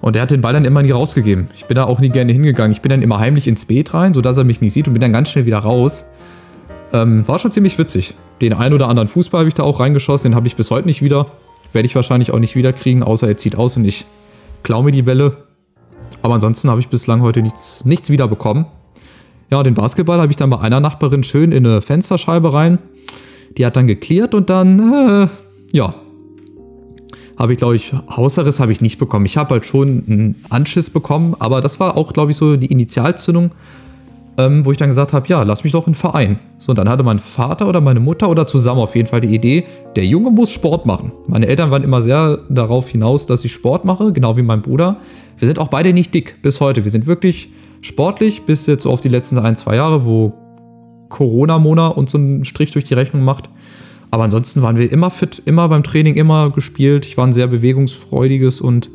Und 0.00 0.16
er 0.16 0.22
hat 0.22 0.30
den 0.30 0.40
Ball 0.40 0.54
dann 0.54 0.64
immer 0.64 0.82
nie 0.82 0.92
rausgegeben. 0.92 1.50
Ich 1.54 1.66
bin 1.66 1.74
da 1.74 1.84
auch 1.84 2.00
nie 2.00 2.08
gerne 2.08 2.32
hingegangen. 2.32 2.72
Ich 2.72 2.80
bin 2.80 2.88
dann 2.88 3.02
immer 3.02 3.18
heimlich 3.18 3.48
ins 3.48 3.66
Beet 3.66 3.92
rein, 3.92 4.14
sodass 4.14 4.38
er 4.38 4.44
mich 4.44 4.62
nicht 4.62 4.72
sieht 4.72 4.88
und 4.88 4.94
bin 4.94 5.02
dann 5.02 5.12
ganz 5.12 5.28
schnell 5.28 5.44
wieder 5.44 5.58
raus. 5.58 6.06
Ähm, 6.94 7.26
war 7.26 7.40
schon 7.40 7.50
ziemlich 7.50 7.76
witzig. 7.76 8.14
Den 8.40 8.52
einen 8.52 8.72
oder 8.72 8.88
anderen 8.88 9.08
Fußball 9.08 9.40
habe 9.40 9.48
ich 9.48 9.54
da 9.54 9.64
auch 9.64 9.80
reingeschossen. 9.80 10.30
Den 10.30 10.36
habe 10.36 10.46
ich 10.46 10.54
bis 10.54 10.70
heute 10.70 10.86
nicht 10.86 11.02
wieder. 11.02 11.26
Werde 11.72 11.86
ich 11.86 11.94
wahrscheinlich 11.96 12.30
auch 12.30 12.38
nicht 12.38 12.54
wieder 12.54 12.72
kriegen, 12.72 13.02
außer 13.02 13.26
er 13.26 13.36
zieht 13.36 13.56
aus 13.56 13.76
und 13.76 13.84
ich 13.84 14.06
klaue 14.62 14.84
mir 14.84 14.92
die 14.92 15.02
Bälle. 15.02 15.36
Aber 16.22 16.34
ansonsten 16.34 16.70
habe 16.70 16.80
ich 16.80 16.88
bislang 16.88 17.20
heute 17.20 17.42
nichts, 17.42 17.84
nichts 17.84 18.10
wieder. 18.10 18.30
Ja, 19.50 19.62
den 19.64 19.74
Basketball 19.74 20.20
habe 20.20 20.30
ich 20.30 20.36
dann 20.36 20.50
bei 20.50 20.60
einer 20.60 20.78
Nachbarin 20.78 21.24
schön 21.24 21.50
in 21.50 21.66
eine 21.66 21.80
Fensterscheibe 21.80 22.52
rein. 22.52 22.78
Die 23.58 23.66
hat 23.66 23.76
dann 23.76 23.88
geklärt 23.88 24.32
und 24.32 24.48
dann, 24.48 25.24
äh, 25.24 25.28
ja, 25.76 25.96
habe 27.36 27.52
ich, 27.52 27.58
glaube 27.58 27.74
ich, 27.74 27.92
Hausarrest 28.08 28.60
habe 28.60 28.70
ich 28.70 28.80
nicht 28.80 28.98
bekommen. 28.98 29.26
Ich 29.26 29.36
habe 29.36 29.50
halt 29.50 29.66
schon 29.66 30.04
einen 30.08 30.44
Anschiss 30.48 30.90
bekommen, 30.90 31.34
aber 31.40 31.60
das 31.60 31.80
war 31.80 31.96
auch, 31.96 32.12
glaube 32.12 32.30
ich, 32.30 32.36
so 32.36 32.56
die 32.56 32.66
Initialzündung, 32.66 33.50
ähm, 34.36 34.64
wo 34.64 34.72
ich 34.72 34.78
dann 34.78 34.88
gesagt 34.88 35.12
habe, 35.12 35.26
ja, 35.28 35.42
lass 35.42 35.64
mich 35.64 35.72
doch 35.72 35.86
in 35.86 35.94
Verein. 35.94 36.38
So, 36.58 36.70
und 36.70 36.78
dann 36.78 36.88
hatte 36.88 37.02
mein 37.02 37.18
Vater 37.18 37.68
oder 37.68 37.80
meine 37.80 38.00
Mutter 38.00 38.28
oder 38.28 38.46
zusammen 38.46 38.80
auf 38.80 38.96
jeden 38.96 39.08
Fall 39.08 39.20
die 39.20 39.34
Idee, 39.34 39.64
der 39.96 40.04
Junge 40.06 40.30
muss 40.30 40.50
Sport 40.50 40.86
machen. 40.86 41.12
Meine 41.26 41.46
Eltern 41.46 41.70
waren 41.70 41.84
immer 41.84 42.02
sehr 42.02 42.38
darauf 42.48 42.88
hinaus, 42.88 43.26
dass 43.26 43.44
ich 43.44 43.52
Sport 43.52 43.84
mache, 43.84 44.12
genau 44.12 44.36
wie 44.36 44.42
mein 44.42 44.62
Bruder. 44.62 44.96
Wir 45.38 45.46
sind 45.46 45.58
auch 45.58 45.68
beide 45.68 45.92
nicht 45.92 46.14
dick 46.14 46.42
bis 46.42 46.60
heute. 46.60 46.84
Wir 46.84 46.90
sind 46.90 47.06
wirklich 47.06 47.50
sportlich, 47.80 48.42
bis 48.42 48.66
jetzt 48.66 48.82
so 48.82 48.90
auf 48.90 49.00
die 49.00 49.08
letzten 49.08 49.38
ein, 49.38 49.56
zwei 49.56 49.76
Jahre, 49.76 50.04
wo 50.04 50.32
Corona-Mona 51.10 51.88
uns 51.88 52.12
so 52.12 52.18
einen 52.18 52.44
Strich 52.44 52.72
durch 52.72 52.84
die 52.84 52.94
Rechnung 52.94 53.22
macht. 53.22 53.48
Aber 54.10 54.24
ansonsten 54.24 54.62
waren 54.62 54.78
wir 54.78 54.90
immer 54.90 55.10
fit, 55.10 55.42
immer 55.44 55.68
beim 55.68 55.82
Training, 55.82 56.14
immer 56.14 56.50
gespielt. 56.50 57.04
Ich 57.04 57.16
war 57.16 57.26
ein 57.26 57.32
sehr 57.32 57.46
bewegungsfreudiges 57.46 58.60
und 58.60 58.90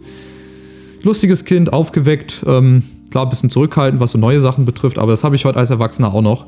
lustiges 1.03 1.45
Kind, 1.45 1.73
aufgeweckt. 1.73 2.43
Ähm, 2.47 2.83
klar, 3.09 3.25
ein 3.25 3.29
bisschen 3.29 3.49
zurückhaltend, 3.49 4.01
was 4.01 4.11
so 4.11 4.17
neue 4.17 4.41
Sachen 4.41 4.65
betrifft, 4.65 4.97
aber 4.97 5.11
das 5.11 5.23
habe 5.23 5.35
ich 5.35 5.45
heute 5.45 5.57
als 5.57 5.69
Erwachsener 5.69 6.13
auch 6.13 6.21
noch, 6.21 6.47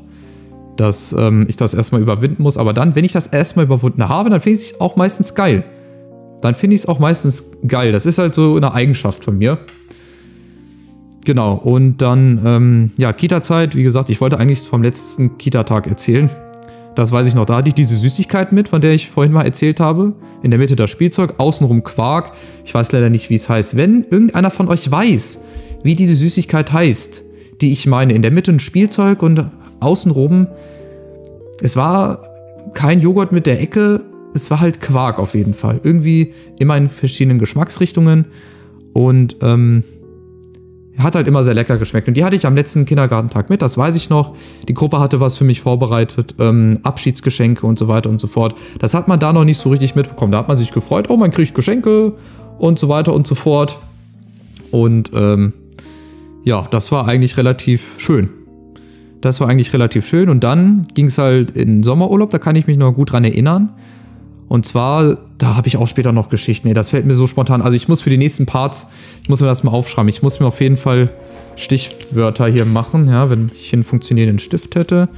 dass 0.76 1.12
ähm, 1.12 1.46
ich 1.48 1.56
das 1.56 1.74
erstmal 1.74 2.00
überwinden 2.00 2.42
muss. 2.42 2.56
Aber 2.56 2.72
dann, 2.72 2.94
wenn 2.94 3.04
ich 3.04 3.12
das 3.12 3.26
erstmal 3.26 3.64
überwunden 3.64 4.08
habe, 4.08 4.30
dann 4.30 4.40
finde 4.40 4.60
ich 4.60 4.72
es 4.72 4.80
auch 4.80 4.96
meistens 4.96 5.34
geil. 5.34 5.64
Dann 6.40 6.54
finde 6.54 6.74
ich 6.74 6.82
es 6.82 6.88
auch 6.88 6.98
meistens 6.98 7.44
geil. 7.66 7.92
Das 7.92 8.06
ist 8.06 8.18
halt 8.18 8.34
so 8.34 8.56
eine 8.56 8.72
Eigenschaft 8.72 9.24
von 9.24 9.38
mir. 9.38 9.58
Genau, 11.24 11.54
und 11.54 11.98
dann, 11.98 12.40
ähm, 12.44 12.90
ja, 12.96 13.12
Kita-Zeit, 13.12 13.76
wie 13.76 13.84
gesagt, 13.84 14.10
ich 14.10 14.20
wollte 14.20 14.38
eigentlich 14.40 14.60
vom 14.60 14.82
letzten 14.82 15.38
Kita-Tag 15.38 15.86
erzählen. 15.86 16.28
Das 16.96 17.12
weiß 17.12 17.26
ich 17.26 17.34
noch, 17.34 17.46
da 17.46 17.56
hatte 17.56 17.68
ich 17.68 17.74
diese 17.74 17.96
Süßigkeit 17.96 18.52
mit, 18.52 18.68
von 18.68 18.80
der 18.80 18.92
ich 18.92 19.08
vorhin 19.08 19.32
mal 19.32 19.44
erzählt 19.44 19.78
habe. 19.78 20.14
In 20.42 20.50
der 20.50 20.58
Mitte 20.58 20.74
das 20.74 20.90
Spielzeug, 20.90 21.34
außenrum 21.38 21.84
Quark. 21.84 22.32
Ich 22.64 22.74
weiß 22.74 22.90
leider 22.92 23.08
nicht, 23.08 23.30
wie 23.30 23.36
es 23.36 23.48
heißt. 23.48 23.76
Wenn 23.76 24.04
irgendeiner 24.10 24.50
von 24.50 24.68
euch 24.68 24.90
weiß, 24.90 25.38
wie 25.82 25.94
diese 25.94 26.14
Süßigkeit 26.14 26.72
heißt, 26.72 27.22
die 27.60 27.72
ich 27.72 27.86
meine, 27.86 28.12
in 28.12 28.22
der 28.22 28.30
Mitte 28.30 28.52
ein 28.52 28.60
Spielzeug 28.60 29.22
und 29.22 29.50
außenrum, 29.80 30.46
es 31.60 31.76
war 31.76 32.22
kein 32.74 33.00
Joghurt 33.00 33.32
mit 33.32 33.46
der 33.46 33.60
Ecke, 33.60 34.00
es 34.34 34.50
war 34.50 34.60
halt 34.60 34.80
Quark 34.80 35.18
auf 35.18 35.34
jeden 35.34 35.54
Fall. 35.54 35.80
Irgendwie 35.82 36.32
immer 36.58 36.76
in 36.76 36.88
verschiedenen 36.88 37.38
Geschmacksrichtungen. 37.38 38.26
Und 38.94 39.36
ähm, 39.42 39.84
hat 40.98 41.14
halt 41.14 41.26
immer 41.26 41.42
sehr 41.42 41.54
lecker 41.54 41.78
geschmeckt. 41.78 42.08
Und 42.08 42.14
die 42.14 42.24
hatte 42.24 42.36
ich 42.36 42.46
am 42.46 42.54
letzten 42.54 42.84
Kindergartentag 42.84 43.48
mit, 43.50 43.62
das 43.62 43.78
weiß 43.78 43.96
ich 43.96 44.10
noch. 44.10 44.34
Die 44.68 44.74
Gruppe 44.74 45.00
hatte 45.00 45.20
was 45.20 45.36
für 45.36 45.44
mich 45.44 45.60
vorbereitet, 45.60 46.34
ähm, 46.38 46.78
Abschiedsgeschenke 46.82 47.66
und 47.66 47.78
so 47.78 47.88
weiter 47.88 48.10
und 48.10 48.20
so 48.20 48.26
fort. 48.26 48.54
Das 48.78 48.94
hat 48.94 49.08
man 49.08 49.18
da 49.18 49.32
noch 49.32 49.44
nicht 49.44 49.58
so 49.58 49.70
richtig 49.70 49.94
mitbekommen. 49.94 50.32
Da 50.32 50.38
hat 50.38 50.48
man 50.48 50.58
sich 50.58 50.72
gefreut, 50.72 51.08
oh, 51.08 51.16
man 51.16 51.30
kriegt 51.30 51.54
Geschenke 51.54 52.12
und 52.58 52.78
so 52.78 52.88
weiter 52.88 53.14
und 53.14 53.26
so 53.26 53.34
fort. 53.34 53.78
Und 54.70 55.10
ähm, 55.14 55.52
ja, 56.44 56.66
das 56.70 56.92
war 56.92 57.06
eigentlich 57.08 57.36
relativ 57.36 57.96
schön. 57.98 58.30
Das 59.20 59.40
war 59.40 59.48
eigentlich 59.48 59.72
relativ 59.72 60.06
schön. 60.06 60.28
Und 60.28 60.42
dann 60.42 60.82
ging 60.94 61.06
es 61.06 61.18
halt 61.18 61.52
in 61.52 61.82
Sommerurlaub, 61.82 62.30
da 62.30 62.38
kann 62.38 62.56
ich 62.56 62.66
mich 62.66 62.76
noch 62.76 62.92
gut 62.92 63.12
dran 63.12 63.24
erinnern. 63.24 63.72
Und 64.48 64.66
zwar, 64.66 65.16
da 65.38 65.56
habe 65.56 65.68
ich 65.68 65.78
auch 65.78 65.88
später 65.88 66.12
noch 66.12 66.28
Geschichten. 66.28 66.68
Nee, 66.68 66.74
das 66.74 66.90
fällt 66.90 67.06
mir 67.06 67.14
so 67.14 67.26
spontan. 67.26 67.62
Also 67.62 67.76
ich 67.76 67.88
muss 67.88 68.02
für 68.02 68.10
die 68.10 68.18
nächsten 68.18 68.44
Parts, 68.44 68.86
ich 69.22 69.28
muss 69.28 69.40
mir 69.40 69.46
das 69.46 69.62
mal 69.62 69.70
aufschreiben. 69.70 70.08
Ich 70.08 70.22
muss 70.22 70.40
mir 70.40 70.46
auf 70.46 70.60
jeden 70.60 70.76
Fall 70.76 71.10
Stichwörter 71.56 72.48
hier 72.48 72.66
machen, 72.66 73.08
ja, 73.08 73.30
wenn 73.30 73.50
ich 73.54 73.72
einen 73.72 73.82
funktionierenden 73.82 74.38
Stift 74.38 74.74
hätte. 74.74 75.08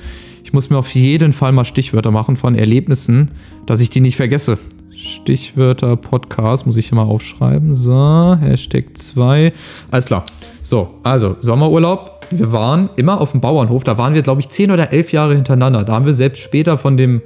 Ich 0.44 0.52
muss 0.52 0.70
mir 0.70 0.76
auf 0.76 0.94
jeden 0.94 1.32
Fall 1.32 1.52
mal 1.52 1.64
Stichwörter 1.64 2.10
machen 2.10 2.36
von 2.36 2.54
Erlebnissen, 2.54 3.30
dass 3.66 3.80
ich 3.80 3.90
die 3.90 4.00
nicht 4.00 4.16
vergesse. 4.16 4.58
Stichwörter 4.94 5.96
Podcast, 5.96 6.66
muss 6.66 6.76
ich 6.76 6.90
hier 6.90 6.96
mal 6.96 7.02
aufschreiben. 7.02 7.74
So, 7.74 8.36
Hashtag 8.40 8.96
2. 8.96 9.52
Alles 9.90 10.04
klar. 10.04 10.24
So, 10.64 10.88
also 11.02 11.36
Sommerurlaub. 11.40 12.26
Wir 12.30 12.50
waren 12.50 12.88
immer 12.96 13.20
auf 13.20 13.32
dem 13.32 13.40
Bauernhof. 13.40 13.84
Da 13.84 13.98
waren 13.98 14.14
wir, 14.14 14.22
glaube 14.22 14.40
ich, 14.40 14.48
10 14.48 14.70
oder 14.70 14.92
11 14.92 15.12
Jahre 15.12 15.34
hintereinander. 15.34 15.84
Da 15.84 15.92
haben 15.92 16.06
wir 16.06 16.14
selbst 16.14 16.42
später 16.42 16.78
von 16.78 16.96
dem 16.96 17.20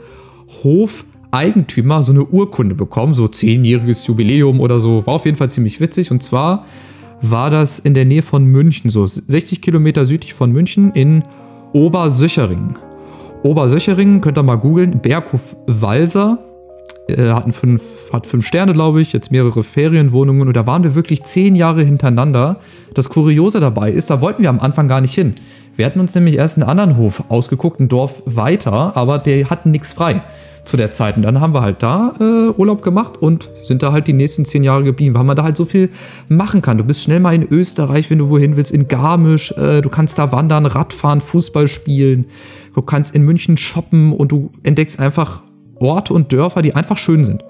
Hofeigentümer 0.65 2.03
so 2.03 2.13
eine 2.13 2.25
Urkunde 2.25 2.75
bekommen. 2.75 3.15
So 3.15 3.27
10-jähriges 3.27 4.07
Jubiläum 4.09 4.61
oder 4.61 4.81
so. 4.81 5.07
War 5.07 5.15
auf 5.15 5.25
jeden 5.25 5.37
Fall 5.37 5.51
ziemlich 5.51 5.81
witzig. 5.81 6.11
Und 6.11 6.23
zwar 6.23 6.67
war 7.23 7.49
das 7.51 7.79
in 7.79 7.95
der 7.95 8.05
Nähe 8.05 8.23
von 8.23 8.45
München, 8.45 8.91
so 8.91 9.07
60 9.07 9.63
Kilometer 9.63 10.05
südlich 10.05 10.35
von 10.35 10.51
München 10.51 10.93
in 10.93 11.23
Obersöchering. 11.73 12.77
Obersöchering, 13.45 14.21
könnt 14.21 14.37
ihr 14.37 14.43
mal 14.43 14.57
googeln, 14.57 15.01
Berghof 15.01 15.57
Walser. 15.67 16.39
Äh, 17.09 17.31
hatten 17.31 17.53
fünf, 17.53 18.13
hat 18.13 18.27
fünf 18.27 18.47
Sterne, 18.47 18.75
glaube 18.75 19.01
ich, 19.01 19.13
jetzt 19.13 19.33
mehrere 19.33 19.63
Ferienwohnungen 19.63 20.47
und 20.47 20.57
da 20.57 20.67
waren 20.67 20.85
wir 20.85 20.95
wirklich 20.95 21.25
zehn 21.25 21.57
Jahre 21.57 21.83
hintereinander. 21.83 22.61
Das 22.93 23.09
Kuriose 23.09 23.61
dabei 23.61 23.91
ist, 23.91 24.11
da 24.11 24.21
wollten 24.21 24.43
wir 24.43 24.51
am 24.51 24.61
Anfang 24.61 24.89
gar 24.89 25.01
nicht 25.01 25.15
hin. 25.15 25.35
Wir 25.77 25.87
hatten 25.87 26.01
uns 26.01 26.15
nämlich 26.15 26.37
erst 26.37 26.59
einen 26.59 26.69
anderen 26.69 26.97
Hof 26.97 27.25
ausgeguckt, 27.31 27.81
ein 27.81 27.89
Dorf 27.89 28.23
weiter, 28.27 28.97
aber 28.97 29.19
der 29.19 29.49
hatten 29.49 29.71
nichts 29.71 29.93
frei 29.93 30.23
zu 30.65 30.77
der 30.77 30.91
Zeit. 30.91 31.17
Und 31.17 31.23
dann 31.23 31.41
haben 31.41 31.55
wir 31.55 31.63
halt 31.63 31.83
da 31.83 32.13
äh, 32.21 32.51
Urlaub 32.51 32.83
gemacht 32.83 33.17
und 33.17 33.49
sind 33.63 33.83
da 33.83 33.91
halt 33.93 34.07
die 34.07 34.13
nächsten 34.13 34.45
zehn 34.45 34.63
Jahre 34.63 34.85
geblieben, 34.85 35.15
weil 35.15 35.25
man 35.25 35.37
da 35.37 35.45
halt 35.45 35.57
so 35.57 35.65
viel 35.65 35.89
machen 36.29 36.61
kann. 36.61 36.77
Du 36.77 36.85
bist 36.85 37.03
schnell 37.03 37.21
mal 37.21 37.35
in 37.35 37.47
Österreich, 37.51 38.11
wenn 38.11 38.19
du 38.19 38.29
wohin 38.29 38.57
willst, 38.57 38.73
in 38.73 38.87
Garmisch, 38.87 39.53
äh, 39.53 39.81
du 39.81 39.89
kannst 39.89 40.19
da 40.19 40.31
wandern, 40.31 40.67
Radfahren, 40.67 41.23
Fußball 41.23 41.69
spielen, 41.69 42.27
du 42.75 42.83
kannst 42.83 43.15
in 43.15 43.23
München 43.23 43.57
shoppen 43.57 44.13
und 44.13 44.31
du 44.31 44.51
entdeckst 44.63 45.01
einfach 45.01 45.43
Orte 45.81 46.15
und 46.15 46.33
Dörfer, 46.33 46.63
die 46.63 46.75
einfach 46.75 46.97
schön 46.97 47.25
sind. 47.25 47.45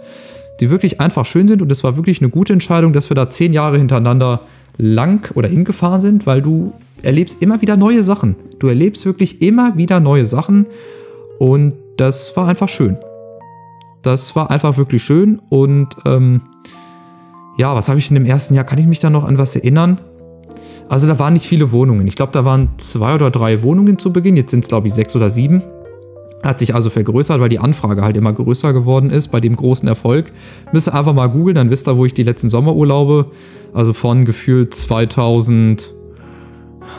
Die 0.61 0.71
wirklich 0.71 1.01
einfach 1.01 1.27
schön 1.27 1.49
sind 1.49 1.62
und 1.62 1.71
es 1.71 1.85
war 1.85 1.97
wirklich 1.97 2.21
eine 2.21 2.31
gute 2.31 2.53
Entscheidung, 2.53 2.93
dass 2.93 3.11
wir 3.11 3.14
da 3.14 3.31
zehn 3.31 3.53
Jahre 3.53 3.79
hintereinander 3.79 4.41
lang 4.77 5.31
oder 5.37 5.49
hingefahren 5.49 6.01
sind, 6.01 6.27
weil 6.27 6.43
du 6.43 6.73
erlebst 7.03 7.43
immer 7.43 7.61
wieder 7.61 7.77
neue 7.77 8.03
Sachen. 8.03 8.37
Du 8.59 8.67
erlebst 8.67 9.07
wirklich 9.07 9.43
immer 9.43 9.77
wieder 9.77 10.01
neue 10.01 10.27
Sachen 10.27 10.67
und 11.38 11.75
das 11.97 12.37
war 12.37 12.49
einfach 12.49 12.69
schön. 12.69 12.97
Das 14.03 14.35
war 14.37 14.51
einfach 14.51 14.77
wirklich 14.77 15.03
schön 15.03 15.41
und 15.49 15.88
ähm, 16.07 16.43
ja, 17.59 17.75
was 17.75 17.88
habe 17.88 17.99
ich 17.99 18.09
in 18.09 18.14
dem 18.14 18.25
ersten 18.25 18.55
Jahr? 18.55 18.64
Kann 18.64 18.79
ich 18.79 18.87
mich 18.87 19.01
da 19.01 19.11
noch 19.11 19.25
an 19.25 19.37
was 19.37 19.57
erinnern? 19.57 20.01
Also 20.88 21.07
da 21.07 21.19
waren 21.19 21.35
nicht 21.35 21.47
viele 21.47 21.73
Wohnungen. 21.73 22.07
Ich 22.07 22.17
glaube, 22.17 22.33
da 22.33 22.45
waren 22.45 22.71
zwei 22.79 23.14
oder 23.14 23.31
drei 23.31 23.62
Wohnungen 23.62 23.99
zu 23.99 24.12
Beginn. 24.12 24.37
Jetzt 24.37 24.53
sind 24.53 24.64
es, 24.64 24.69
glaube 24.69 24.87
ich, 24.87 24.95
sechs 24.95 25.14
oder 25.14 25.29
sieben. 25.29 25.62
Hat 26.42 26.61
sich 26.61 26.74
also 26.74 26.88
vergrößert, 26.88 27.40
weil 27.40 27.48
die 27.48 27.59
Anfrage 27.59 28.03
halt 28.03 28.16
immer 28.16 28.33
größer 28.33 28.72
geworden 28.72 29.11
ist 29.11 29.29
bei 29.29 29.40
dem 29.40 29.57
großen 29.57 29.88
Erfolg. 29.88 30.33
Müsst 30.72 30.88
ihr 30.88 30.94
einfach 30.94 31.14
mal 31.14 31.29
googeln, 31.29 31.57
dann 31.57 31.70
wisst 31.70 31.88
ihr, 31.88 31.96
wo 31.96 32.05
ich 32.05 32.14
die 32.14 32.22
letzten 32.22 32.48
Sommerurlaube, 32.48 33.27
also 33.74 33.92
von 33.92 34.24
gefühlt 34.24 34.74
2000, 34.74 35.92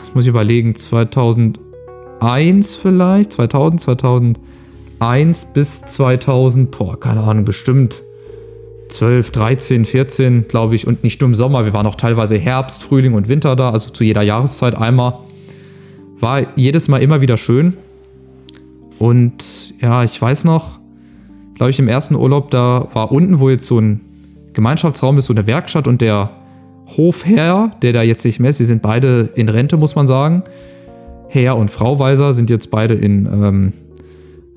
das 0.00 0.14
muss 0.14 0.24
ich 0.24 0.28
überlegen, 0.28 0.74
2001 0.74 2.74
vielleicht, 2.74 3.32
2000, 3.32 3.80
2001 3.80 5.46
bis 5.54 5.82
2000, 5.82 6.70
boah, 6.70 7.00
keine 7.00 7.22
Ahnung, 7.22 7.46
bestimmt 7.46 8.02
12, 8.90 9.30
13, 9.30 9.84
14, 9.84 10.48
glaube 10.48 10.74
ich, 10.74 10.86
und 10.86 11.02
nicht 11.02 11.20
nur 11.20 11.28
im 11.28 11.34
Sommer. 11.34 11.64
Wir 11.64 11.72
waren 11.72 11.86
auch 11.86 11.94
teilweise 11.94 12.36
Herbst, 12.36 12.82
Frühling 12.82 13.14
und 13.14 13.28
Winter 13.28 13.56
da, 13.56 13.70
also 13.70 13.90
zu 13.90 14.04
jeder 14.04 14.22
Jahreszeit 14.22 14.74
einmal. 14.74 15.20
War 16.18 16.56
jedes 16.56 16.88
Mal 16.88 16.98
immer 16.98 17.20
wieder 17.20 17.36
schön. 17.36 17.76
Und 19.00 19.80
ja, 19.80 20.04
ich 20.04 20.20
weiß 20.20 20.44
noch, 20.44 20.78
glaube 21.54 21.70
ich, 21.70 21.78
im 21.78 21.88
ersten 21.88 22.14
Urlaub, 22.14 22.50
da 22.50 22.88
war 22.92 23.10
unten, 23.10 23.38
wo 23.38 23.48
jetzt 23.48 23.66
so 23.66 23.78
ein 23.78 24.02
Gemeinschaftsraum 24.52 25.16
ist, 25.16 25.24
so 25.24 25.32
eine 25.32 25.46
Werkstatt 25.46 25.88
und 25.88 26.02
der 26.02 26.30
Hofherr, 26.98 27.70
der 27.80 27.94
da 27.94 28.02
jetzt 28.02 28.26
nicht 28.26 28.40
mehr 28.40 28.50
ist, 28.50 28.58
sie 28.58 28.66
sind 28.66 28.82
beide 28.82 29.30
in 29.36 29.48
Rente, 29.48 29.78
muss 29.78 29.94
man 29.94 30.06
sagen. 30.06 30.42
Herr 31.28 31.56
und 31.56 31.70
Frau 31.70 31.98
Weiser 31.98 32.34
sind 32.34 32.50
jetzt 32.50 32.70
beide 32.70 32.92
in 32.92 33.24
ähm, 33.24 33.72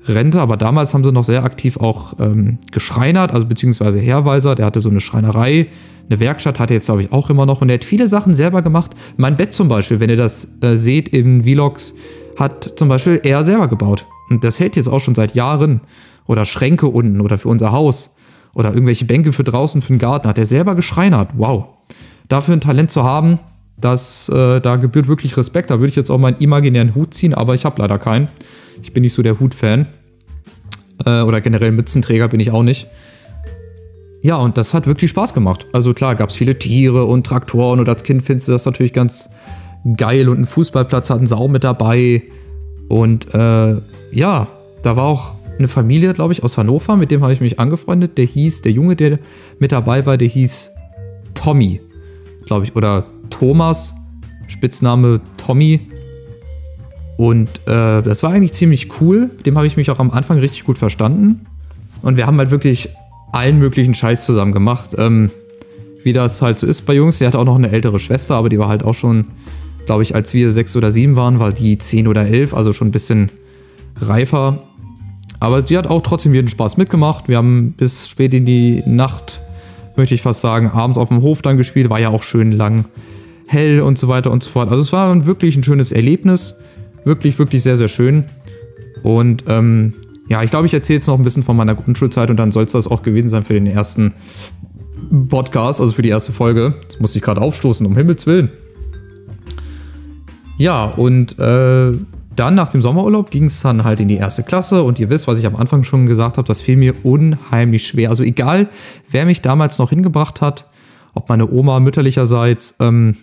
Rente, 0.06 0.42
aber 0.42 0.58
damals 0.58 0.92
haben 0.92 1.04
sie 1.04 1.12
noch 1.12 1.24
sehr 1.24 1.42
aktiv 1.42 1.78
auch 1.78 2.12
ähm, 2.20 2.58
geschreinert, 2.70 3.32
also 3.32 3.46
beziehungsweise 3.46 3.98
Herr 3.98 4.26
Weiser, 4.26 4.54
der 4.54 4.66
hatte 4.66 4.82
so 4.82 4.90
eine 4.90 5.00
Schreinerei, 5.00 5.68
eine 6.10 6.20
Werkstatt 6.20 6.60
hat 6.60 6.70
er 6.70 6.74
jetzt, 6.74 6.86
glaube 6.86 7.00
ich, 7.00 7.12
auch 7.12 7.30
immer 7.30 7.46
noch 7.46 7.62
und 7.62 7.70
er 7.70 7.76
hat 7.76 7.84
viele 7.84 8.08
Sachen 8.08 8.34
selber 8.34 8.60
gemacht. 8.60 8.90
Mein 9.16 9.38
Bett 9.38 9.54
zum 9.54 9.70
Beispiel, 9.70 10.00
wenn 10.00 10.10
ihr 10.10 10.18
das 10.18 10.48
äh, 10.60 10.76
seht 10.76 11.08
in 11.08 11.44
Vlogs, 11.44 11.94
hat 12.38 12.74
zum 12.76 12.90
Beispiel 12.90 13.20
er 13.22 13.42
selber 13.42 13.68
gebaut. 13.68 14.06
Und 14.30 14.44
das 14.44 14.60
hält 14.60 14.76
jetzt 14.76 14.88
auch 14.88 15.00
schon 15.00 15.14
seit 15.14 15.34
Jahren. 15.34 15.80
Oder 16.26 16.46
Schränke 16.46 16.86
unten 16.86 17.20
oder 17.20 17.38
für 17.38 17.48
unser 17.48 17.72
Haus. 17.72 18.14
Oder 18.54 18.72
irgendwelche 18.72 19.04
Bänke 19.04 19.32
für 19.32 19.44
draußen 19.44 19.82
für 19.82 19.92
den 19.92 19.98
Garten. 19.98 20.28
Hat 20.28 20.38
er 20.38 20.46
selber 20.46 20.74
geschreinert. 20.74 21.30
Wow. 21.36 21.66
Dafür 22.28 22.54
ein 22.54 22.60
Talent 22.60 22.90
zu 22.90 23.04
haben, 23.04 23.38
das, 23.76 24.28
äh, 24.28 24.60
da 24.60 24.76
gebührt 24.76 25.08
wirklich 25.08 25.36
Respekt. 25.36 25.70
Da 25.70 25.78
würde 25.78 25.88
ich 25.88 25.96
jetzt 25.96 26.10
auch 26.10 26.18
meinen 26.18 26.38
imaginären 26.38 26.94
Hut 26.94 27.14
ziehen, 27.14 27.34
aber 27.34 27.54
ich 27.54 27.64
habe 27.64 27.82
leider 27.82 27.98
keinen. 27.98 28.28
Ich 28.82 28.92
bin 28.92 29.02
nicht 29.02 29.12
so 29.12 29.22
der 29.22 29.40
Hut-Fan. 29.40 29.86
Äh, 31.04 31.20
oder 31.22 31.40
generell 31.40 31.72
Mützenträger 31.72 32.28
bin 32.28 32.40
ich 32.40 32.50
auch 32.50 32.62
nicht. 32.62 32.86
Ja, 34.22 34.36
und 34.36 34.56
das 34.56 34.72
hat 34.72 34.86
wirklich 34.86 35.10
Spaß 35.10 35.34
gemacht. 35.34 35.66
Also 35.72 35.92
klar, 35.92 36.14
gab 36.14 36.30
es 36.30 36.36
viele 36.36 36.58
Tiere 36.58 37.04
und 37.04 37.26
Traktoren 37.26 37.78
und 37.78 37.88
als 37.88 38.04
Kind 38.04 38.22
findest 38.22 38.48
du 38.48 38.52
das 38.52 38.64
natürlich 38.64 38.94
ganz 38.94 39.28
geil 39.96 40.30
und 40.30 40.36
einen 40.36 40.44
Fußballplatz 40.46 41.10
hatten 41.10 41.26
sie 41.26 41.36
auch 41.36 41.48
mit 41.48 41.62
dabei. 41.62 42.22
Und 42.88 43.34
äh, 43.34 43.76
ja, 44.12 44.48
da 44.82 44.96
war 44.96 45.04
auch 45.04 45.34
eine 45.58 45.68
Familie, 45.68 46.12
glaube 46.14 46.32
ich, 46.32 46.42
aus 46.42 46.58
Hannover, 46.58 46.96
mit 46.96 47.10
dem 47.10 47.22
habe 47.22 47.32
ich 47.32 47.40
mich 47.40 47.58
angefreundet. 47.58 48.18
Der 48.18 48.24
hieß, 48.24 48.62
der 48.62 48.72
Junge, 48.72 48.96
der 48.96 49.18
mit 49.58 49.72
dabei 49.72 50.04
war, 50.06 50.16
der 50.16 50.28
hieß 50.28 50.70
Tommy, 51.34 51.80
glaube 52.46 52.64
ich, 52.64 52.76
oder 52.76 53.06
Thomas, 53.30 53.94
Spitzname 54.48 55.20
Tommy. 55.36 55.80
Und 57.16 57.48
äh, 57.66 58.02
das 58.02 58.22
war 58.22 58.32
eigentlich 58.32 58.52
ziemlich 58.52 59.00
cool. 59.00 59.30
Dem 59.46 59.56
habe 59.56 59.66
ich 59.66 59.76
mich 59.76 59.90
auch 59.90 60.00
am 60.00 60.10
Anfang 60.10 60.38
richtig 60.38 60.64
gut 60.64 60.78
verstanden. 60.78 61.46
Und 62.02 62.16
wir 62.16 62.26
haben 62.26 62.38
halt 62.38 62.50
wirklich 62.50 62.88
allen 63.32 63.58
möglichen 63.58 63.94
Scheiß 63.94 64.24
zusammen 64.24 64.52
gemacht. 64.52 64.90
Ähm, 64.98 65.30
wie 66.02 66.12
das 66.12 66.42
halt 66.42 66.58
so 66.58 66.66
ist 66.66 66.82
bei 66.82 66.94
Jungs. 66.94 67.18
Der 67.18 67.28
hatte 67.28 67.38
auch 67.38 67.44
noch 67.44 67.56
eine 67.56 67.70
ältere 67.70 67.98
Schwester, 67.98 68.34
aber 68.34 68.48
die 68.48 68.58
war 68.58 68.68
halt 68.68 68.84
auch 68.84 68.94
schon, 68.94 69.26
glaube 69.86 70.02
ich, 70.02 70.14
als 70.14 70.34
wir 70.34 70.50
sechs 70.50 70.76
oder 70.76 70.90
sieben 70.90 71.16
waren, 71.16 71.38
war 71.38 71.52
die 71.52 71.78
zehn 71.78 72.08
oder 72.08 72.26
elf, 72.26 72.54
also 72.54 72.72
schon 72.72 72.88
ein 72.88 72.92
bisschen 72.92 73.30
reifer. 74.00 74.62
Aber 75.40 75.66
sie 75.66 75.76
hat 75.76 75.86
auch 75.86 76.02
trotzdem 76.02 76.34
jeden 76.34 76.48
Spaß 76.48 76.76
mitgemacht. 76.76 77.28
Wir 77.28 77.36
haben 77.36 77.72
bis 77.72 78.08
spät 78.08 78.32
in 78.32 78.46
die 78.46 78.82
Nacht, 78.86 79.40
möchte 79.96 80.14
ich 80.14 80.22
fast 80.22 80.40
sagen, 80.40 80.68
abends 80.68 80.98
auf 80.98 81.08
dem 81.08 81.22
Hof 81.22 81.42
dann 81.42 81.56
gespielt. 81.56 81.90
War 81.90 82.00
ja 82.00 82.08
auch 82.08 82.22
schön 82.22 82.52
lang 82.52 82.86
hell 83.46 83.80
und 83.80 83.98
so 83.98 84.08
weiter 84.08 84.30
und 84.30 84.42
so 84.42 84.50
fort. 84.50 84.70
Also 84.70 84.82
es 84.82 84.92
war 84.92 85.26
wirklich 85.26 85.56
ein 85.56 85.62
schönes 85.62 85.92
Erlebnis. 85.92 86.58
Wirklich, 87.04 87.38
wirklich 87.38 87.62
sehr, 87.62 87.76
sehr 87.76 87.88
schön. 87.88 88.24
Und 89.02 89.44
ähm, 89.48 89.92
ja, 90.28 90.42
ich 90.42 90.50
glaube, 90.50 90.66
ich 90.66 90.72
erzähle 90.72 90.96
jetzt 90.96 91.06
noch 91.06 91.18
ein 91.18 91.24
bisschen 91.24 91.42
von 91.42 91.56
meiner 91.56 91.74
Grundschulzeit 91.74 92.30
und 92.30 92.38
dann 92.38 92.50
soll 92.50 92.64
es 92.64 92.72
das 92.72 92.88
auch 92.88 93.02
gewesen 93.02 93.28
sein 93.28 93.42
für 93.42 93.52
den 93.52 93.66
ersten 93.66 94.14
Podcast, 95.28 95.80
also 95.82 95.92
für 95.92 96.02
die 96.02 96.08
erste 96.08 96.32
Folge. 96.32 96.74
Das 96.88 96.98
musste 97.00 97.18
ich 97.18 97.24
gerade 97.24 97.42
aufstoßen, 97.42 97.84
um 97.84 97.94
Himmels 97.94 98.26
Willen. 98.26 98.50
Ja, 100.56 100.84
und 100.84 101.38
äh, 101.38 101.92
dann 102.36 102.54
nach 102.54 102.68
dem 102.68 102.82
Sommerurlaub 102.82 103.30
ging 103.30 103.44
es 103.44 103.60
dann 103.60 103.84
halt 103.84 104.00
in 104.00 104.08
die 104.08 104.16
erste 104.16 104.42
Klasse 104.42 104.82
und 104.82 104.98
ihr 104.98 105.10
wisst, 105.10 105.28
was 105.28 105.38
ich 105.38 105.46
am 105.46 105.56
Anfang 105.56 105.84
schon 105.84 106.06
gesagt 106.06 106.36
habe, 106.36 106.46
das 106.46 106.60
fiel 106.60 106.76
mir 106.76 106.94
unheimlich 107.04 107.86
schwer. 107.86 108.10
Also 108.10 108.22
egal, 108.22 108.68
wer 109.08 109.24
mich 109.24 109.42
damals 109.42 109.78
noch 109.78 109.90
hingebracht 109.90 110.40
hat, 110.40 110.68
ob 111.14 111.28
meine 111.28 111.50
Oma 111.50 111.80
mütterlicherseits 111.80 112.76
ähm, 112.80 113.16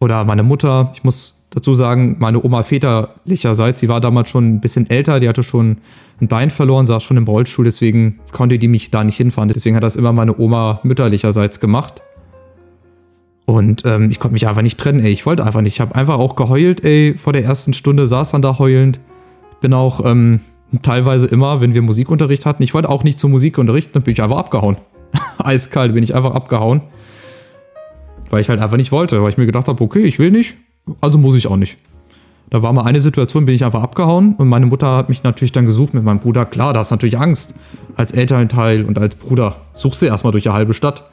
oder 0.00 0.24
meine 0.24 0.42
Mutter, 0.42 0.92
ich 0.94 1.04
muss 1.04 1.44
dazu 1.50 1.74
sagen, 1.74 2.16
meine 2.18 2.42
Oma 2.42 2.62
väterlicherseits, 2.62 3.80
die 3.80 3.88
war 3.88 4.00
damals 4.00 4.28
schon 4.28 4.54
ein 4.54 4.60
bisschen 4.60 4.90
älter, 4.90 5.20
die 5.20 5.28
hatte 5.28 5.42
schon 5.42 5.78
ein 6.20 6.28
Bein 6.28 6.50
verloren, 6.50 6.86
saß 6.86 7.02
schon 7.02 7.16
im 7.16 7.24
Rollstuhl, 7.24 7.64
deswegen 7.64 8.20
konnte 8.32 8.58
die 8.58 8.68
mich 8.68 8.90
da 8.90 9.04
nicht 9.04 9.16
hinfahren. 9.16 9.48
Deswegen 9.48 9.76
hat 9.76 9.82
das 9.82 9.96
immer 9.96 10.12
meine 10.12 10.36
Oma 10.38 10.80
mütterlicherseits 10.82 11.60
gemacht. 11.60 12.02
Und 13.46 13.82
ähm, 13.84 14.10
ich 14.10 14.20
konnte 14.20 14.32
mich 14.32 14.48
einfach 14.48 14.62
nicht 14.62 14.78
trennen, 14.78 15.00
ey. 15.00 15.12
Ich 15.12 15.26
wollte 15.26 15.44
einfach 15.44 15.60
nicht. 15.60 15.74
Ich 15.74 15.80
habe 15.80 15.94
einfach 15.94 16.18
auch 16.18 16.34
geheult, 16.36 16.82
ey, 16.82 17.14
vor 17.18 17.32
der 17.32 17.44
ersten 17.44 17.72
Stunde, 17.74 18.06
saß 18.06 18.30
dann 18.30 18.42
da 18.42 18.58
heulend. 18.58 19.00
Bin 19.60 19.74
auch 19.74 20.04
ähm, 20.04 20.40
teilweise 20.82 21.26
immer, 21.26 21.60
wenn 21.60 21.74
wir 21.74 21.82
Musikunterricht 21.82 22.46
hatten, 22.46 22.62
ich 22.62 22.74
wollte 22.74 22.88
auch 22.88 23.04
nicht 23.04 23.18
zum 23.18 23.30
Musikunterricht, 23.30 23.94
dann 23.94 24.02
bin 24.02 24.12
ich 24.12 24.22
einfach 24.22 24.38
abgehauen. 24.38 24.76
Eiskalt 25.38 25.94
bin 25.94 26.02
ich 26.02 26.14
einfach 26.14 26.34
abgehauen. 26.34 26.82
Weil 28.30 28.40
ich 28.40 28.48
halt 28.48 28.60
einfach 28.60 28.76
nicht 28.76 28.92
wollte, 28.92 29.22
weil 29.22 29.30
ich 29.30 29.36
mir 29.36 29.46
gedacht 29.46 29.68
habe, 29.68 29.82
okay, 29.82 30.02
ich 30.04 30.18
will 30.18 30.30
nicht, 30.30 30.56
also 31.00 31.18
muss 31.18 31.36
ich 31.36 31.46
auch 31.46 31.56
nicht. 31.56 31.78
Da 32.50 32.62
war 32.62 32.72
mal 32.72 32.84
eine 32.84 33.00
Situation, 33.00 33.46
bin 33.46 33.54
ich 33.54 33.64
einfach 33.64 33.82
abgehauen 33.82 34.34
und 34.36 34.48
meine 34.48 34.66
Mutter 34.66 34.96
hat 34.96 35.08
mich 35.08 35.22
natürlich 35.22 35.52
dann 35.52 35.66
gesucht 35.66 35.94
mit 35.94 36.04
meinem 36.04 36.20
Bruder. 36.20 36.44
Klar, 36.44 36.72
da 36.72 36.80
hast 36.80 36.90
du 36.90 36.94
natürlich 36.94 37.18
Angst. 37.18 37.54
Als 37.96 38.12
Elternteil 38.12 38.84
und 38.84 38.98
als 38.98 39.14
Bruder 39.14 39.56
suchst 39.72 40.02
du 40.02 40.06
erstmal 40.06 40.32
durch 40.32 40.44
die 40.44 40.50
halbe 40.50 40.74
Stadt. 40.74 41.04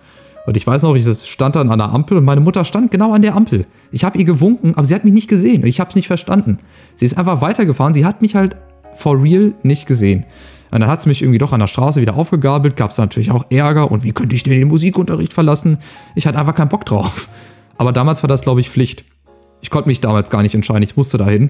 Und 0.45 0.57
ich 0.57 0.65
weiß 0.65 0.83
noch, 0.83 0.95
ich 0.95 1.05
stand 1.27 1.55
dann 1.55 1.69
an 1.69 1.79
der 1.79 1.89
Ampel 1.89 2.17
und 2.17 2.25
meine 2.25 2.41
Mutter 2.41 2.65
stand 2.65 2.91
genau 2.91 3.13
an 3.13 3.21
der 3.21 3.35
Ampel. 3.35 3.65
Ich 3.91 4.03
habe 4.03 4.17
ihr 4.17 4.25
gewunken, 4.25 4.73
aber 4.75 4.85
sie 4.85 4.95
hat 4.95 5.03
mich 5.03 5.13
nicht 5.13 5.27
gesehen 5.27 5.61
und 5.61 5.67
ich 5.67 5.79
habe 5.79 5.89
es 5.89 5.95
nicht 5.95 6.07
verstanden. 6.07 6.59
Sie 6.95 7.05
ist 7.05 7.17
einfach 7.17 7.41
weitergefahren. 7.41 7.93
Sie 7.93 8.05
hat 8.05 8.21
mich 8.21 8.35
halt 8.35 8.55
for 8.95 9.21
real 9.21 9.53
nicht 9.63 9.85
gesehen. 9.85 10.25
Und 10.71 10.79
dann 10.79 10.89
hat 10.89 11.01
es 11.01 11.05
mich 11.05 11.21
irgendwie 11.21 11.37
doch 11.37 11.51
an 11.51 11.59
der 11.59 11.67
Straße 11.67 11.99
wieder 12.01 12.15
aufgegabelt, 12.15 12.77
gab 12.77 12.91
es 12.91 12.97
natürlich 12.97 13.29
auch 13.29 13.45
Ärger 13.49 13.91
und 13.91 14.03
wie 14.03 14.13
könnte 14.13 14.35
ich 14.35 14.43
denn 14.43 14.53
den 14.53 14.69
Musikunterricht 14.69 15.33
verlassen? 15.33 15.79
Ich 16.15 16.25
hatte 16.25 16.39
einfach 16.39 16.55
keinen 16.55 16.69
Bock 16.69 16.85
drauf. 16.85 17.27
Aber 17.77 17.91
damals 17.91 18.23
war 18.23 18.29
das, 18.29 18.41
glaube 18.41 18.61
ich, 18.61 18.69
Pflicht. 18.69 19.03
Ich 19.59 19.69
konnte 19.69 19.89
mich 19.89 19.99
damals 19.99 20.29
gar 20.29 20.41
nicht 20.41 20.55
entscheiden, 20.55 20.83
ich 20.83 20.95
musste 20.95 21.17
dahin. 21.17 21.49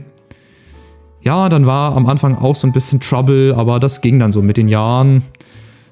Ja, 1.21 1.49
dann 1.49 1.67
war 1.67 1.95
am 1.95 2.07
Anfang 2.07 2.35
auch 2.35 2.55
so 2.55 2.65
ein 2.65 2.73
bisschen 2.73 2.99
Trouble, 2.99 3.53
aber 3.55 3.79
das 3.79 4.01
ging 4.01 4.17
dann 4.17 4.31
so 4.31 4.41
mit 4.41 4.57
den 4.57 4.67
Jahren. 4.67 5.21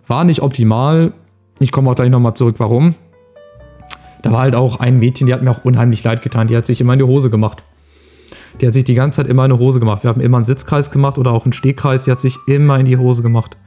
War 0.08 0.24
nicht 0.24 0.42
optimal. 0.42 1.14
Ich 1.60 1.72
komme 1.72 1.90
auch 1.92 1.96
gleich 1.96 2.10
nochmal 2.10 2.34
zurück, 2.36 2.56
warum. 2.60 2.96
Da 4.22 4.32
war 4.32 4.42
halt 4.42 4.56
auch 4.56 4.80
ein 4.80 5.00
Mädchen, 5.00 5.28
die 5.28 5.34
hat 5.34 5.42
mir 5.42 5.52
auch 5.52 5.64
unheimlich 5.64 6.04
leid 6.04 6.22
getan. 6.22 6.48
Die 6.48 6.56
hat 6.56 6.66
sich 6.66 6.82
immer 6.82 6.94
in 6.94 7.00
die 7.00 7.06
Hose 7.06 7.30
gemacht. 7.30 7.64
Die 8.60 8.68
hat 8.68 8.74
sich 8.74 8.84
die 8.84 8.94
ganze 8.94 9.18
Zeit 9.18 9.28
immer 9.28 9.46
in 9.46 9.52
die 9.52 9.58
Hose 9.58 9.80
gemacht. 9.80 10.04
Wir 10.04 10.10
haben 10.10 10.22
immer 10.22 10.38
einen 10.38 10.44
Sitzkreis 10.44 10.92
gemacht 10.92 11.18
oder 11.18 11.32
auch 11.32 11.46
einen 11.46 11.54
Stehkreis. 11.54 12.06
Die 12.06 12.12
hat 12.12 12.20
sich 12.20 12.38
immer 12.48 12.80
in 12.80 12.86
die 12.86 12.98
Hose 12.98 13.24
gemacht. 13.24 13.58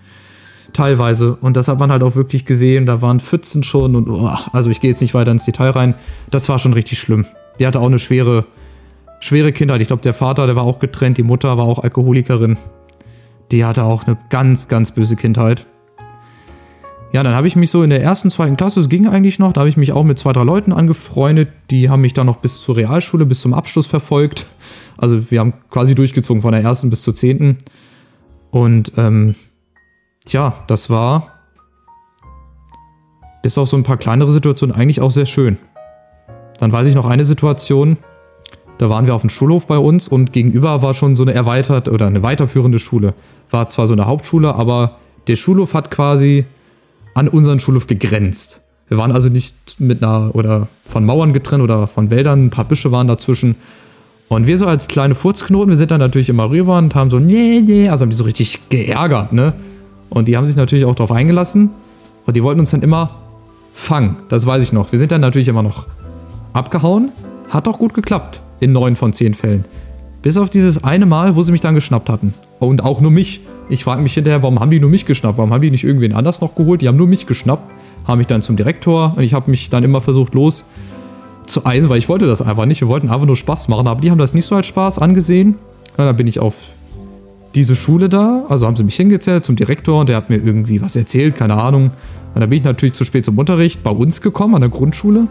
Teilweise. 0.73 1.37
Und 1.41 1.57
das 1.57 1.69
hat 1.69 1.79
man 1.79 1.91
halt 1.91 2.03
auch 2.03 2.15
wirklich 2.15 2.45
gesehen. 2.45 2.87
Da 2.87 3.03
waren 3.03 3.21
Pfützen 3.21 3.63
schon 3.63 3.97
und, 3.97 4.09
oh, 4.09 4.31
also 4.53 4.71
ich 4.71 4.81
gehe 4.81 4.91
jetzt 4.91 5.01
nicht 5.01 5.15
weiter 5.15 5.31
ins 5.31 5.45
Detail 5.45 5.71
rein. 5.71 5.95
Das 6.31 6.49
war 6.49 6.59
schon 6.59 6.73
richtig 6.73 6.99
schlimm. 6.99 7.27
Die 7.59 7.67
hatte 7.67 7.81
auch 7.81 7.87
eine 7.87 7.99
schwere, 7.99 8.47
schwere 9.21 9.53
Kindheit. 9.53 9.83
Ich 9.83 9.89
glaube, 9.89 10.03
der 10.03 10.15
Vater, 10.15 10.47
der 10.47 10.57
war 10.57 10.65
auch 10.65 10.79
getrennt. 10.79 11.19
Die 11.19 11.23
Mutter 11.23 11.57
war 11.59 11.65
auch 11.65 11.79
Alkoholikerin. 11.79 12.57
Die 13.51 13.65
hatte 13.65 13.85
auch 13.85 14.07
eine 14.07 14.17
ganz, 14.31 14.69
ganz 14.69 14.93
böse 14.93 15.17
Kindheit. 15.17 15.67
Ja, 17.13 17.23
dann 17.23 17.35
habe 17.35 17.47
ich 17.47 17.57
mich 17.57 17.71
so 17.71 17.83
in 17.83 17.91
der 17.91 18.03
ersten, 18.03 18.31
zweiten 18.31 18.57
Klasse, 18.57 18.81
es 18.81 18.89
ging 18.89 19.07
eigentlich 19.07 19.39
noch, 19.39 19.53
da 19.53 19.61
habe 19.61 19.69
ich 19.69 19.77
mich 19.77 19.93
auch 19.93 20.03
mit 20.03 20.19
zwei, 20.19 20.33
drei 20.33 20.45
Leuten 20.45 20.73
angefreundet. 20.73 21.51
Die 21.71 21.91
haben 21.91 22.01
mich 22.01 22.15
dann 22.15 22.27
noch 22.27 22.39
bis 22.39 22.63
zur 22.63 22.77
Realschule, 22.77 23.27
bis 23.27 23.43
zum 23.43 23.53
Abschluss 23.53 23.87
verfolgt. 23.87 24.47
Also 24.97 25.31
wir 25.31 25.41
haben 25.41 25.53
quasi 25.71 25.95
durchgezogen 25.95 26.41
von 26.41 26.53
der 26.53 26.63
ersten 26.63 26.89
bis 26.89 27.03
zur 27.03 27.15
zehnten. 27.15 27.59
Und 28.51 28.93
ähm, 28.97 29.35
ja, 30.29 30.55
das 30.69 30.89
war 30.89 31.29
bis 33.43 33.59
auf 33.59 33.69
so 33.69 33.77
ein 33.77 33.83
paar 33.83 33.99
kleinere 33.99 34.31
Situationen 34.31 34.75
eigentlich 34.75 35.03
auch 35.03 35.11
sehr 35.11 35.27
schön. 35.27 35.59
Dann 36.59 36.73
weiß 36.73 36.87
ich 36.87 36.95
noch 36.95 37.07
eine 37.07 37.25
Situation, 37.25 37.99
da 38.79 38.89
waren 38.89 39.07
wir 39.07 39.15
auf 39.15 39.21
dem 39.21 39.31
Schulhof 39.31 39.67
bei 39.67 39.77
uns 39.77 40.09
und 40.09 40.33
gegenüber 40.33 40.81
war 40.81 40.95
schon 40.95 41.15
so 41.15 41.25
eine 41.25 41.35
erweitert 41.35 41.89
oder 41.89 42.07
eine 42.07 42.23
weiterführende 42.23 42.79
Schule. 42.79 43.13
War 43.51 43.69
zwar 43.69 43.87
so 43.87 43.93
eine 43.93 44.07
Hauptschule, 44.07 44.55
aber 44.55 44.97
der 45.27 45.37
Schulhof 45.37 45.75
hat 45.75 45.91
quasi 45.91 46.47
an 47.15 47.29
unseren 47.29 47.59
Schulhof 47.59 47.87
gegrenzt. 47.87 48.61
Wir 48.89 48.99
waren 48.99 49.13
also 49.13 49.29
nicht 49.29 49.81
mit 49.81 50.03
einer 50.03 50.35
oder 50.35 50.69
von 50.85 51.05
Mauern 51.05 51.33
getrennt 51.33 51.63
oder 51.63 51.87
von 51.87 52.11
Wäldern, 52.11 52.47
ein 52.47 52.51
paar 52.51 52.65
Büsche 52.65 52.93
waren 52.93 53.07
dazwischen. 53.07 53.57
Und 54.29 54.47
wir 54.47 54.57
so 54.59 54.67
als 54.67 54.89
kleine 54.89 55.15
Furzknoten, 55.15 55.71
wir 55.71 55.77
sind 55.77 55.91
dann 55.91 56.01
natürlich 56.01 56.29
immer 56.29 56.51
rüber 56.51 56.79
und 56.79 56.95
haben 56.95 57.11
so, 57.11 57.19
nee, 57.19 57.63
nee, 57.65 57.89
also 57.89 58.03
haben 58.03 58.11
die 58.11 58.17
so 58.17 58.25
richtig 58.25 58.69
geärgert, 58.69 59.33
ne? 59.33 59.55
Und 60.09 60.29
die 60.29 60.37
haben 60.37 60.45
sich 60.45 60.57
natürlich 60.57 60.85
auch 60.85 60.95
darauf 60.95 61.13
eingelassen 61.13 61.71
und 62.27 62.37
die 62.37 62.43
wollten 62.43 62.61
uns 62.61 62.71
dann 62.71 62.83
immer 62.83 63.23
fangen, 63.73 64.17
das 64.29 64.47
weiß 64.47 64.63
ich 64.63 64.73
noch. 64.73 64.93
Wir 64.93 64.99
sind 64.99 65.13
dann 65.13 65.21
natürlich 65.21 65.49
immer 65.49 65.63
noch 65.63 65.87
abgehauen, 66.53 67.13
hat 67.49 67.69
auch 67.69 67.79
gut 67.79 67.95
geklappt, 67.95 68.43
in 68.61 68.73
neun 68.73 68.97
von 68.97 69.13
zehn 69.13 69.35
Fällen. 69.35 69.65
Bis 70.23 70.37
auf 70.37 70.51
dieses 70.51 70.85
eine 70.85 71.07
Mal, 71.07 71.35
wo 71.35 71.43
sie 71.43 71.53
mich 71.53 71.61
dann 71.61 71.75
geschnappt 71.75 72.09
hatten. 72.09 72.35
Und 72.61 72.85
auch 72.85 73.01
nur 73.01 73.11
mich. 73.11 73.41
Ich 73.69 73.85
frage 73.85 74.03
mich 74.03 74.15
hinterher, 74.15 74.43
warum 74.43 74.61
haben 74.61 74.71
die 74.71 74.81
nur 74.81 74.91
mich 74.91 75.07
geschnappt? 75.07 75.39
Warum 75.39 75.53
haben 75.53 75.63
die 75.63 75.71
nicht 75.71 75.85
irgendwen 75.85 76.13
anders 76.13 76.41
noch 76.41 76.55
geholt? 76.55 76.83
Die 76.83 76.89
haben 76.89 76.97
nur 76.97 77.07
mich 77.07 77.27
geschnappt, 77.27 77.71
haben 78.07 78.19
mich 78.19 78.27
dann 78.27 78.43
zum 78.43 78.57
Direktor 78.57 79.15
und 79.17 79.23
ich 79.23 79.35
habe 79.35 79.51
mich 79.51 79.71
dann 79.71 79.85
immer 79.85 80.01
versucht 80.01 80.35
los 80.35 80.65
zu 81.47 81.65
eisen, 81.65 81.89
weil 81.89 81.99
ich 81.99 82.09
wollte 82.09 82.27
das 82.27 82.43
einfach 82.43 82.67
nicht. 82.67 82.81
Wir 82.81 82.89
wollten 82.89 83.09
einfach 83.09 83.27
nur 83.27 83.37
Spaß 83.37 83.69
machen, 83.69 83.87
aber 83.89 84.01
die 84.01 84.11
haben 84.11 84.19
das 84.19 84.35
nicht 84.35 84.45
so 84.45 84.57
als 84.57 84.67
Spaß 84.67 84.99
angesehen. 84.99 85.57
Und 85.97 86.05
dann 86.05 86.17
bin 86.17 86.27
ich 86.27 86.39
auf 86.39 86.55
diese 87.55 87.77
Schule 87.77 88.09
da, 88.09 88.45
also 88.49 88.67
haben 88.67 88.77
sie 88.77 88.85
mich 88.85 88.97
hingezählt 88.97 89.45
zum 89.45 89.57
Direktor 89.57 90.01
und 90.01 90.09
der 90.09 90.17
hat 90.17 90.31
mir 90.31 90.37
irgendwie 90.37 90.81
was 90.81 90.97
erzählt, 90.97 91.37
keine 91.37 91.55
Ahnung. 91.55 91.91
Und 92.35 92.41
dann 92.41 92.49
bin 92.49 92.59
ich 92.59 92.65
natürlich 92.65 92.95
zu 92.95 93.05
spät 93.05 93.25
zum 93.25 93.39
Unterricht 93.39 93.83
bei 93.83 93.91
uns 93.91 94.23
gekommen, 94.23 94.55
an 94.55 94.63
der 94.63 94.71
Grundschule. 94.71 95.21
Und 95.21 95.29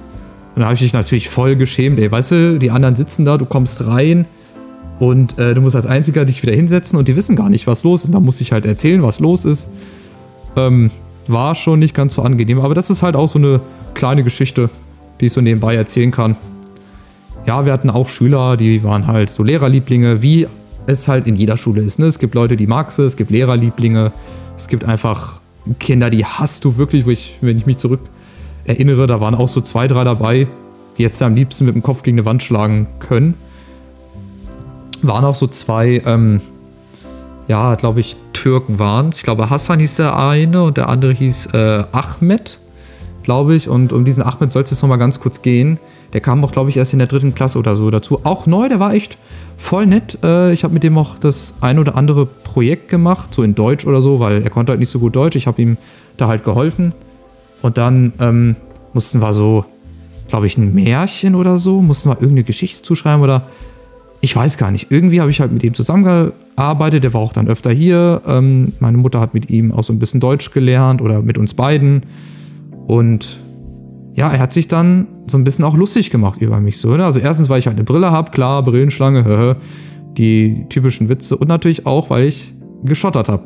da 0.55 0.65
habe 0.65 0.75
ich 0.75 0.81
mich 0.81 0.93
natürlich 0.93 1.29
voll 1.29 1.55
geschämt, 1.55 1.97
ey, 1.97 2.11
weißt 2.11 2.31
du, 2.31 2.59
die 2.59 2.69
anderen 2.69 2.95
sitzen 2.95 3.25
da, 3.25 3.37
du 3.37 3.45
kommst 3.45 3.85
rein 3.87 4.25
und 5.01 5.39
äh, 5.39 5.55
du 5.55 5.61
musst 5.61 5.75
als 5.75 5.87
Einziger 5.87 6.25
dich 6.25 6.43
wieder 6.43 6.53
hinsetzen 6.53 6.99
und 6.99 7.07
die 7.07 7.15
wissen 7.15 7.35
gar 7.35 7.49
nicht, 7.49 7.65
was 7.65 7.83
los 7.83 8.03
ist. 8.03 8.13
Da 8.13 8.19
musste 8.19 8.43
ich 8.43 8.51
halt 8.51 8.67
erzählen, 8.67 9.01
was 9.01 9.19
los 9.19 9.45
ist. 9.45 9.67
Ähm, 10.55 10.91
war 11.25 11.55
schon 11.55 11.79
nicht 11.79 11.95
ganz 11.95 12.13
so 12.13 12.21
angenehm, 12.21 12.59
aber 12.59 12.75
das 12.75 12.91
ist 12.91 13.01
halt 13.01 13.15
auch 13.15 13.27
so 13.27 13.39
eine 13.39 13.61
kleine 13.95 14.23
Geschichte, 14.23 14.69
die 15.19 15.25
ich 15.25 15.33
so 15.33 15.41
nebenbei 15.41 15.73
erzählen 15.73 16.11
kann. 16.11 16.35
Ja, 17.47 17.65
wir 17.65 17.73
hatten 17.73 17.89
auch 17.89 18.09
Schüler, 18.09 18.57
die 18.57 18.83
waren 18.83 19.07
halt 19.07 19.31
so 19.31 19.41
Lehrerlieblinge, 19.41 20.21
wie 20.21 20.45
es 20.85 21.07
halt 21.07 21.25
in 21.25 21.35
jeder 21.35 21.57
Schule 21.57 21.81
ist. 21.81 21.97
Ne? 21.97 22.05
Es 22.05 22.19
gibt 22.19 22.35
Leute, 22.35 22.55
die 22.55 22.67
magst 22.67 22.99
du, 22.99 23.01
es 23.01 23.17
gibt 23.17 23.31
Lehrerlieblinge, 23.31 24.11
es 24.55 24.67
gibt 24.67 24.85
einfach 24.85 25.41
Kinder, 25.79 26.11
die 26.11 26.25
hast 26.25 26.63
du 26.63 26.77
wirklich, 26.77 27.07
wo 27.07 27.09
ich, 27.09 27.39
wenn 27.41 27.57
ich 27.57 27.65
mich 27.65 27.77
zurück 27.77 28.01
erinnere, 28.65 29.07
da 29.07 29.19
waren 29.19 29.33
auch 29.33 29.49
so 29.49 29.61
zwei, 29.61 29.87
drei 29.87 30.03
dabei, 30.03 30.45
die 30.99 31.01
jetzt 31.01 31.19
am 31.23 31.33
liebsten 31.33 31.65
mit 31.65 31.73
dem 31.73 31.81
Kopf 31.81 32.03
gegen 32.03 32.19
eine 32.19 32.25
Wand 32.25 32.43
schlagen 32.43 32.85
können. 32.99 33.33
Waren 35.01 35.25
auch 35.25 35.35
so 35.35 35.47
zwei, 35.47 36.01
ähm, 36.05 36.41
ja, 37.47 37.75
glaube 37.75 37.99
ich, 37.99 38.17
Türken 38.33 38.79
waren. 38.79 39.11
Ich 39.13 39.23
glaube, 39.23 39.49
Hassan 39.49 39.79
hieß 39.79 39.95
der 39.95 40.17
eine 40.17 40.63
und 40.63 40.77
der 40.77 40.89
andere 40.89 41.13
hieß 41.13 41.47
äh, 41.53 41.83
Ahmed, 41.91 42.59
glaube 43.23 43.55
ich. 43.55 43.69
Und 43.69 43.93
um 43.93 44.05
diesen 44.05 44.23
Ahmed 44.23 44.51
soll 44.51 44.63
es 44.63 44.71
jetzt 44.71 44.81
nochmal 44.81 44.97
ganz 44.97 45.19
kurz 45.19 45.41
gehen. 45.41 45.79
Der 46.13 46.21
kam 46.21 46.43
auch, 46.43 46.51
glaube 46.51 46.69
ich, 46.69 46.77
erst 46.77 46.93
in 46.93 46.99
der 46.99 47.07
dritten 47.07 47.35
Klasse 47.35 47.57
oder 47.57 47.75
so 47.75 47.89
dazu. 47.89 48.21
Auch 48.23 48.45
neu, 48.47 48.67
der 48.67 48.79
war 48.79 48.93
echt 48.93 49.17
voll 49.57 49.85
nett. 49.85 50.17
Äh, 50.23 50.53
ich 50.53 50.63
habe 50.63 50.73
mit 50.73 50.83
dem 50.83 50.97
auch 50.97 51.17
das 51.19 51.53
ein 51.61 51.79
oder 51.79 51.95
andere 51.95 52.25
Projekt 52.25 52.89
gemacht, 52.89 53.33
so 53.33 53.43
in 53.43 53.55
Deutsch 53.55 53.85
oder 53.85 54.01
so, 54.01 54.19
weil 54.19 54.41
er 54.41 54.49
konnte 54.49 54.71
halt 54.71 54.79
nicht 54.79 54.89
so 54.89 54.99
gut 54.99 55.15
Deutsch. 55.15 55.35
Ich 55.35 55.47
habe 55.47 55.61
ihm 55.61 55.77
da 56.17 56.27
halt 56.27 56.43
geholfen. 56.43 56.93
Und 57.61 57.77
dann 57.77 58.13
ähm, 58.19 58.55
mussten 58.93 59.21
wir 59.21 59.33
so, 59.33 59.65
glaube 60.27 60.47
ich, 60.47 60.57
ein 60.57 60.73
Märchen 60.73 61.35
oder 61.35 61.59
so, 61.59 61.81
mussten 61.81 62.09
wir 62.09 62.15
irgendeine 62.15 62.43
Geschichte 62.43 62.81
zuschreiben 62.81 63.21
oder 63.21 63.43
ich 64.21 64.35
weiß 64.35 64.57
gar 64.57 64.69
nicht. 64.69 64.91
Irgendwie 64.91 65.19
habe 65.19 65.31
ich 65.31 65.41
halt 65.41 65.51
mit 65.51 65.63
ihm 65.63 65.73
zusammengearbeitet. 65.73 67.03
Der 67.03 67.13
war 67.13 67.21
auch 67.21 67.33
dann 67.33 67.47
öfter 67.47 67.71
hier. 67.71 68.21
Ähm, 68.27 68.73
meine 68.79 68.97
Mutter 68.97 69.19
hat 69.19 69.33
mit 69.33 69.49
ihm 69.49 69.71
auch 69.71 69.83
so 69.83 69.91
ein 69.91 69.99
bisschen 69.99 70.19
Deutsch 70.19 70.51
gelernt 70.51 71.01
oder 71.01 71.23
mit 71.23 71.39
uns 71.39 71.55
beiden. 71.55 72.03
Und 72.85 73.37
ja, 74.13 74.31
er 74.31 74.39
hat 74.39 74.53
sich 74.53 74.67
dann 74.67 75.07
so 75.25 75.39
ein 75.39 75.43
bisschen 75.43 75.65
auch 75.65 75.75
lustig 75.75 76.11
gemacht 76.11 76.39
über 76.39 76.59
mich. 76.59 76.77
So, 76.77 76.95
ne? 76.95 77.03
Also 77.03 77.19
erstens, 77.19 77.49
weil 77.49 77.59
ich 77.59 77.65
halt 77.65 77.77
eine 77.77 77.83
Brille 77.83 78.11
habe, 78.11 78.29
klar, 78.29 78.61
Brillenschlange, 78.61 79.55
die 80.17 80.65
typischen 80.69 81.09
Witze. 81.09 81.35
Und 81.35 81.47
natürlich 81.47 81.87
auch, 81.87 82.11
weil 82.11 82.25
ich 82.25 82.53
geschottert 82.83 83.27
habe. 83.27 83.45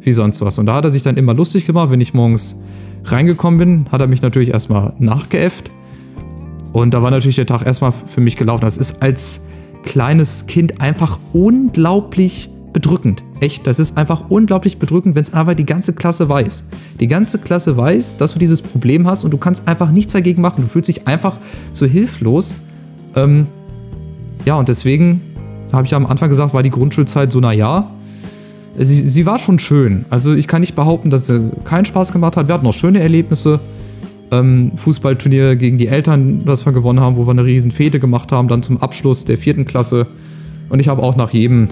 Wie 0.00 0.12
sonst 0.12 0.40
was. 0.42 0.58
Und 0.58 0.66
da 0.66 0.76
hat 0.76 0.84
er 0.84 0.90
sich 0.90 1.02
dann 1.02 1.16
immer 1.16 1.34
lustig 1.34 1.66
gemacht. 1.66 1.90
Wenn 1.90 2.00
ich 2.00 2.14
morgens 2.14 2.56
reingekommen 3.04 3.58
bin, 3.58 3.86
hat 3.90 4.00
er 4.00 4.06
mich 4.06 4.22
natürlich 4.22 4.50
erstmal 4.50 4.92
nachgeäfft. 4.98 5.70
Und 6.72 6.92
da 6.94 7.02
war 7.02 7.10
natürlich 7.10 7.36
der 7.36 7.46
Tag 7.46 7.66
erstmal 7.66 7.90
für 7.90 8.20
mich 8.20 8.36
gelaufen. 8.36 8.60
Das 8.60 8.76
ist 8.76 9.02
als 9.02 9.40
kleines 9.84 10.46
Kind 10.46 10.80
einfach 10.80 11.18
unglaublich 11.32 12.50
bedrückend. 12.72 13.22
Echt, 13.40 13.66
das 13.66 13.78
ist 13.78 13.96
einfach 13.96 14.24
unglaublich 14.28 14.78
bedrückend, 14.78 15.14
wenn 15.14 15.22
es 15.22 15.32
einfach 15.32 15.54
die 15.54 15.64
ganze 15.64 15.92
Klasse 15.92 16.28
weiß. 16.28 16.64
Die 17.00 17.06
ganze 17.06 17.38
Klasse 17.38 17.76
weiß, 17.76 18.16
dass 18.16 18.32
du 18.32 18.38
dieses 18.38 18.60
Problem 18.60 19.06
hast 19.06 19.24
und 19.24 19.30
du 19.30 19.38
kannst 19.38 19.68
einfach 19.68 19.90
nichts 19.90 20.12
dagegen 20.12 20.42
machen. 20.42 20.62
Du 20.62 20.68
fühlst 20.68 20.88
dich 20.88 21.06
einfach 21.06 21.38
so 21.72 21.86
hilflos. 21.86 22.56
Ähm, 23.14 23.46
ja, 24.44 24.56
und 24.56 24.68
deswegen 24.68 25.20
habe 25.72 25.86
ich 25.86 25.94
am 25.94 26.04
Anfang 26.06 26.28
gesagt, 26.28 26.52
war 26.52 26.62
die 26.62 26.70
Grundschulzeit 26.70 27.30
so, 27.30 27.40
naja. 27.40 27.90
Sie, 28.76 29.06
sie 29.06 29.24
war 29.24 29.38
schon 29.38 29.60
schön. 29.60 30.04
Also 30.10 30.34
ich 30.34 30.48
kann 30.48 30.60
nicht 30.60 30.74
behaupten, 30.74 31.10
dass 31.10 31.28
sie 31.28 31.50
keinen 31.64 31.84
Spaß 31.84 32.12
gemacht 32.12 32.36
hat. 32.36 32.48
Wir 32.48 32.54
hatten 32.54 32.66
auch 32.66 32.74
schöne 32.74 32.98
Erlebnisse 32.98 33.60
ähm, 34.30 34.72
Fußballturnier 34.76 35.56
gegen 35.56 35.78
die 35.78 35.88
Eltern, 35.88 36.40
das 36.44 36.66
wir 36.66 36.72
gewonnen 36.72 37.00
haben, 37.00 37.16
wo 37.16 37.26
wir 37.26 37.30
eine 37.30 37.44
riesen 37.44 37.70
Fete 37.70 38.00
gemacht 38.00 38.32
haben, 38.32 38.48
dann 38.48 38.62
zum 38.62 38.78
Abschluss 38.78 39.24
der 39.24 39.38
vierten 39.38 39.64
Klasse. 39.64 40.06
Und 40.68 40.80
ich 40.80 40.88
habe 40.88 41.02
auch 41.02 41.16
nach 41.16 41.30
jedem, 41.30 41.68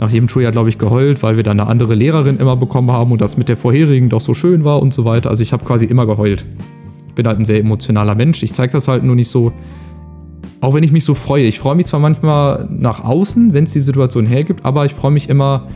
nach 0.00 0.10
jedem 0.10 0.28
Schuljahr, 0.28 0.52
glaube 0.52 0.68
ich, 0.68 0.78
geheult, 0.78 1.22
weil 1.22 1.36
wir 1.36 1.42
dann 1.42 1.60
eine 1.60 1.68
andere 1.68 1.94
Lehrerin 1.94 2.38
immer 2.38 2.56
bekommen 2.56 2.90
haben 2.90 3.12
und 3.12 3.20
das 3.20 3.36
mit 3.36 3.48
der 3.48 3.56
vorherigen 3.56 4.08
doch 4.08 4.20
so 4.20 4.34
schön 4.34 4.64
war 4.64 4.82
und 4.82 4.92
so 4.92 5.04
weiter. 5.04 5.30
Also 5.30 5.42
ich 5.42 5.52
habe 5.52 5.64
quasi 5.64 5.86
immer 5.86 6.06
geheult. 6.06 6.44
Bin 7.14 7.26
halt 7.26 7.38
ein 7.38 7.44
sehr 7.44 7.60
emotionaler 7.60 8.14
Mensch. 8.14 8.42
Ich 8.42 8.52
zeige 8.52 8.72
das 8.72 8.88
halt 8.88 9.02
nur 9.02 9.16
nicht 9.16 9.28
so, 9.28 9.52
auch 10.60 10.74
wenn 10.74 10.82
ich 10.82 10.92
mich 10.92 11.04
so 11.04 11.14
freue. 11.14 11.44
Ich 11.44 11.58
freue 11.58 11.74
mich 11.74 11.86
zwar 11.86 12.00
manchmal 12.00 12.68
nach 12.70 13.02
außen, 13.02 13.54
wenn 13.54 13.64
es 13.64 13.72
die 13.72 13.80
Situation 13.80 14.26
hergibt, 14.26 14.64
aber 14.64 14.84
ich 14.84 14.92
freue 14.92 15.12
mich 15.12 15.30
immer 15.30 15.68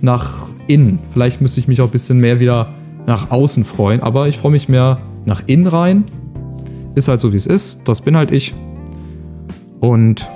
nach 0.00 0.48
innen. 0.68 0.98
Vielleicht 1.12 1.40
müsste 1.40 1.60
ich 1.60 1.68
mich 1.68 1.80
auch 1.80 1.86
ein 1.86 1.90
bisschen 1.90 2.18
mehr 2.18 2.38
wieder 2.38 2.74
nach 3.06 3.30
außen 3.30 3.64
freuen, 3.64 4.02
aber 4.02 4.28
ich 4.28 4.38
freue 4.38 4.52
mich 4.52 4.68
mehr 4.68 4.98
nach 5.24 5.42
innen 5.46 5.66
rein. 5.66 6.04
Ist 6.94 7.08
halt 7.08 7.20
so, 7.20 7.32
wie 7.32 7.36
es 7.36 7.46
ist. 7.46 7.88
Das 7.88 8.00
bin 8.00 8.16
halt 8.16 8.30
ich. 8.30 8.54
Und 9.80 10.28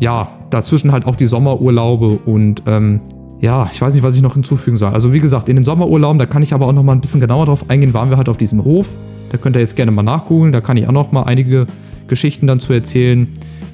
ja, 0.00 0.28
dazwischen 0.50 0.92
halt 0.92 1.06
auch 1.06 1.16
die 1.16 1.26
Sommerurlaube 1.26 2.18
und 2.26 2.62
ähm, 2.66 3.00
ja, 3.40 3.68
ich 3.72 3.80
weiß 3.80 3.94
nicht, 3.94 4.02
was 4.02 4.14
ich 4.14 4.22
noch 4.22 4.34
hinzufügen 4.34 4.76
soll. 4.76 4.92
Also 4.92 5.12
wie 5.12 5.18
gesagt, 5.18 5.48
in 5.48 5.56
den 5.56 5.64
Sommerurlauben, 5.64 6.18
da 6.18 6.26
kann 6.26 6.42
ich 6.42 6.54
aber 6.54 6.66
auch 6.66 6.72
noch 6.72 6.84
mal 6.84 6.92
ein 6.92 7.00
bisschen 7.00 7.20
genauer 7.20 7.46
drauf 7.46 7.68
eingehen, 7.68 7.92
waren 7.92 8.10
wir 8.10 8.16
halt 8.16 8.28
auf 8.28 8.36
diesem 8.36 8.64
Hof. 8.64 8.96
Da 9.30 9.38
könnt 9.38 9.56
ihr 9.56 9.60
jetzt 9.60 9.74
gerne 9.74 9.90
mal 9.90 10.02
nachgoogeln. 10.02 10.52
Da 10.52 10.60
kann 10.60 10.76
ich 10.76 10.86
auch 10.86 10.92
noch 10.92 11.10
mal 11.10 11.22
einige 11.22 11.66
Geschichten 12.06 12.46
dann 12.46 12.60
zu 12.60 12.72
erzählen. 12.72 13.28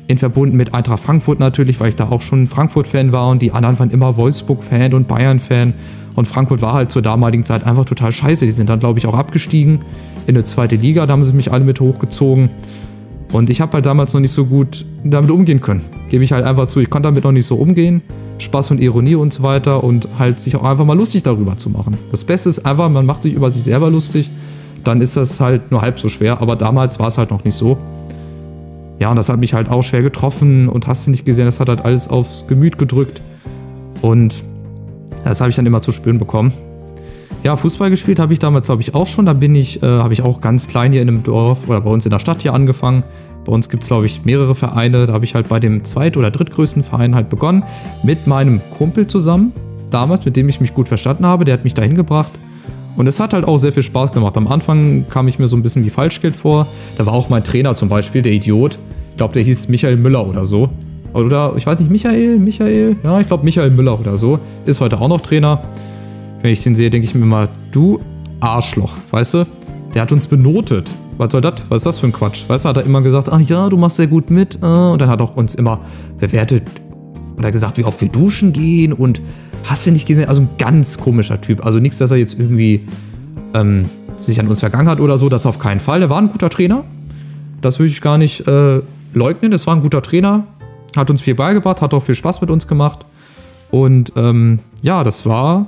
In 0.07 0.17
Verbunden 0.17 0.57
mit 0.57 0.73
Eintracht 0.73 1.01
Frankfurt 1.01 1.39
natürlich, 1.39 1.81
weil 1.81 1.91
ich 1.91 1.97
da 1.97 2.09
auch 2.09 2.23
schon 2.23 2.47
Frankfurt-Fan 2.47 3.13
war 3.13 3.29
und 3.29 3.43
die 3.43 3.53
anderen 3.53 3.79
waren 3.79 3.91
immer 3.91 4.17
Wolfsburg-Fan 4.17 4.95
und 4.95 5.07
Bayern-Fan. 5.07 5.75
Und 6.19 6.27
Frankfurt 6.27 6.61
war 6.63 6.73
halt 6.73 6.91
zur 6.91 7.01
damaligen 7.01 7.45
Zeit 7.45 7.65
einfach 7.65 7.85
total 7.85 8.11
scheiße. 8.11 8.45
Die 8.45 8.51
sind 8.51 8.69
dann, 8.69 8.81
glaube 8.81 8.99
ich, 8.99 9.07
auch 9.07 9.15
abgestiegen 9.15 9.83
in 10.27 10.35
eine 10.35 10.43
zweite 10.43 10.75
Liga. 10.75 11.07
Da 11.07 11.13
haben 11.13 11.23
sie 11.23 11.33
mich 11.33 11.53
alle 11.53 11.63
mit 11.63 11.79
hochgezogen. 11.79 12.51
Und 13.31 13.51
ich 13.51 13.61
habe 13.61 13.75
halt 13.75 13.87
damals 13.87 14.15
noch 14.15 14.21
nicht 14.21 14.33
so 14.33 14.47
gut 14.47 14.85
damit 15.05 15.31
umgehen 15.31 15.61
können. 15.61 15.83
Gebe 16.09 16.25
ich 16.25 16.33
halt 16.33 16.45
einfach 16.45 16.67
zu. 16.67 16.81
Ich 16.81 16.91
konnte 16.91 17.07
damit 17.07 17.23
noch 17.23 17.31
nicht 17.31 17.47
so 17.47 17.55
umgehen. 17.55 18.03
Spaß 18.39 18.73
und 18.73 18.81
Ironie 18.81 19.15
und 19.15 19.33
so 19.33 19.45
weiter 19.45 19.85
und 19.85 20.09
halt 20.19 20.41
sich 20.41 20.57
auch 20.57 20.65
einfach 20.65 20.85
mal 20.85 20.97
lustig 20.97 21.23
darüber 21.23 21.57
zu 21.57 21.71
machen. 21.71 21.97
Das 22.11 22.25
Beste 22.25 22.49
ist 22.49 22.67
einfach, 22.67 22.89
man 22.89 23.07
macht 23.07 23.23
sich 23.23 23.35
über 23.35 23.53
sich 23.53 23.63
selber 23.63 23.89
lustig. 23.89 24.29
Dann 24.83 25.01
ist 25.01 25.17
das 25.17 25.39
halt 25.39 25.71
nur 25.71 25.83
halb 25.83 26.01
so 26.01 26.09
schwer. 26.09 26.43
Aber 26.43 26.57
damals 26.57 26.99
war 26.99 27.07
es 27.07 27.17
halt 27.17 27.31
noch 27.31 27.45
nicht 27.45 27.55
so. 27.55 27.79
Ja, 28.99 29.11
und 29.11 29.17
das 29.17 29.29
hat 29.29 29.39
mich 29.39 29.55
halt 29.55 29.71
auch 29.71 29.85
schwer 29.85 30.03
getroffen 30.03 30.69
und 30.69 30.89
hast 30.89 31.07
du 31.07 31.13
nicht 31.13 31.25
gesehen, 31.25 31.45
das 31.45 31.61
hat 31.61 31.69
halt 31.69 31.85
alles 31.85 32.09
aufs 32.09 32.49
Gemüt 32.49 32.77
gedrückt. 32.77 33.21
Und 34.03 34.43
das 35.25 35.41
habe 35.41 35.51
ich 35.51 35.57
dann 35.57 35.67
immer 35.67 35.83
zu 35.83 35.93
spüren 35.93 36.19
bekommen. 36.19 36.53
Ja, 37.45 37.57
Fußball 37.57 37.91
gespielt 37.91 38.19
habe 38.19 38.33
ich 38.33 38.39
damals, 38.39 38.67
glaube 38.67 38.83
ich, 38.83 38.95
auch 38.95 39.07
schon. 39.07 39.27
Da 39.27 39.33
bin 39.33 39.55
ich, 39.55 39.83
äh, 39.83 39.87
habe 39.87 40.13
ich 40.13 40.23
auch 40.23 40.41
ganz 40.41 40.67
klein 40.67 40.93
hier 40.93 41.03
in 41.03 41.09
einem 41.09 41.23
Dorf 41.23 41.69
oder 41.69 41.81
bei 41.81 41.91
uns 41.91 42.05
in 42.05 42.11
der 42.11 42.19
Stadt 42.19 42.43
hier 42.43 42.53
angefangen. 42.53 43.05
Bei 43.45 43.53
uns 43.53 43.69
gibt 43.69 43.85
es, 43.85 43.89
glaube 43.89 44.07
ich, 44.07 44.25
mehrere 44.25 44.55
Vereine. 44.55 45.07
Da 45.07 45.13
habe 45.13 45.25
ich 45.25 45.35
halt 45.35 45.49
bei 45.49 45.61
dem 45.61 45.85
zweit- 45.85 46.17
oder 46.17 46.31
drittgrößten 46.31 46.83
Verein 46.83 47.15
halt 47.15 47.29
begonnen. 47.29 47.63
Mit 48.03 48.27
meinem 48.27 48.61
Kumpel 48.77 49.07
zusammen. 49.07 49.53
Damals, 49.91 50.25
mit 50.25 50.37
dem 50.37 50.49
ich 50.49 50.61
mich 50.61 50.75
gut 50.75 50.89
verstanden 50.89 51.25
habe. 51.25 51.45
Der 51.45 51.55
hat 51.55 51.65
mich 51.65 51.75
dahin 51.75 51.95
gebracht. 51.95 52.31
Und 52.97 53.07
es 53.07 53.21
hat 53.21 53.33
halt 53.33 53.47
auch 53.47 53.59
sehr 53.59 53.73
viel 53.73 53.85
Spaß 53.85 54.13
gemacht. 54.13 54.37
Am 54.37 54.49
Anfang 54.49 55.07
kam 55.09 55.29
ich 55.29 55.39
mir 55.39 55.47
so 55.47 55.57
ein 55.57 55.63
bisschen 55.63 55.85
wie 55.85 55.91
Falschgeld 55.91 56.35
vor. 56.35 56.67
Da 56.99 57.07
war 57.07 57.13
auch 57.13 57.29
mein 57.29 57.45
Trainer 57.45 57.77
zum 57.77 57.89
Beispiel, 57.89 58.23
der 58.23 58.33
Idiot. 58.33 58.77
Ich 59.13 59.17
glaube, 59.17 59.35
der 59.35 59.45
hieß 59.45 59.69
Michael 59.69 59.97
Müller 59.97 60.27
oder 60.27 60.45
so. 60.45 60.69
Oder, 61.15 61.55
ich 61.57 61.67
weiß 61.67 61.79
nicht, 61.79 61.91
Michael, 61.91 62.39
Michael? 62.39 62.97
Ja, 63.03 63.21
ich 63.21 63.27
glaube 63.27 63.45
Michael 63.45 63.71
Müller 63.71 63.99
oder 63.99 64.17
so. 64.17 64.39
Ist 64.67 64.81
heute 64.81 65.01
auch 65.01 65.09
noch 65.09 65.21
Trainer. 65.21 65.63
Wenn 66.43 66.53
ich 66.53 66.63
den 66.63 66.75
sehe, 66.75 66.91
denke 66.91 67.07
ich 67.07 67.15
mir 67.15 67.25
mal, 67.25 67.49
du 67.73 68.01
Arschloch, 68.41 68.95
weißt 69.11 69.35
du? 69.35 69.45
Der 69.95 70.03
hat 70.03 70.13
uns 70.13 70.27
benotet. 70.27 70.93
Was 71.17 71.33
soll 71.33 71.41
das? 71.41 71.65
Was 71.69 71.79
ist 71.79 71.87
das 71.87 71.99
für 71.99 72.07
ein 72.07 72.13
Quatsch? 72.13 72.45
Weißt 72.47 72.65
du, 72.65 72.69
hat 72.69 72.77
er 72.77 72.85
immer 72.85 73.03
gesagt, 73.03 73.29
ach 73.31 73.41
ja, 73.41 73.69
du 73.69 73.77
machst 73.77 73.97
sehr 73.97 74.07
gut 74.07 74.31
mit. 74.31 74.57
Äh, 74.63 74.67
und 74.67 75.01
dann 75.01 75.09
hat 75.09 75.21
er 75.21 75.25
auch 75.25 75.37
uns 75.37 75.55
immer 75.55 75.81
bewertet 76.19 76.63
oder 77.37 77.51
gesagt, 77.51 77.79
wie 77.79 77.85
oft 77.85 78.01
wir 78.01 78.09
duschen 78.09 78.53
gehen 78.53 78.93
und 78.93 79.21
hast 79.65 79.87
du 79.87 79.91
nicht 79.91 80.07
gesehen? 80.07 80.29
Also 80.29 80.43
ein 80.43 80.49
ganz 80.59 80.99
komischer 80.99 81.41
Typ. 81.41 81.65
Also 81.65 81.81
nichts, 81.81 81.99
dass 81.99 82.11
er 82.11 82.19
jetzt 82.19 82.39
irgendwie 82.39 82.83
ähm, 83.55 83.87
sich 84.17 84.39
an 84.41 84.49
uns 84.49 84.61
vergangen 84.61 84.89
hat 84.89 85.01
oder 85.01 85.19
so, 85.19 85.29
das 85.29 85.47
auf 85.47 85.59
keinen 85.59 85.81
Fall. 85.81 86.03
Er 86.03 86.11
war 86.11 86.19
ein 86.19 86.31
guter 86.31 86.51
Trainer. 86.51 86.85
Das 87.61 87.79
würde 87.79 87.91
ich 87.91 88.01
gar 88.01 88.19
nicht 88.19 88.47
äh, 88.47 88.81
leugnen. 89.15 89.53
Es 89.53 89.67
war 89.67 89.75
ein 89.75 89.83
guter 89.83 90.03
Trainer. 90.03 90.47
Hat 90.97 91.11
uns 91.11 91.23
viel 91.23 91.35
beigebracht, 91.35 91.83
hat 91.83 91.95
auch 91.95 92.03
viel 92.03 92.15
Spaß 92.15 92.41
mit 92.41 92.51
uns 92.51 92.67
gemacht. 92.67 93.05
Und 93.71 94.13
ähm, 94.17 94.61
ja, 94.83 95.05
das 95.05 95.27
war 95.27 95.67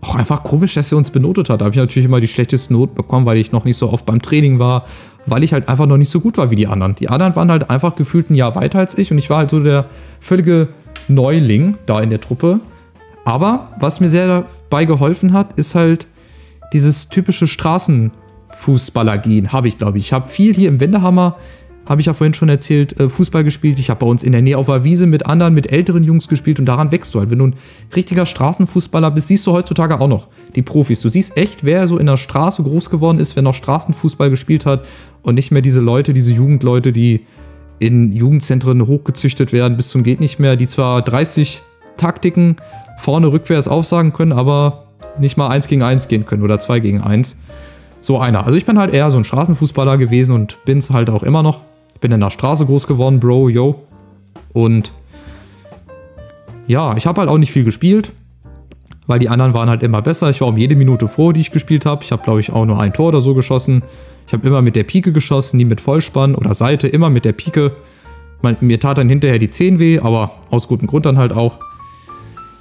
auch 0.00 0.14
einfach 0.16 0.42
komisch, 0.42 0.74
dass 0.74 0.92
er 0.92 0.98
uns 0.98 1.10
benotet 1.10 1.48
hat. 1.48 1.60
Da 1.60 1.64
habe 1.64 1.74
ich 1.74 1.78
natürlich 1.78 2.06
immer 2.06 2.20
die 2.20 2.28
schlechtesten 2.28 2.74
Noten 2.74 2.94
bekommen, 2.94 3.24
weil 3.24 3.36
ich 3.36 3.52
noch 3.52 3.64
nicht 3.64 3.76
so 3.76 3.90
oft 3.90 4.04
beim 4.04 4.20
Training 4.20 4.58
war, 4.58 4.84
weil 5.26 5.44
ich 5.44 5.52
halt 5.52 5.68
einfach 5.68 5.86
noch 5.86 5.96
nicht 5.96 6.10
so 6.10 6.20
gut 6.20 6.38
war 6.38 6.50
wie 6.50 6.56
die 6.56 6.66
anderen. 6.66 6.96
Die 6.96 7.08
anderen 7.08 7.36
waren 7.36 7.50
halt 7.50 7.70
einfach 7.70 7.94
gefühlt 7.94 8.30
ein 8.30 8.34
Jahr 8.34 8.56
weiter 8.56 8.80
als 8.80 8.98
ich 8.98 9.12
und 9.12 9.18
ich 9.18 9.30
war 9.30 9.38
halt 9.38 9.50
so 9.50 9.60
der 9.60 9.86
völlige 10.20 10.68
Neuling 11.08 11.76
da 11.86 12.00
in 12.00 12.10
der 12.10 12.20
Truppe. 12.20 12.60
Aber 13.24 13.68
was 13.78 14.00
mir 14.00 14.08
sehr 14.08 14.26
dabei 14.26 14.84
geholfen 14.84 15.32
hat, 15.32 15.56
ist 15.56 15.76
halt 15.76 16.08
dieses 16.72 17.08
typische 17.08 17.46
Straßenfußballer-Gehen, 17.46 19.52
habe 19.52 19.68
ich, 19.68 19.78
glaube 19.78 19.98
ich. 19.98 20.06
Ich 20.06 20.12
habe 20.12 20.28
viel 20.28 20.54
hier 20.54 20.68
im 20.68 20.80
Wendehammer 20.80 21.36
habe 21.88 22.00
ich 22.00 22.06
ja 22.06 22.14
vorhin 22.14 22.34
schon 22.34 22.48
erzählt, 22.48 22.98
äh, 23.00 23.08
Fußball 23.08 23.44
gespielt. 23.44 23.78
Ich 23.78 23.90
habe 23.90 24.00
bei 24.00 24.06
uns 24.06 24.22
in 24.22 24.32
der 24.32 24.42
Nähe 24.42 24.56
auf 24.56 24.66
der 24.66 24.84
Wiese 24.84 25.06
mit 25.06 25.26
anderen, 25.26 25.54
mit 25.54 25.72
älteren 25.72 26.04
Jungs 26.04 26.28
gespielt 26.28 26.58
und 26.58 26.66
daran 26.66 26.92
wächst 26.92 27.14
du 27.14 27.18
halt. 27.18 27.30
Wenn 27.30 27.38
du 27.38 27.46
ein 27.48 27.56
richtiger 27.94 28.26
Straßenfußballer 28.26 29.10
bist, 29.10 29.28
siehst 29.28 29.46
du 29.46 29.52
heutzutage 29.52 30.00
auch 30.00 30.08
noch 30.08 30.28
die 30.54 30.62
Profis. 30.62 31.00
Du 31.00 31.08
siehst 31.08 31.36
echt, 31.36 31.64
wer 31.64 31.88
so 31.88 31.98
in 31.98 32.06
der 32.06 32.16
Straße 32.16 32.62
groß 32.62 32.90
geworden 32.90 33.18
ist, 33.18 33.34
wer 33.36 33.42
noch 33.42 33.54
Straßenfußball 33.54 34.30
gespielt 34.30 34.64
hat 34.64 34.86
und 35.22 35.34
nicht 35.34 35.50
mehr 35.50 35.62
diese 35.62 35.80
Leute, 35.80 36.12
diese 36.12 36.32
Jugendleute, 36.32 36.92
die 36.92 37.26
in 37.78 38.12
Jugendzentren 38.12 38.86
hochgezüchtet 38.86 39.52
werden 39.52 39.76
bis 39.76 39.88
zum 39.88 40.04
geht 40.04 40.20
nicht 40.20 40.38
mehr, 40.38 40.54
die 40.54 40.68
zwar 40.68 41.02
30 41.02 41.62
Taktiken 41.96 42.56
vorne 42.98 43.32
rückwärts 43.32 43.66
aufsagen 43.66 44.12
können, 44.12 44.32
aber 44.32 44.84
nicht 45.18 45.36
mal 45.36 45.48
eins 45.48 45.66
gegen 45.66 45.82
eins 45.82 46.06
gehen 46.06 46.24
können 46.24 46.44
oder 46.44 46.60
zwei 46.60 46.78
gegen 46.78 47.00
eins. 47.00 47.36
So 48.00 48.18
einer. 48.18 48.46
Also 48.46 48.56
ich 48.56 48.66
bin 48.66 48.78
halt 48.78 48.94
eher 48.94 49.10
so 49.10 49.18
ein 49.18 49.24
Straßenfußballer 49.24 49.98
gewesen 49.98 50.32
und 50.32 50.64
bin 50.64 50.78
es 50.78 50.90
halt 50.90 51.10
auch 51.10 51.22
immer 51.22 51.42
noch 51.42 51.62
bin 52.02 52.12
in 52.12 52.20
der 52.20 52.30
Straße 52.30 52.66
groß 52.66 52.86
geworden, 52.86 53.18
Bro, 53.18 53.48
yo. 53.48 53.80
Und 54.52 54.92
ja, 56.66 56.94
ich 56.96 57.06
habe 57.06 57.20
halt 57.20 57.30
auch 57.30 57.38
nicht 57.38 57.52
viel 57.52 57.64
gespielt, 57.64 58.12
weil 59.06 59.18
die 59.18 59.30
anderen 59.30 59.54
waren 59.54 59.70
halt 59.70 59.82
immer 59.82 60.02
besser. 60.02 60.28
Ich 60.28 60.42
war 60.42 60.48
um 60.48 60.58
jede 60.58 60.76
Minute 60.76 61.08
froh, 61.08 61.32
die 61.32 61.40
ich 61.40 61.50
gespielt 61.50 61.86
habe. 61.86 62.04
Ich 62.04 62.12
habe, 62.12 62.22
glaube 62.22 62.40
ich, 62.40 62.52
auch 62.52 62.66
nur 62.66 62.78
ein 62.78 62.92
Tor 62.92 63.08
oder 63.08 63.22
so 63.22 63.34
geschossen. 63.34 63.82
Ich 64.26 64.32
habe 64.34 64.46
immer 64.46 64.60
mit 64.60 64.76
der 64.76 64.84
Pike 64.84 65.12
geschossen, 65.12 65.56
nie 65.56 65.64
mit 65.64 65.80
Vollspann 65.80 66.34
oder 66.34 66.52
Seite, 66.54 66.88
immer 66.88 67.08
mit 67.08 67.24
der 67.24 67.32
Pike. 67.32 67.72
mir 68.60 68.80
tat 68.80 68.98
dann 68.98 69.08
hinterher 69.08 69.38
die 69.38 69.48
Zehen 69.48 69.78
weh, 69.78 69.98
aber 69.98 70.32
aus 70.50 70.68
gutem 70.68 70.88
Grund 70.88 71.06
dann 71.06 71.18
halt 71.18 71.32
auch. 71.32 71.58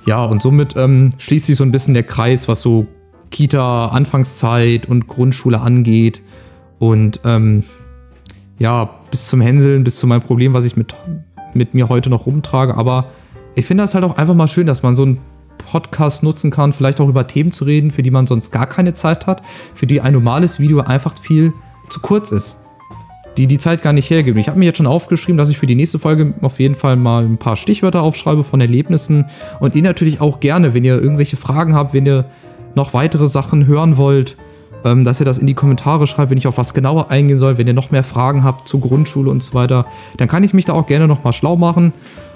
Ja, 0.05 0.23
und 0.25 0.41
somit 0.41 0.75
ähm, 0.77 1.09
schließt 1.17 1.47
sich 1.47 1.57
so 1.57 1.63
ein 1.63 1.71
bisschen 1.71 1.93
der 1.93 2.03
Kreis, 2.03 2.47
was 2.47 2.61
so 2.61 2.87
Kita, 3.29 3.87
Anfangszeit 3.87 4.87
und 4.87 5.07
Grundschule 5.07 5.59
angeht. 5.61 6.21
Und 6.79 7.21
ähm, 7.23 7.63
ja, 8.61 8.91
bis 9.09 9.27
zum 9.27 9.41
Hänseln, 9.41 9.83
bis 9.83 9.97
zu 9.97 10.05
meinem 10.05 10.21
Problem, 10.21 10.53
was 10.53 10.65
ich 10.65 10.77
mit, 10.77 10.93
mit 11.55 11.73
mir 11.73 11.89
heute 11.89 12.11
noch 12.11 12.27
rumtrage. 12.27 12.75
Aber 12.77 13.05
ich 13.55 13.65
finde 13.65 13.83
das 13.83 13.95
halt 13.95 14.03
auch 14.03 14.17
einfach 14.17 14.35
mal 14.35 14.47
schön, 14.47 14.67
dass 14.67 14.83
man 14.83 14.95
so 14.95 15.01
einen 15.01 15.19
Podcast 15.57 16.21
nutzen 16.21 16.51
kann, 16.51 16.71
vielleicht 16.71 17.01
auch 17.01 17.09
über 17.09 17.25
Themen 17.25 17.51
zu 17.51 17.65
reden, 17.65 17.89
für 17.89 18.03
die 18.03 18.11
man 18.11 18.27
sonst 18.27 18.51
gar 18.51 18.67
keine 18.67 18.93
Zeit 18.93 19.25
hat, 19.25 19.41
für 19.73 19.87
die 19.87 19.99
ein 19.99 20.13
normales 20.13 20.59
Video 20.59 20.79
einfach 20.81 21.17
viel 21.17 21.53
zu 21.89 22.01
kurz 22.01 22.31
ist. 22.31 22.57
Die 23.35 23.47
die 23.47 23.57
Zeit 23.57 23.81
gar 23.81 23.93
nicht 23.93 24.11
hergeben. 24.11 24.39
Ich 24.39 24.47
habe 24.47 24.59
mir 24.59 24.65
jetzt 24.65 24.77
schon 24.77 24.87
aufgeschrieben, 24.87 25.37
dass 25.37 25.49
ich 25.49 25.57
für 25.57 25.65
die 25.65 25.75
nächste 25.75 25.97
Folge 25.97 26.35
auf 26.41 26.59
jeden 26.59 26.75
Fall 26.75 26.97
mal 26.97 27.23
ein 27.23 27.37
paar 27.37 27.55
Stichwörter 27.55 28.03
aufschreibe 28.03 28.43
von 28.43 28.61
Erlebnissen 28.61 29.25
und 29.59 29.75
ihr 29.75 29.81
natürlich 29.81 30.21
auch 30.21 30.39
gerne, 30.39 30.75
wenn 30.75 30.83
ihr 30.83 31.01
irgendwelche 31.01 31.35
Fragen 31.35 31.73
habt, 31.73 31.95
wenn 31.95 32.05
ihr 32.05 32.25
noch 32.75 32.93
weitere 32.93 33.27
Sachen 33.27 33.65
hören 33.65 33.97
wollt, 33.97 34.35
ähm, 34.83 35.03
dass 35.03 35.19
ihr 35.19 35.25
das 35.25 35.37
in 35.37 35.47
die 35.47 35.53
Kommentare 35.53 36.07
schreibt, 36.07 36.31
wenn 36.31 36.37
ich 36.37 36.47
auf 36.47 36.57
was 36.57 36.73
genauer 36.73 37.11
eingehen 37.11 37.37
soll, 37.37 37.57
wenn 37.57 37.67
ihr 37.67 37.73
noch 37.73 37.91
mehr 37.91 38.03
Fragen 38.03 38.43
habt 38.43 38.67
zur 38.67 38.81
Grundschule 38.81 39.29
und 39.29 39.43
so 39.43 39.53
weiter, 39.53 39.85
dann 40.17 40.27
kann 40.27 40.43
ich 40.43 40.53
mich 40.53 40.65
da 40.65 40.73
auch 40.73 40.87
gerne 40.87 41.07
nochmal 41.07 41.33
schlau 41.33 41.55
machen 41.55 41.93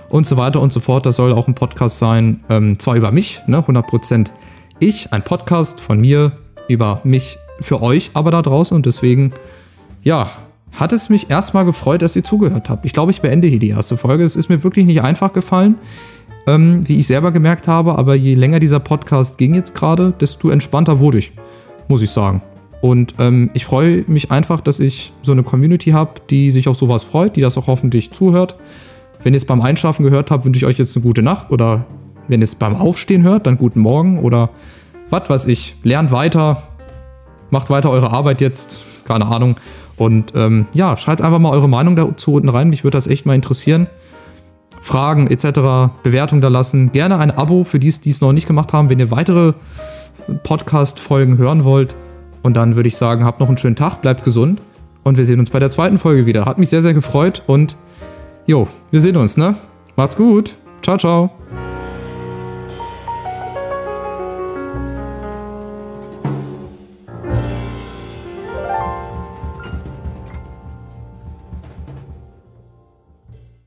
und 0.10 0.28
so 0.28 0.38
weiter 0.38 0.62
und 0.62 0.72
so 0.72 0.80
fort. 0.80 1.06
Das 1.06 1.16
soll 1.16 1.34
auch 1.34 1.48
ein 1.48 1.56
Podcast 1.56 2.00
sein, 2.00 2.40
ähm, 2.50 2.80
zwar 2.80 2.96
über 2.96 3.12
mich, 3.12 3.42
ne, 3.48 3.60
100% 3.60 4.32
ich, 4.80 5.14
ein 5.14 5.24
Podcast 5.24 5.80
von 5.80 6.00
mir 6.00 6.34
über 6.68 7.02
mich 7.04 7.38
für 7.60 7.82
euch, 7.82 8.12
aber 8.14 8.32
da 8.32 8.42
draußen 8.42 8.76
und 8.76 8.86
deswegen, 8.86 9.34
ja, 10.04 10.30
hat 10.74 10.92
es 10.92 11.10
mich 11.10 11.30
erstmal 11.30 11.64
gefreut, 11.64 12.02
dass 12.02 12.16
ihr 12.16 12.24
zugehört 12.24 12.70
habt. 12.70 12.86
Ich 12.86 12.92
glaube, 12.92 13.12
ich 13.12 13.22
beende 13.22 13.48
hier 13.48 13.60
die 13.60 13.70
erste 13.70 13.96
Folge. 13.96 14.26
Es 14.26 14.36
ist 14.36 14.50
mir 14.50 14.62
wirklich 14.62 14.86
nicht 14.86 15.02
einfach 15.02 15.32
gefallen, 15.32 15.76
ähm, 16.48 16.88
wie 16.88 16.98
ich 16.98 17.08
selber 17.08 17.32
gemerkt 17.32 17.70
habe, 17.70 17.98
aber 17.98 18.16
je 18.16 18.36
länger 18.36 18.60
dieser 18.60 18.80
Podcast 18.80 19.38
ging 19.38 19.56
jetzt 19.56 19.74
gerade, 19.74 20.14
desto 20.20 20.50
entspannter 20.50 21.00
wurde 21.00 21.20
ich 21.20 21.32
muss 21.88 22.02
ich 22.02 22.10
sagen. 22.10 22.42
Und 22.82 23.16
ähm, 23.20 23.50
ich 23.54 23.66
freue 23.66 24.04
mich 24.08 24.32
einfach, 24.32 24.62
dass 24.62 24.80
ich 24.80 25.12
so 25.24 25.32
eine 25.32 25.44
Community 25.44 25.92
habe, 25.92 26.22
die 26.30 26.52
sich 26.52 26.68
auf 26.68 26.78
sowas 26.78 27.04
freut, 27.04 27.36
die 27.36 27.42
das 27.42 27.58
auch 27.58 27.68
hoffentlich 27.68 28.12
zuhört. 28.12 28.56
Wenn 29.24 29.34
ihr 29.34 29.38
es 29.38 29.46
beim 29.46 29.62
Einschlafen 29.62 30.04
gehört 30.04 30.30
habt, 30.30 30.46
wünsche 30.46 30.60
ich 30.60 30.66
euch 30.66 30.78
jetzt 30.78 30.96
eine 30.96 31.04
gute 31.04 31.24
Nacht. 31.24 31.50
Oder 31.50 31.86
wenn 32.28 32.42
ihr 32.42 32.44
es 32.44 32.56
beim 32.56 32.76
Aufstehen 32.76 33.24
hört, 33.24 33.48
dann 33.48 33.58
guten 33.58 33.80
Morgen. 33.80 34.20
Oder 34.20 34.52
was 35.10 35.30
weiß 35.30 35.48
ich. 35.48 35.76
Lernt 35.82 36.12
weiter. 36.12 36.62
Macht 37.50 37.72
weiter 37.72 37.90
eure 37.90 38.12
Arbeit 38.12 38.40
jetzt. 38.40 38.80
Keine 39.06 39.26
Ahnung. 39.26 39.56
Und 39.98 40.34
ähm, 40.36 40.68
ja, 40.74 40.96
schreibt 40.98 41.22
einfach 41.22 41.40
mal 41.40 41.52
eure 41.52 41.70
Meinung 41.70 41.96
dazu 41.96 42.34
unten 42.34 42.50
rein. 42.50 42.70
Mich 42.70 42.84
würde 42.84 42.98
das 42.98 43.08
echt 43.08 43.26
mal 43.26 43.34
interessieren. 43.34 43.88
Fragen 44.82 45.26
etc., 45.26 45.92
Bewertung 46.04 46.42
da 46.42 46.50
lassen. 46.50 46.92
Gerne 46.92 47.18
ein 47.18 47.32
Abo 47.32 47.64
für 47.64 47.80
die, 47.80 47.92
die 47.92 48.10
es 48.12 48.22
noch 48.22 48.32
nicht 48.34 48.46
gemacht 48.46 48.74
haben, 48.74 48.90
wenn 48.90 49.00
ihr 49.00 49.10
weitere 49.10 49.54
Podcast-Folgen 50.44 51.38
hören 51.38 51.64
wollt. 51.64 51.96
Und 52.44 52.58
dann 52.58 52.76
würde 52.76 52.88
ich 52.88 52.98
sagen, 52.98 53.26
habt 53.26 53.40
noch 53.40 53.48
einen 53.48 53.58
schönen 53.58 53.76
Tag, 53.76 54.02
bleibt 54.02 54.24
gesund 54.24 54.62
und 55.04 55.18
wir 55.18 55.26
sehen 55.26 55.40
uns 55.40 55.50
bei 55.50 55.60
der 55.60 55.72
zweiten 55.72 55.98
Folge 55.98 56.26
wieder. 56.26 56.46
Hat 56.46 56.58
mich 56.60 56.70
sehr, 56.70 56.82
sehr 56.82 56.94
gefreut 56.94 57.42
und 57.48 57.76
jo, 58.46 58.68
wir 58.92 59.02
sehen 59.02 59.18
uns, 59.18 59.38
ne? 59.38 59.56
Macht's 59.96 60.16
gut. 60.16 60.56
Ciao, 60.82 60.98
ciao. 60.98 61.32